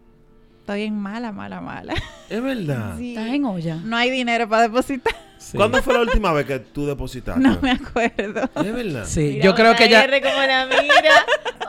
[0.60, 1.94] Estoy en mala, mala, mala.
[2.28, 2.98] Es verdad.
[2.98, 3.14] Sí.
[3.16, 3.76] Estás en olla.
[3.82, 5.14] No hay dinero para depositar.
[5.42, 5.56] Sí.
[5.56, 7.40] ¿Cuándo fue la última vez que tú depositaste?
[7.40, 8.48] No me acuerdo.
[8.54, 9.04] Es verdad.
[9.06, 10.02] Sí, Mira, yo creo que ya.
[10.06, 10.84] JR como la mira.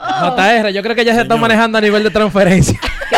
[0.06, 0.36] Oh.
[0.36, 2.78] JR, yo creo que ya se está manejando a nivel de transferencia.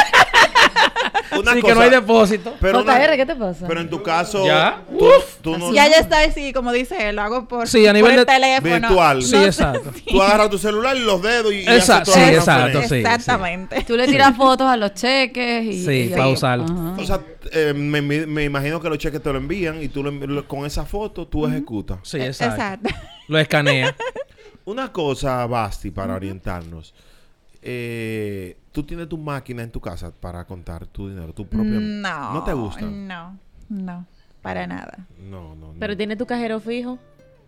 [1.40, 2.54] Una cosa, que no hay depósito.
[2.60, 3.66] pero, una- JR, ¿qué te pasa?
[3.68, 4.82] pero en tu caso, ¿Ya?
[4.98, 5.08] tú,
[5.42, 8.12] tú no, Ya ya está así, como dice él, lo hago por, Sí, a nivel
[8.12, 8.88] por el de- teléfono.
[8.88, 9.22] virtual.
[9.22, 9.92] Sí, No exacto.
[10.08, 12.94] tú agarras tu celular y los dedos y, Exacto, sí, exacto, sí.
[12.96, 13.84] Exactamente.
[13.84, 15.84] Tú le tiras fotos a los cheques y...
[15.84, 16.64] Sí, y- para usarlo.
[16.98, 17.20] O sea,
[17.52, 20.66] eh, me, imagino que los cheques te lo envían y tú lo envi- lo- con
[20.66, 21.98] esa foto tú ejecutas.
[22.02, 22.54] Sí, exacto.
[22.62, 22.90] Exacto.
[23.28, 23.94] Lo escanea.
[24.64, 26.92] Una cosa, Basti, para orientarnos.
[27.62, 31.78] Eh, tú tienes tu máquina en tu casa para contar tu dinero, tu propia.
[31.80, 32.34] No.
[32.34, 32.82] ¿No te gusta?
[32.86, 33.38] No,
[33.68, 34.06] no,
[34.42, 35.06] para nada.
[35.18, 35.78] No, no, no.
[35.78, 36.98] Pero tiene tu cajero fijo.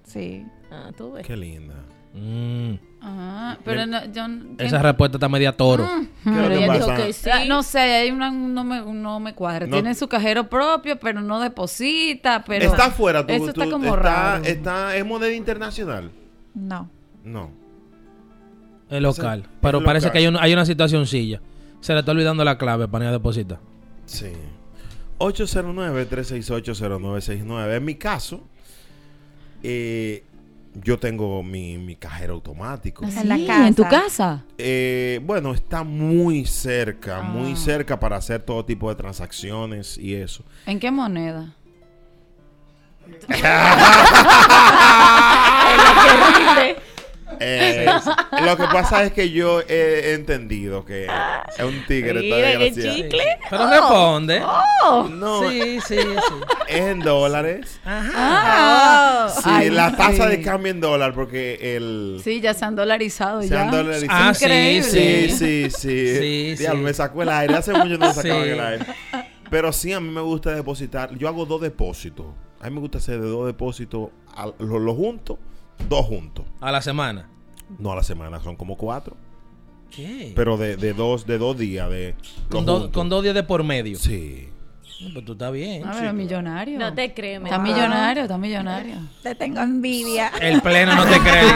[0.05, 0.45] Sí.
[0.71, 1.27] Ah, tú ves.
[1.27, 1.75] Qué linda.
[2.15, 4.23] Mm, Ajá, pero no, yo...
[4.59, 5.87] esa respuesta está media toro.
[6.25, 9.67] Ah, No sé, hay una, no, me, no me cuadra.
[9.67, 12.65] No- Tiene su cajero propio, pero no deposita, pero...
[12.65, 14.45] está afuera, tú, Eso está como está, raro.
[14.45, 16.11] está- es moneda internacional.
[16.55, 16.89] No.
[17.23, 17.51] No.
[18.91, 19.47] Es local.
[19.61, 20.13] Pero parece local.
[20.13, 21.41] que hay, un- hay una situación silla.
[21.81, 23.61] Se le está olvidando la clave para ir a depositar.
[24.07, 24.33] Sí.
[25.19, 27.77] 809-368-0969.
[27.77, 28.43] En mi caso,
[29.63, 30.25] eh,
[30.75, 33.05] yo tengo mi, mi cajero automático.
[33.05, 33.47] ¿Ah, En la sí?
[33.47, 33.69] casa.
[33.69, 34.45] ¿En tu casa?
[34.59, 37.57] Eh, bueno, está muy cerca, muy Ah.
[37.57, 40.45] cerca para hacer todo tipo de transacciones y eso.
[40.67, 41.55] ¿En qué moneda?
[47.41, 47.87] Eh,
[48.45, 52.21] lo que pasa es que yo he entendido que es un tigre.
[52.21, 53.39] Mira, está qué chicle.
[53.51, 54.41] Pero responde.
[54.41, 56.07] No, Sí, sí, sí.
[56.69, 57.81] es en dólares.
[57.85, 60.37] Ah, Sí, Ay, la tasa sí.
[60.37, 62.21] de cambio en dólar, porque el.
[62.25, 63.63] Sí, ya se han dolarizado Se ya.
[63.63, 64.31] han dolarizado.
[64.31, 64.91] Ah, sí, Increíble.
[64.91, 66.17] Sí, sí, sí.
[66.19, 66.85] Sí, Diablo, sí.
[66.85, 67.55] me sacó el aire.
[67.55, 68.51] Hace mucho no me sacaba Sí.
[68.51, 68.87] el aire.
[69.51, 71.15] Pero sí, a mí me gusta depositar.
[71.17, 72.27] Yo hago dos depósitos.
[72.61, 74.11] A mí me gusta hacer de dos depósitos,
[74.59, 75.39] los los juntos,
[75.89, 76.45] dos juntos.
[76.61, 77.29] A la semana.
[77.79, 79.17] No a la semana, son como cuatro.
[79.91, 80.33] ¿Qué?
[80.37, 81.89] Pero de, de dos de dos días.
[81.91, 82.15] De
[82.51, 83.99] con, do- con dos días de por medio.
[83.99, 84.49] Sí.
[85.01, 85.83] No, Pues tú estás bien.
[85.87, 86.79] Ah, pero millonario.
[86.79, 88.97] No te crees, Está millonario, está millonario.
[89.23, 90.33] Te tengo envidia.
[90.41, 91.43] El pleno no te cree.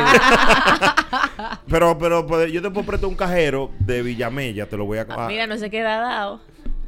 [1.69, 5.07] Pero, pero pues, yo te puedo prestar un cajero de Villamella, te lo voy a...
[5.09, 6.41] Ah, Mira, no se queda dado.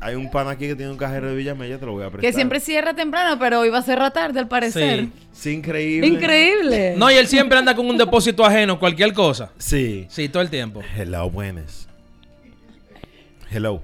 [0.07, 2.21] Hay un pan aquí que tiene un cajero de Villamella, te lo voy a prestar.
[2.21, 5.05] Que siempre cierra temprano, pero hoy va a cerrar tarde al parecer.
[5.05, 5.11] Sí.
[5.33, 6.07] Sí, increíble.
[6.07, 6.95] Increíble.
[6.99, 9.51] No, y él siempre anda con un depósito ajeno, cualquier cosa.
[9.57, 10.05] Sí.
[10.11, 10.83] Sí, todo el tiempo.
[10.95, 11.89] Hello, buenas.
[13.51, 13.83] Hello.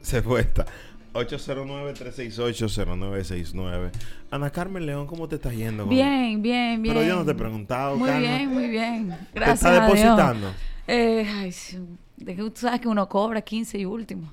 [0.00, 0.66] Se fue esta.
[1.14, 3.90] 809-368-0969.
[4.30, 5.84] Ana Carmen León, ¿cómo te estás yendo?
[5.84, 6.94] con- Bien, bien, bien.
[6.94, 8.36] Pero yo no te he preguntado, Muy Carmen.
[8.36, 9.10] bien, muy bien.
[9.10, 9.62] ¿Te Gracias.
[9.62, 9.96] está a Dios.
[10.00, 10.50] depositando?
[10.88, 11.78] Eh, ay, sí,
[12.16, 14.32] de que tú sabes que uno cobra 15 y último.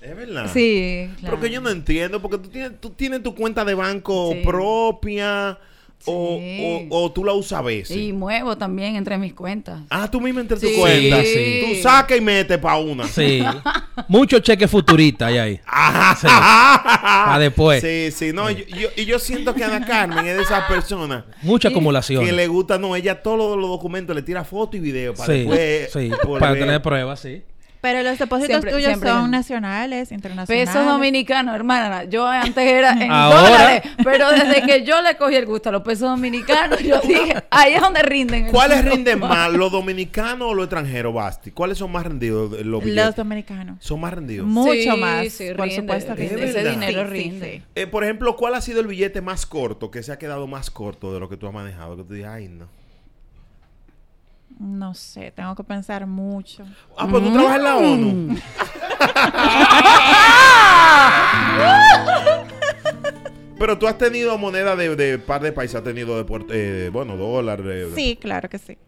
[0.00, 0.50] Es verdad.
[0.52, 1.40] Sí, Pero claro.
[1.40, 4.42] que yo no entiendo, porque tú tienes, tú tienes tu cuenta de banco Sí.
[4.44, 5.58] propia
[6.06, 6.86] o, Sí.
[6.90, 7.96] o, o tú la usas a veces.
[7.96, 9.80] Y muevo también entre mis cuentas.
[9.90, 11.22] Ah, tú mismo entre tu cuenta.
[11.24, 11.64] Sí.
[11.66, 13.08] Tú sacas y metes para una.
[13.08, 13.42] Sí.
[14.06, 15.60] Mucho cheque futurista hay ahí.
[16.20, 16.26] Sí.
[16.28, 17.80] Pa' después.
[17.82, 21.24] Sí, sí, no, yo, yo- y yo siento que Ana Carmen es de esas personas
[21.42, 22.24] Mucha acumulación.
[22.24, 25.40] que le gusta, no, ella todos los documentos le tira foto y video para Sí,
[25.40, 27.42] después sí, para tener pruebas, sí.
[27.80, 29.08] Pero los depósitos Siempre- tuyos siempre.
[29.10, 30.68] son nacionales, internacionales.
[30.68, 32.04] Pesos dominicanos, hermana.
[32.04, 33.40] Yo antes era en Ahora.
[33.40, 37.36] dólares, pero desde que yo le cogí el gusto a los pesos dominicanos, yo dije,
[37.50, 38.48] ahí es donde rinden.
[38.50, 41.52] ¿Cuáles rinden más, los dominicanos o los extranjeros, Basti?
[41.52, 43.14] ¿Cuáles son más rendidos los Los billetes?
[43.16, 43.76] dominicanos.
[43.80, 44.46] Son más rendidos.
[44.46, 45.28] Mucho Sí, más.
[45.28, 46.44] sí, por rinde, supuesto que rinde.
[46.50, 47.52] Ese dinero sí, rinde.
[47.58, 47.62] sí.
[47.76, 50.70] Eh, por ejemplo, ¿cuál ha sido el billete más corto que se ha quedado más
[50.70, 51.96] corto de lo que tú has manejado?
[51.96, 52.66] Que tú dices, ay, no.
[54.58, 56.64] No sé, tengo que pensar mucho.
[56.96, 58.32] Ah, pues tú trabajas en la ONU.
[58.32, 58.36] Mm.
[63.58, 67.16] Pero tú has tenido moneda de, de par de países, has tenido de, eh, bueno,
[67.16, 67.62] dólar.
[67.62, 68.78] de- Sí, claro que sí.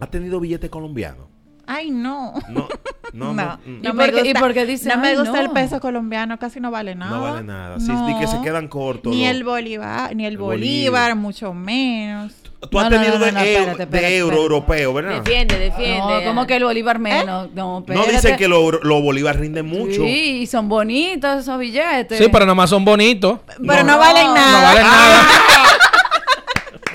[0.00, 1.28] ¿Has tenido billete colombiano?
[1.68, 2.34] Ay, no.
[2.48, 2.68] No,
[3.12, 3.58] no, No, no.
[3.64, 3.82] mm.
[3.82, 5.46] no ¿Y me por qué- y gusta, por qué dice, no me "Ay, gusta el
[5.48, 5.54] no"?
[5.54, 7.16] peso colombiano, casi no vale nada.
[7.16, 7.80] No vale nada.
[7.80, 9.12] Sí, ni que se quedan cortos.
[9.14, 11.16] Ni el bolívar, ni el, El bolívar, bolívar.
[11.16, 12.32] mucho menos.
[12.70, 14.42] Tú has tenido no, de, no, euro, espérate, de espérate, euro espérate.
[14.42, 15.22] europeo, ¿verdad?
[15.22, 15.98] Defiende, defiende.
[15.98, 17.50] No, como que el bolívar menos.
[17.52, 20.02] No, dicen que los los bolívares rinden mucho.
[20.02, 22.18] Sí, y son bonitos esos billetes.
[22.18, 23.40] Sí, pero nada más son bonitos.
[23.58, 24.58] Pero no, valen no nada.
[24.58, 25.26] No valen nada.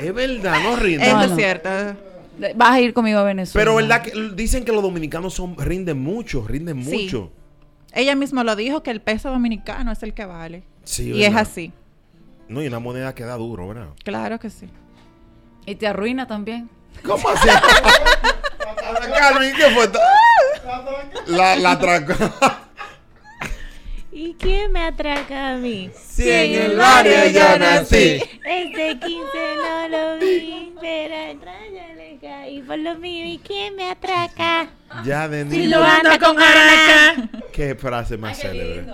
[0.02, 1.08] Es verdad, no rinden.
[1.10, 1.70] Eso es cierto.
[2.56, 3.62] Vas a ir conmigo a Venezuela.
[3.64, 7.04] Pero verdad que dicen que los dominicanos son rinden mucho, rinden Sí.
[7.04, 7.32] mucho.
[7.94, 10.64] Ella misma lo dijo, que el peso dominicano es el que vale.
[10.86, 11.72] Sí, y es así.
[12.48, 13.90] No, y una moneda que da duro, ¿verdad?
[14.04, 14.68] Claro que sí.
[15.72, 16.70] Y te arruina también.
[17.02, 17.48] ¿Cómo así?
[17.50, 19.90] Ana Carmen, ¿qué fue?
[21.28, 22.14] La, la atracó.
[24.12, 25.90] ¿Y quién me atraca a mí?
[25.96, 28.22] Si en el barrio yo nací.
[28.46, 29.06] Este 15
[29.56, 31.40] no lo vi, pero
[32.20, 33.26] caí por lo mío.
[33.28, 34.68] ¿Y quién me atraca?
[35.06, 37.30] Ya de Si lo anda con Araca.
[37.54, 38.92] Qué frase más célebre.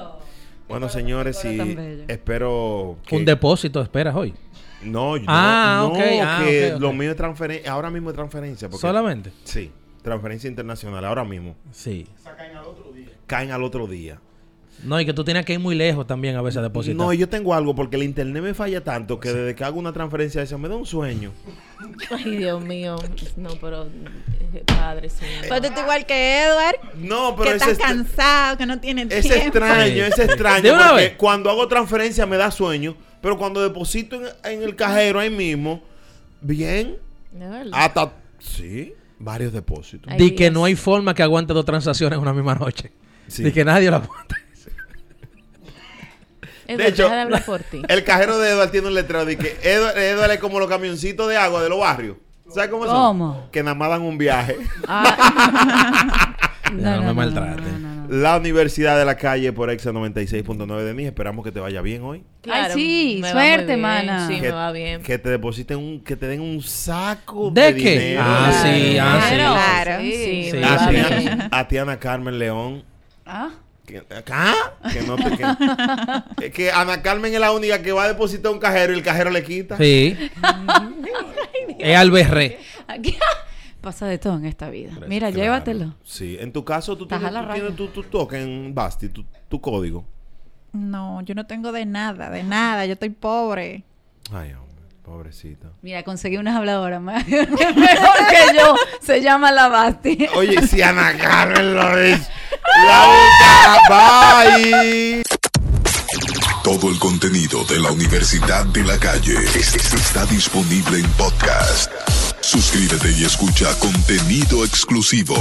[0.68, 3.16] Bueno, señores, y espero que...
[3.16, 4.36] Un depósito esperas hoy.
[4.84, 6.82] No, yo Ah, no, ah, que ok, ok.
[6.82, 8.70] lo mío es transferencia, ahora mismo es transferencia.
[8.70, 9.32] Porque, ¿Solamente?
[9.44, 9.72] Sí,
[10.04, 11.56] transferencia internacional, ahora mismo.
[11.72, 12.08] Sí.
[13.26, 14.20] Caen al otro día.
[14.84, 16.96] No, y que tú tienes que ir muy lejos también a veces a depositar.
[16.98, 19.92] No, yo tengo algo porque el internet me falla tanto que desde que hago una
[19.92, 21.32] transferencia de esa me da un sueño.
[22.12, 22.96] Ay, Dios mío.
[23.38, 23.86] No, pero.
[24.54, 25.46] eh, Padre señor.
[25.50, 28.80] Pero tú estás igual que Edward, No, que pero está es, estra- cansado, que no
[28.80, 29.46] tiene es tiempo.
[29.48, 30.00] extraño, Sí.
[30.02, 30.62] es extraño.
[30.64, 31.14] ¿De una porque vez?
[31.18, 35.82] cuando hago transferencia me da sueño, pero cuando deposito en, en el cajero ahí mismo,
[36.42, 36.98] bien,
[37.32, 37.72] De verdad.
[37.74, 40.12] hasta, sí, varios depósitos.
[40.14, 42.92] Ay, Di que no hay forma que aguante dos transacciones en una misma noche.
[43.28, 43.44] Sí.
[43.44, 44.38] Di que nadie la aguanta.
[46.68, 47.82] Edward, de hecho, deja de hablar por ti.
[47.88, 51.28] El cajero de Edward tiene un letrero de que Edward, Edward es como los camioncitos
[51.30, 52.18] de agua de los barrios.
[52.54, 52.96] ¿Sabes cómo son?
[52.96, 53.50] ¿Cómo?
[53.52, 54.58] Que nada más dan un viaje.
[54.88, 56.36] Ah.
[56.74, 57.62] No me maltrate.
[57.62, 58.08] no, no, no.
[58.10, 61.06] La Universidad de la Calle por Exa 96.9 de mí.
[61.06, 62.24] Esperamos que te vaya bien hoy.
[62.42, 64.28] Claro, sí, me va muy suerte, mana.
[64.28, 65.02] Sí, que, me va bien.
[65.02, 68.00] que te depositen un, que te den un saco de, ¿De qué?
[68.00, 68.22] dinero.
[68.24, 69.36] Ah, sí, ah, sí.
[69.36, 70.02] Claro.
[70.02, 72.84] Sí, Sí, Sí, A, sí, Tiana, a Tiana Carmen León.
[73.26, 73.50] Ah,
[73.88, 74.54] Que, ¿Ah?
[74.92, 78.52] que no te que, es que Ana Carmen es la única que va a depositar
[78.52, 79.78] un cajero y el cajero le quita.
[79.78, 80.16] Sí.
[81.80, 82.60] es Alberré.
[82.88, 83.18] aquí
[83.82, 84.92] pasa de todo en esta vida.
[85.08, 85.42] Mira, Claro.
[85.44, 85.96] llévatelo.
[86.04, 87.78] Sí, en tu caso tú Estás tienes, a la tú tienes raya.
[87.78, 90.06] tu, tu token Basti, tu, tu código.
[90.74, 92.86] No, yo no tengo de nada, de nada.
[92.86, 93.86] Yo estoy pobre.
[94.34, 94.67] Ay, hombre,
[95.08, 95.70] pobrecita.
[95.82, 97.48] Mira, conseguí unas habladoras más mejor
[98.30, 98.76] que yo.
[99.02, 100.28] Se llama la Basti.
[100.36, 102.20] Oye, si Ana Carmen lo es,
[102.86, 105.24] la busca, bye.
[106.64, 111.90] Todo el contenido de la Universidad de la Calle es- es- está disponible en podcast.
[112.42, 115.36] Suscríbete y escucha contenido exclusivo.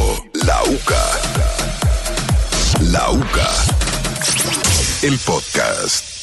[0.46, 1.04] La UCA.
[2.92, 3.50] La UCA.
[5.02, 6.15] El podcast.